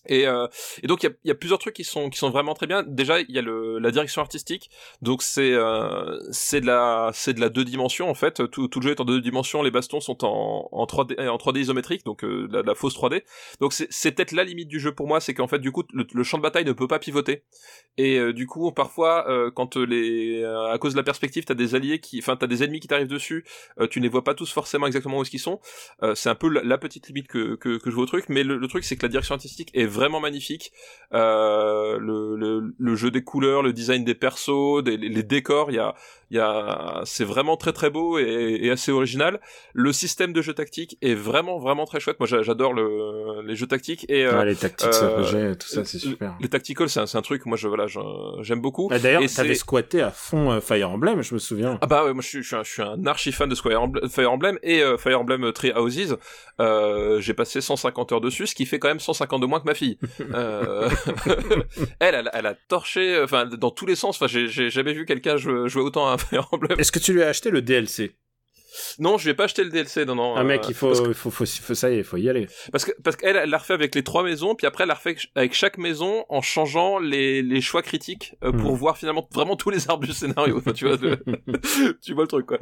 [0.07, 0.47] Et, euh,
[0.83, 2.67] et, donc il y a, y a, plusieurs trucs qui sont qui sont vraiment très
[2.67, 2.83] bien.
[2.83, 4.71] Déjà il y a le, la direction artistique.
[5.01, 8.49] Donc c'est euh, c'est de la c'est de la deux dimensions en fait.
[8.51, 9.63] Tout, tout le jeu est en deux dimensions.
[9.63, 13.23] Les bastons sont en en 3D en 3D isométrique donc euh, la, fausse 3D.
[13.61, 16.23] Donc c'est peut-être la limite du jeu pour moi, c'est qu'en fait du coup le,
[16.23, 17.45] champ de bataille ne peut pas pivoter.
[17.97, 21.75] Et euh, du coup parfois euh, quand les à cause de la perspective t'as des
[21.75, 23.45] alliés qui enfin t'as des ennemis qui t'arrivent dessus,
[23.91, 25.61] tu ne les vois pas tous forcément exactement où est-ce qu'ils sont.
[26.15, 28.27] c'est un peu la, petite limite que, que, que je vois au truc.
[28.29, 30.73] Mais le, le truc c'est que la direction artistique est vraiment magnifique.
[31.13, 35.95] Euh, le, jeu des couleurs, le design des persos, les, décors, il y a,
[36.33, 39.39] il y a, c'est vraiment très très beau et, et, assez original.
[39.75, 42.19] Le système de jeu tactique est vraiment vraiment très chouette.
[42.21, 46.35] Moi, j'adore le, les jeux tactiques et euh, les tactiques, euh, tout ça, c'est super.
[46.41, 47.45] Les tacticals, c'est un, un, truc.
[47.45, 47.85] Moi, je voilà,
[48.41, 48.89] j'aime beaucoup.
[48.89, 51.77] D'ailleurs, t'avais squatté à fond euh, Fire Emblem, je me souviens.
[51.83, 53.55] Ah bah ouais, moi je suis, je suis, un, je suis un archi fan de
[53.55, 56.17] Fire Emblem, Fire Emblem et Fire Emblem Three Houses.
[56.59, 59.75] J'ai passé 150 heures dessus, ce qui fait quand même 150 de moins que ma
[59.75, 59.99] fille.
[62.01, 64.17] elle, elle, elle, a torché, enfin dans tous les sens.
[64.17, 66.17] Enfin, j'ai jamais vu quelqu'un jouer, jouer autant à
[66.79, 68.17] Est-ce que tu lui as acheté le DLC
[68.99, 70.35] non, je vais pas acheter le DLC, non, non.
[70.37, 71.45] Ah, mec, euh, il faut, faut, faut,
[71.75, 72.47] ça y est, faut y aller.
[72.71, 74.95] Parce que, parce qu'elle, elle l'a refait avec les trois maisons, puis après, elle l'a
[74.95, 78.77] refait avec chaque maison en changeant les, les choix critiques euh, pour hmm.
[78.77, 80.63] voir finalement vraiment tous les arbres du scénario.
[80.75, 80.97] tu vois,
[82.03, 82.59] tu vois le truc, quoi.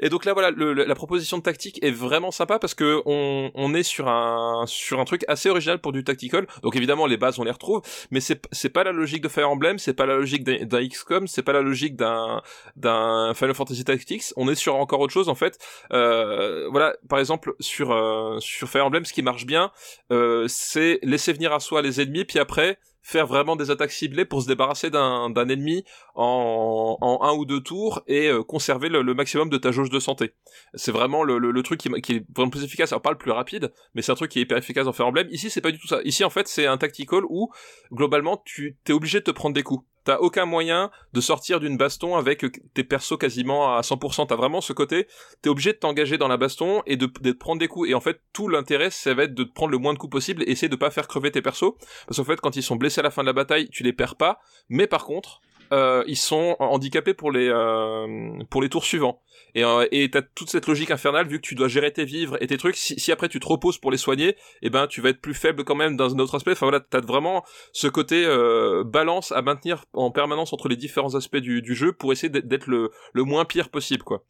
[0.00, 3.50] Et donc là, voilà, le, la proposition de tactique est vraiment sympa parce que on,
[3.54, 6.46] on est sur un, sur un truc assez original pour du tactical.
[6.62, 9.50] Donc évidemment, les bases, on les retrouve, mais c'est, c'est pas la logique de Fire
[9.50, 12.42] Emblem, c'est pas la logique d'un XCOM, c'est pas la logique d'un,
[12.76, 14.24] d'un Final Fantasy Tactics.
[14.36, 15.45] On est sur encore autre chose, en fait
[15.92, 19.70] euh, voilà, par exemple sur euh, sur Fire Emblem, ce qui marche bien,
[20.10, 24.24] euh, c'est laisser venir à soi les ennemis, puis après faire vraiment des attaques ciblées
[24.24, 25.84] pour se débarrasser d'un ennemi
[26.16, 30.32] en, en un ou deux tours et conserver le, maximum de ta jauge de santé.
[30.74, 32.90] C'est vraiment le, le, truc qui, qui, est vraiment plus efficace.
[32.90, 35.06] Alors pas le plus rapide, mais c'est un truc qui est hyper efficace dans Fire
[35.06, 35.28] Emblem.
[35.30, 36.00] Ici, c'est pas du tout ça.
[36.02, 37.52] Ici, en fait, c'est un tactical où
[37.92, 41.76] globalement, tu t'es obligé de te prendre des coups t'as aucun moyen de sortir d'une
[41.76, 44.28] baston avec tes persos quasiment à 100%.
[44.28, 45.08] T'as vraiment ce côté,
[45.42, 47.90] t'es obligé de t'engager dans la baston et de, prendre des coups.
[47.90, 50.44] Et en fait, tout l'intérêt, ça va être de prendre le moins de coups possible
[50.44, 51.74] et essayer de pas faire crever tes persos.
[52.06, 53.92] Parce qu'en fait, quand ils sont blessés à la fin de la bataille, tu les
[53.92, 54.38] perds pas.
[54.68, 55.40] Mais par contre,
[55.72, 59.20] euh, ils sont handicapés pour les euh, pour les tours suivants.
[59.54, 62.36] Et euh, et t'as toute cette logique infernale vu que tu dois gérer tes vivres
[62.42, 62.76] et tes trucs.
[62.76, 65.20] Si, si après tu te reposes pour les soigner, et eh ben tu vas être
[65.20, 66.52] plus faible quand même dans un autre aspect.
[66.52, 71.14] Enfin voilà, t'as vraiment ce côté euh, balance à maintenir en permanence entre les différents
[71.14, 74.24] aspects du, du jeu pour essayer d'être le le moins pire possible quoi.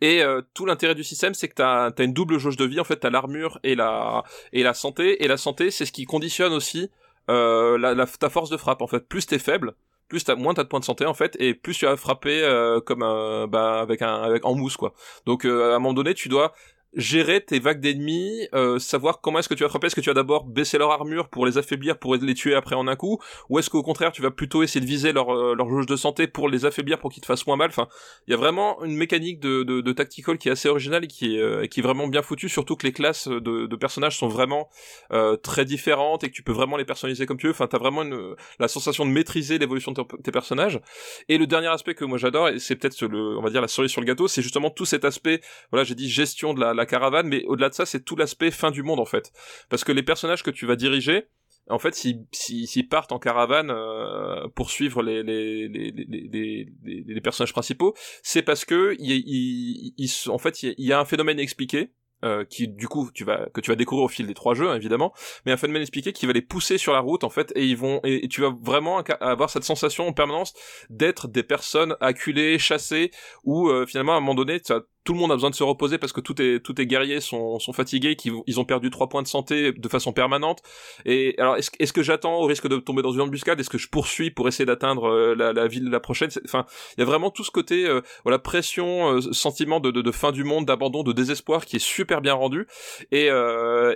[0.00, 2.80] Et euh, tout l'intérêt du système, c'est que t'as as une double jauge de vie.
[2.80, 5.22] En fait, t'as l'armure et la et la santé.
[5.24, 6.90] Et la santé, c'est ce qui conditionne aussi
[7.28, 8.82] euh, la, la, ta force de frappe.
[8.82, 9.74] En fait, plus t'es faible,
[10.10, 12.42] plus t'as moins t'as de points de santé en fait et plus tu as frappé
[12.42, 14.92] euh, comme un, bah avec un avec en mousse quoi.
[15.24, 16.52] Donc euh, à un moment donné tu dois
[16.94, 20.10] gérer tes vagues d'ennemis, euh, savoir comment est-ce que tu vas frapper, est-ce que tu
[20.10, 23.20] vas d'abord baisser leur armure pour les affaiblir, pour les tuer après en un coup,
[23.48, 25.96] ou est-ce qu'au contraire tu vas plutôt essayer de viser leur, euh, leur jauge de
[25.96, 27.86] santé pour les affaiblir pour qu'ils te fassent moins mal, enfin
[28.26, 31.06] il y a vraiment une mécanique de, de, de, tactical qui est assez originale et
[31.06, 34.18] qui est, euh, qui est vraiment bien foutue, surtout que les classes de, de personnages
[34.18, 34.68] sont vraiment
[35.12, 37.78] euh, très différentes et que tu peux vraiment les personnaliser comme tu veux, enfin t'as
[37.78, 40.80] vraiment une, la sensation de maîtriser l'évolution de tes personnages.
[41.28, 43.68] Et le dernier aspect que moi j'adore, et c'est peut-être le, on va dire la
[43.68, 46.74] cerise sur le gâteau, c'est justement tout cet aspect, voilà j'ai dit gestion de la
[46.79, 49.32] la caravane, mais au-delà de ça, c'est tout l'aspect fin du monde en fait.
[49.68, 51.28] Parce que les personnages que tu vas diriger,
[51.68, 57.20] en fait, s'ils si, partent en caravane euh, pour suivre les, les, les, les, les
[57.20, 61.92] personnages principaux, c'est parce que il, il, en fait, il y a un phénomène expliqué
[62.22, 64.76] euh, qui du coup tu vas que tu vas découvrir au fil des trois jeux
[64.76, 65.14] évidemment
[65.46, 67.78] mais un phénomène expliqué qui va les pousser sur la route en fait et ils
[67.78, 70.52] vont et, tu vas vraiment avoir cette sensation en permanence
[70.90, 73.10] d'être des personnes acculées chassées
[73.44, 74.70] ou euh, finalement à un moment donné tu
[75.04, 77.20] tout le monde a besoin de se reposer parce que tous est tous est guerriers
[77.20, 80.62] sont sont fatigués, qu'ils ils ont perdu trois points de santé de façon permanente.
[81.06, 83.58] Et alors est-ce est-ce que j'attends au risque de tomber dans une embuscade?
[83.60, 86.28] Est-ce que je poursuis pour essayer d'atteindre euh, la, la ville la prochaine?
[86.44, 86.66] Enfin,
[86.96, 90.10] il y a vraiment tout ce côté euh, voilà pression, euh, sentiment de, de, de,
[90.10, 92.66] fin du monde, d'abandon, de désespoir qui est super bien rendu.
[93.10, 93.30] Et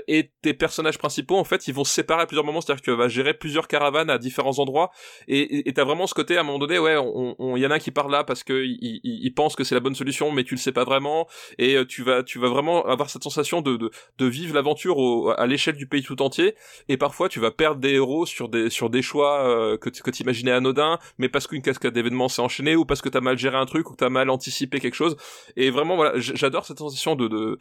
[0.09, 2.91] et tes personnages principaux en fait ils vont se séparer à plusieurs moments, c'est-à-dire que
[2.91, 4.91] tu vas gérer plusieurs caravanes à différents endroits.
[5.29, 7.79] Et t'as vraiment ce côté à un moment donné ouais il y en a un
[7.79, 10.61] qui part là parce que il, pense que c'est la bonne solution mais tu le
[10.61, 10.94] sais pas vraiment
[11.59, 13.77] et tu vas tu vas vraiment avoir cette sensation de
[14.19, 16.55] de, vivre l'aventure à l'échelle du pays tout entier.
[16.89, 20.11] Et parfois tu vas perdre des héros sur des sur des choix euh, que que
[20.11, 23.57] t'imaginais anodins mais parce qu'une cascade d'événements s'est enchaînée ou parce que t'as mal géré
[23.57, 25.17] un truc ou que t'as mal anticipé quelque chose.
[25.57, 27.59] Et vraiment voilà j'adore cette sensation de, de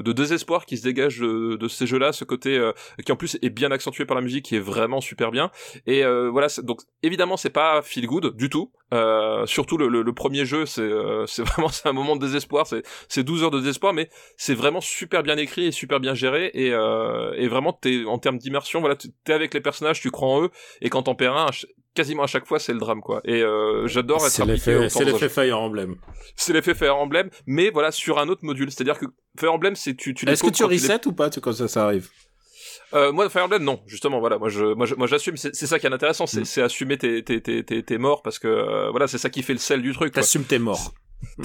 [0.00, 2.72] de désespoir qui se dégage de, de ces jeux là ce côté euh,
[3.04, 5.50] qui en plus est bien accentué par la musique qui est vraiment super bien.
[5.86, 8.70] Et euh, voilà donc évidemment c'est pas feel good du tout.
[8.92, 12.41] Euh, surtout le, le, premier jeu c'est euh, c'est vraiment c'est un moment de désespoir
[12.64, 16.14] c'est c'est 12 heures de désespoir mais c'est vraiment super bien écrit et super bien
[16.14, 20.28] géré et euh, et vraiment en termes d'immersion voilà t'es avec les personnages tu crois
[20.28, 20.50] en eux
[20.80, 21.46] et quand t'en perds un
[21.94, 25.04] quasiment à chaque fois c'est le drame quoi et euh, j'adore être c'est l'effet c'est
[25.04, 25.96] l'effet Fire Emblem
[26.36, 29.06] c'est l'effet Fire Emblem mais voilà sur un autre module c'est à dire que
[29.38, 32.08] Fire Emblem c'est tu tu est-ce que tu reset ou pas quand ça ça arrive?
[32.94, 35.36] Euh, moi, Fire Emblem, non, justement, voilà, moi, je, moi, moi, j'assume.
[35.36, 36.64] C'est, ça qui est intéressant, c'est, mm.
[36.64, 39.58] assumer tes, tes, tes, tes, morts parce que, euh, voilà, c'est ça qui fait le
[39.58, 40.12] sel du truc.
[40.12, 40.92] T'assumes tes morts.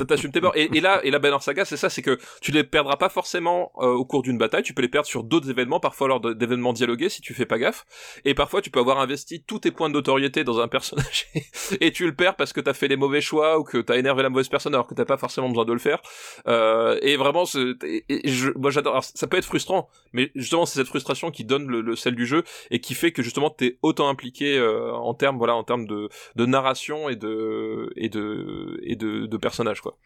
[0.07, 0.53] T'assumes tes morts.
[0.55, 3.09] Et, et, là, et la Banner Saga, c'est ça, c'est que tu les perdras pas
[3.09, 4.63] forcément euh, au cours d'une bataille.
[4.63, 7.57] Tu peux les perdre sur d'autres événements, parfois lors d'événements dialogués, si tu fais pas
[7.57, 7.85] gaffe.
[8.25, 11.27] Et parfois, tu peux avoir investi tous tes points de notoriété dans un personnage
[11.81, 14.23] et tu le perds parce que t'as fait les mauvais choix ou que t'as énervé
[14.23, 16.01] la mauvaise personne alors que t'as pas forcément besoin de le faire.
[16.47, 17.43] Euh, et vraiment,
[17.83, 19.03] et, je, moi j'adore.
[19.03, 22.25] Ça peut être frustrant, mais justement, c'est cette frustration qui donne le, le, sel du
[22.25, 25.87] jeu et qui fait que justement t'es autant impliqué euh, en termes, voilà, en termes
[25.87, 29.97] de, de narration et de et de et de, de personnages quoi.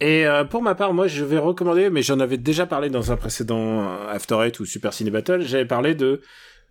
[0.00, 3.12] Et euh, pour ma part, moi, je vais recommander, mais j'en avais déjà parlé dans
[3.12, 5.42] un précédent After Eight ou Super Ciné Battle.
[5.42, 6.22] J'avais parlé de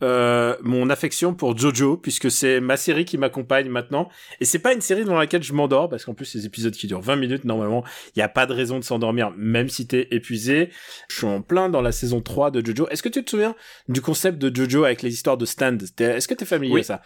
[0.02, 4.10] euh, mon affection pour Jojo, puisque c'est ma série qui m'accompagne maintenant.
[4.40, 6.88] Et c'est pas une série dans laquelle je m'endors, parce qu'en plus, ces épisodes qui
[6.88, 10.08] durent 20 minutes, normalement, il n'y a pas de raison de s'endormir, même si t'es
[10.12, 10.70] épuisé.
[11.10, 12.88] Je suis en plein dans la saison 3 de Jojo.
[12.90, 13.56] Est-ce que tu te souviens
[13.90, 15.84] du concept de Jojo avec les histoires de stand?
[16.00, 16.82] Est-ce que t'es familier oui.
[16.82, 17.02] à ça?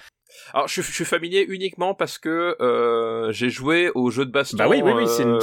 [0.53, 4.57] Alors, je, je, suis familier uniquement parce que euh, j'ai joué au jeu de baston.
[4.57, 5.39] Bah oui, oui, oui, c'est, euh,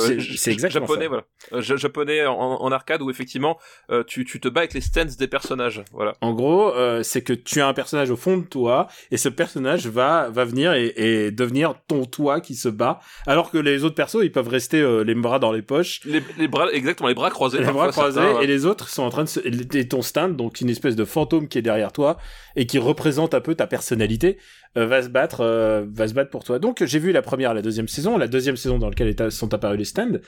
[0.51, 1.09] exactement japonais, ça.
[1.09, 1.25] voilà.
[1.53, 3.59] Euh, japonais en, en, arcade où effectivement
[3.91, 6.13] euh, tu, tu te bats avec les stands des personnages, voilà.
[6.21, 9.29] En gros, euh, c'est que tu as un personnage au fond de toi et ce
[9.29, 13.85] personnage va va venir et, et devenir ton toi qui se bat, alors que les
[13.85, 16.01] autres persos ils peuvent rester les bras dans les poches.
[16.05, 17.59] Les, les, bras, exactement, les bras croisés.
[17.59, 19.41] Les bras croisés et les autres sont en train de se...
[19.41, 22.17] et ton stand, donc une espèce de fantôme qui est derrière toi
[22.57, 24.39] et qui représente un peu ta personnalité.
[24.77, 26.61] Euh, va se battre, euh, va se battre pour toi.
[26.61, 29.77] Donc j'ai vu la première, la deuxième saison, la deuxième saison dans laquelle sont apparus
[29.77, 30.21] les stands,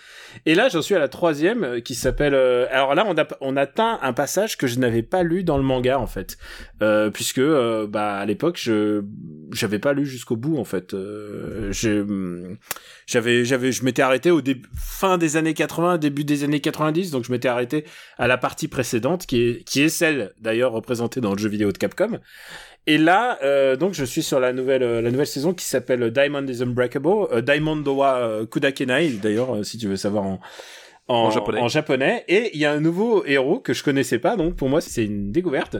[0.46, 2.34] et là j'en suis à la troisième euh, qui s'appelle.
[2.34, 5.62] alors là on a on atteint un passage que je n'avais pas lu dans le
[5.62, 6.38] manga en fait,
[7.14, 7.40] puisque
[7.88, 9.04] bah à l'époque je
[9.52, 10.96] j'avais pas lu jusqu'au bout en fait.
[13.06, 17.12] j'avais j'avais je m'étais arrêté au début fin des années 80, début des années 90,
[17.12, 17.84] donc je m'étais arrêté
[18.18, 21.70] à la partie précédente qui est qui est celle d'ailleurs représentée dans le jeu vidéo
[21.70, 22.18] de Capcom.
[22.86, 26.10] Et là, euh, donc je suis sur la nouvelle euh, la nouvelle saison qui s'appelle
[26.10, 30.40] Diamond is Unbreakable, euh, Diamond Dowa euh, Kudakenai d'ailleurs euh, si tu veux savoir en
[31.08, 31.60] en, japonais.
[31.60, 32.24] en japonais.
[32.28, 35.04] Et il y a un nouveau héros que je connaissais pas, donc pour moi c'est
[35.04, 35.76] une découverte.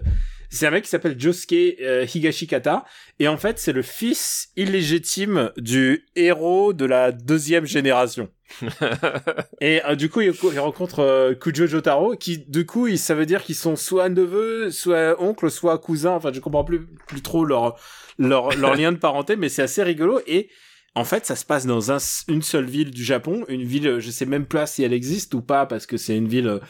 [0.52, 1.78] C'est un mec qui s'appelle Josuke
[2.14, 2.84] Higashikata
[3.18, 8.28] et en fait c'est le fils illégitime du héros de la deuxième génération.
[9.60, 13.26] et euh, du coup, il, rencontre euh, Kujo Jotaro, qui du coup, il, ça veut
[13.26, 16.10] dire qu'ils sont soit neveux, soit oncle, soit cousin.
[16.10, 17.76] Enfin, je comprends plus plus trop leur
[18.18, 20.20] leur leur lien de parenté, mais c'est assez rigolo.
[20.26, 20.50] Et
[20.94, 21.98] en fait, ça se passe dans un,
[22.28, 25.40] une seule ville du Japon, une ville, je sais même pas si elle existe ou
[25.40, 26.60] pas, parce que c'est une ville.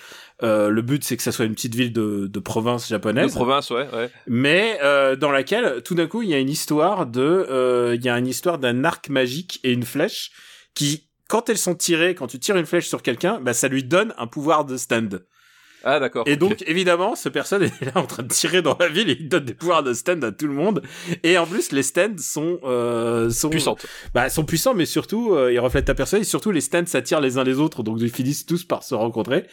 [0.43, 3.32] Euh, le but, c'est que ça soit une petite ville de, de province japonaise.
[3.32, 4.11] De province, ouais, ouais.
[4.27, 8.09] Mais euh, dans laquelle, tout d'un coup, il y a une histoire de, il y
[8.09, 10.31] a une histoire d'un arc magique et une flèche
[10.74, 13.82] qui quand elles sont tirées, quand tu tires une flèche sur quelqu'un, bah ça lui
[13.82, 15.24] donne un pouvoir de stand.
[15.84, 16.24] Ah d'accord.
[16.26, 19.16] Et donc évidemment, ce personne est là en train de tirer dans la ville et
[19.18, 20.82] il donne des pouvoirs de stand à tout le monde.
[21.22, 23.86] Et en plus, les stands sont euh, sont puissantes.
[24.14, 27.20] Bah sont puissants, mais surtout euh, ils reflètent ta personne et surtout les stands s'attirent
[27.20, 29.44] les uns les autres, donc ils finissent tous par se rencontrer.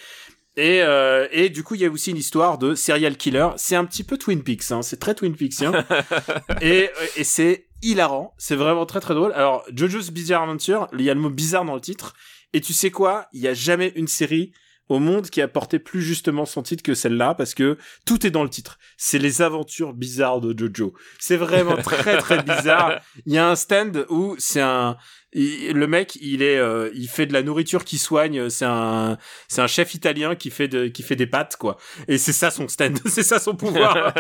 [0.58, 3.48] Et, euh, et du coup, il y a aussi une histoire de serial killer.
[3.56, 4.82] C'est un petit peu Twin Peaks, hein.
[4.82, 5.86] c'est très Twin Peaksien.
[6.62, 8.34] et et c'est hilarant.
[8.38, 9.32] C'est vraiment très très drôle.
[9.34, 12.14] Alors, JoJo's Bizarre Adventure, il y a le mot bizarre dans le titre.
[12.54, 13.28] Et tu sais quoi?
[13.32, 14.52] Il y a jamais une série
[14.90, 18.32] au monde qui a porté plus justement son titre que celle-là parce que tout est
[18.32, 18.80] dans le titre.
[18.98, 20.94] C'est les aventures bizarres de Jojo.
[21.20, 23.00] C'est vraiment très très bizarre.
[23.26, 24.98] Il y a un stand où c'est un
[25.34, 28.50] il- le mec, il est, euh, il fait de la nourriture qui soigne.
[28.50, 31.78] C'est un, c'est un chef italien qui fait de, qui fait des pâtes, quoi.
[32.08, 34.14] Et c'est ça son stand, c'est ça son pouvoir.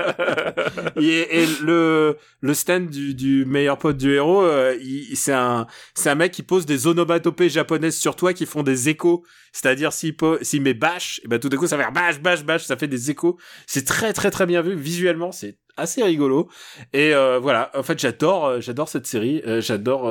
[0.98, 5.68] et, et le, le stand du, du meilleur pote du héros, euh, il- c'est un,
[5.95, 9.23] c'est un mec qui pose des onomatopées japonaises sur toi qui font des échos.
[9.52, 12.44] C'est-à-dire s'il po- s'il met bâche, et ben tout d'un coup ça faire bâche, bâche,
[12.44, 13.38] bâche, ça fait des échos.
[13.65, 16.49] C'est très très très bien vu visuellement, c'est assez rigolo.
[16.94, 20.07] Et euh, voilà, en fait j'adore, euh, j'adore cette série, euh, j'adore.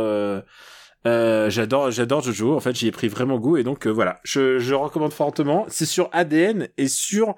[1.07, 2.55] Euh, j'adore, j'adore Jojo.
[2.55, 5.65] En fait, j'y ai pris vraiment goût et donc euh, voilà, je, je recommande fortement.
[5.69, 7.35] C'est sur ADN et sur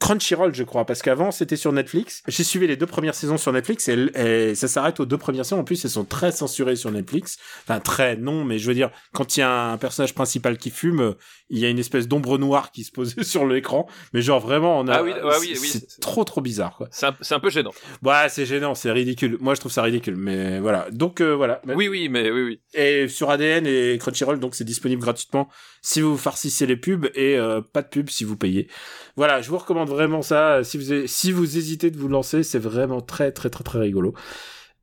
[0.00, 2.22] Crunchyroll, je crois, parce qu'avant c'était sur Netflix.
[2.28, 5.44] J'ai suivi les deux premières saisons sur Netflix et, et ça s'arrête aux deux premières
[5.44, 5.60] saisons.
[5.60, 7.36] En plus, elles sont très censurées sur Netflix.
[7.64, 10.70] Enfin, très non, mais je veux dire, quand il y a un personnage principal qui
[10.70, 11.12] fume, euh,
[11.50, 13.88] il y a une espèce d'ombre noire qui se pose sur l'écran.
[14.12, 15.68] Mais genre vraiment, on a, Ah oui, oui, c'est- oui.
[15.68, 16.88] c'est trop trop bizarre quoi.
[16.92, 17.72] C'est un, c'est un peu gênant.
[18.04, 19.36] Ouais, c'est gênant, c'est ridicule.
[19.40, 20.86] Moi, je trouve ça ridicule, mais voilà.
[20.92, 21.60] Donc euh, voilà.
[21.66, 22.60] Oui, oui, mais oui, oui.
[22.74, 25.48] Et sur ADN et Crunchyroll, donc c'est disponible gratuitement
[25.82, 28.68] si vous farcissez les pubs et euh, pas de pubs si vous payez.
[29.16, 30.62] Voilà, je vous recommande vraiment ça.
[30.62, 34.14] Si vous si vous hésitez de vous lancer, c'est vraiment très très très très rigolo.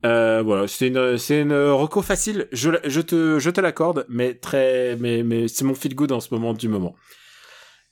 [0.05, 2.47] Euh, voilà, c'est une c'est une reco facile.
[2.51, 2.69] Je
[3.01, 6.53] te je te l'accorde, mais très mais mais c'est mon feel good en ce moment
[6.53, 6.95] du moment.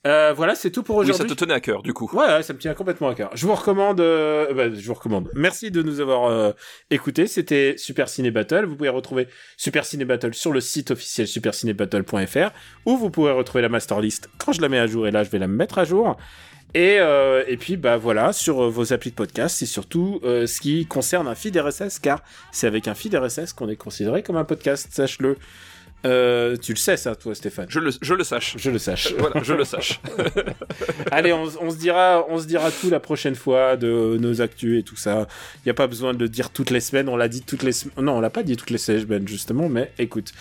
[0.06, 1.30] Euh, voilà, c'est tout pour Oui, aujourd'hui.
[1.30, 2.10] ça te tenait à cœur, du coup.
[2.12, 3.30] Ouais, ça me tient complètement à cœur.
[3.34, 5.30] Je vous recommande, euh, bah, je vous recommande.
[5.34, 6.52] Merci de nous avoir euh,
[6.90, 7.26] écoutés.
[7.26, 8.66] C'était Super Ciné Battle.
[8.66, 12.50] Vous pouvez retrouver Super Ciné Battle sur le site officiel supercinébattle.fr
[12.84, 15.06] où vous pourrez retrouver la master list quand je la mets à jour.
[15.06, 16.18] Et là, je vais la mettre à jour.
[16.74, 20.46] Et, euh, et puis, bah voilà, sur euh, vos applis de podcast, c'est surtout euh,
[20.48, 22.20] ce qui concerne un feed RSS, car
[22.50, 25.36] c'est avec un feed RSS qu'on est considéré comme un podcast, sache-le.
[26.04, 27.66] Euh, tu le sais, ça, toi, Stéphane.
[27.70, 28.56] Je le, je le sache.
[28.58, 29.14] Je le sache.
[29.16, 30.00] voilà, je le sache.
[31.12, 34.80] Allez, on, on se dira, on se dira tout la prochaine fois de nos actus
[34.80, 35.28] et tout ça.
[35.58, 37.08] Il n'y a pas besoin de le dire toutes les semaines.
[37.08, 38.04] On l'a dit toutes les semaines.
[38.04, 39.68] Non, on l'a pas dit toutes les semaines justement.
[39.68, 40.32] Mais écoute,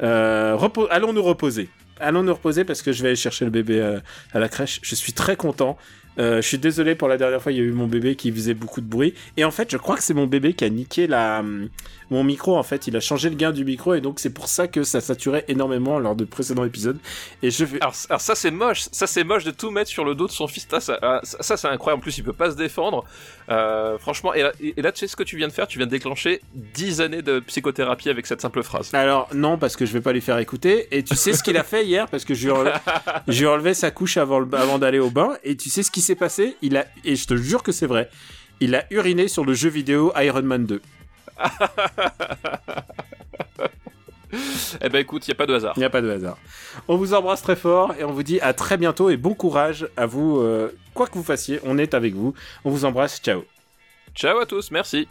[0.00, 1.70] allons nous reposer.
[2.00, 4.00] Allons nous reposer parce que je vais aller chercher le bébé euh,
[4.32, 4.80] à la crèche.
[4.82, 5.78] Je suis très content.
[6.18, 8.32] Euh, je suis désolé pour la dernière fois, il y a eu mon bébé qui
[8.32, 9.14] faisait beaucoup de bruit.
[9.36, 11.68] Et en fait, je crois que c'est mon bébé qui a niqué la, hum,
[12.10, 12.56] mon micro.
[12.56, 14.82] En fait, il a changé le gain du micro et donc c'est pour ça que
[14.84, 16.98] ça saturait énormément lors de précédents épisodes.
[17.42, 20.04] Et je vais, Alors, alors ça c'est moche, ça c'est moche de tout mettre sur
[20.04, 20.66] le dos de son fils.
[20.70, 22.00] Ça, ça, ça, ça, c'est incroyable.
[22.00, 23.04] En plus, il peut pas se défendre.
[23.48, 25.66] Euh, franchement, et là, et là, tu sais ce que tu viens de faire?
[25.68, 28.92] Tu viens de déclencher 10 années de psychothérapie avec cette simple phrase.
[28.94, 30.88] Alors non, parce que je vais pas lui faire écouter.
[30.90, 32.08] Et tu sais ce qu'il a fait hier?
[32.08, 32.72] Parce que je lui, ai enlevé,
[33.28, 35.36] je lui sa couche avant, le- avant d'aller au bain.
[35.44, 36.56] Et tu sais ce qui s'est passé?
[36.62, 38.10] Il a et je te jure que c'est vrai.
[38.60, 40.80] Il a uriné sur le jeu vidéo Iron Man 2.
[44.80, 45.74] Eh ben écoute, y a pas de hasard.
[45.76, 46.36] Il n'y a pas de hasard.
[46.88, 49.88] On vous embrasse très fort et on vous dit à très bientôt et bon courage
[49.96, 50.40] à vous.
[50.40, 52.34] euh, quoi que vous fassiez, on est avec vous.
[52.64, 53.20] On vous embrasse.
[53.20, 53.44] Ciao.
[54.14, 55.08] Ciao à tous, merci.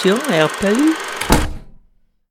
[0.00, 0.99] Production RPU.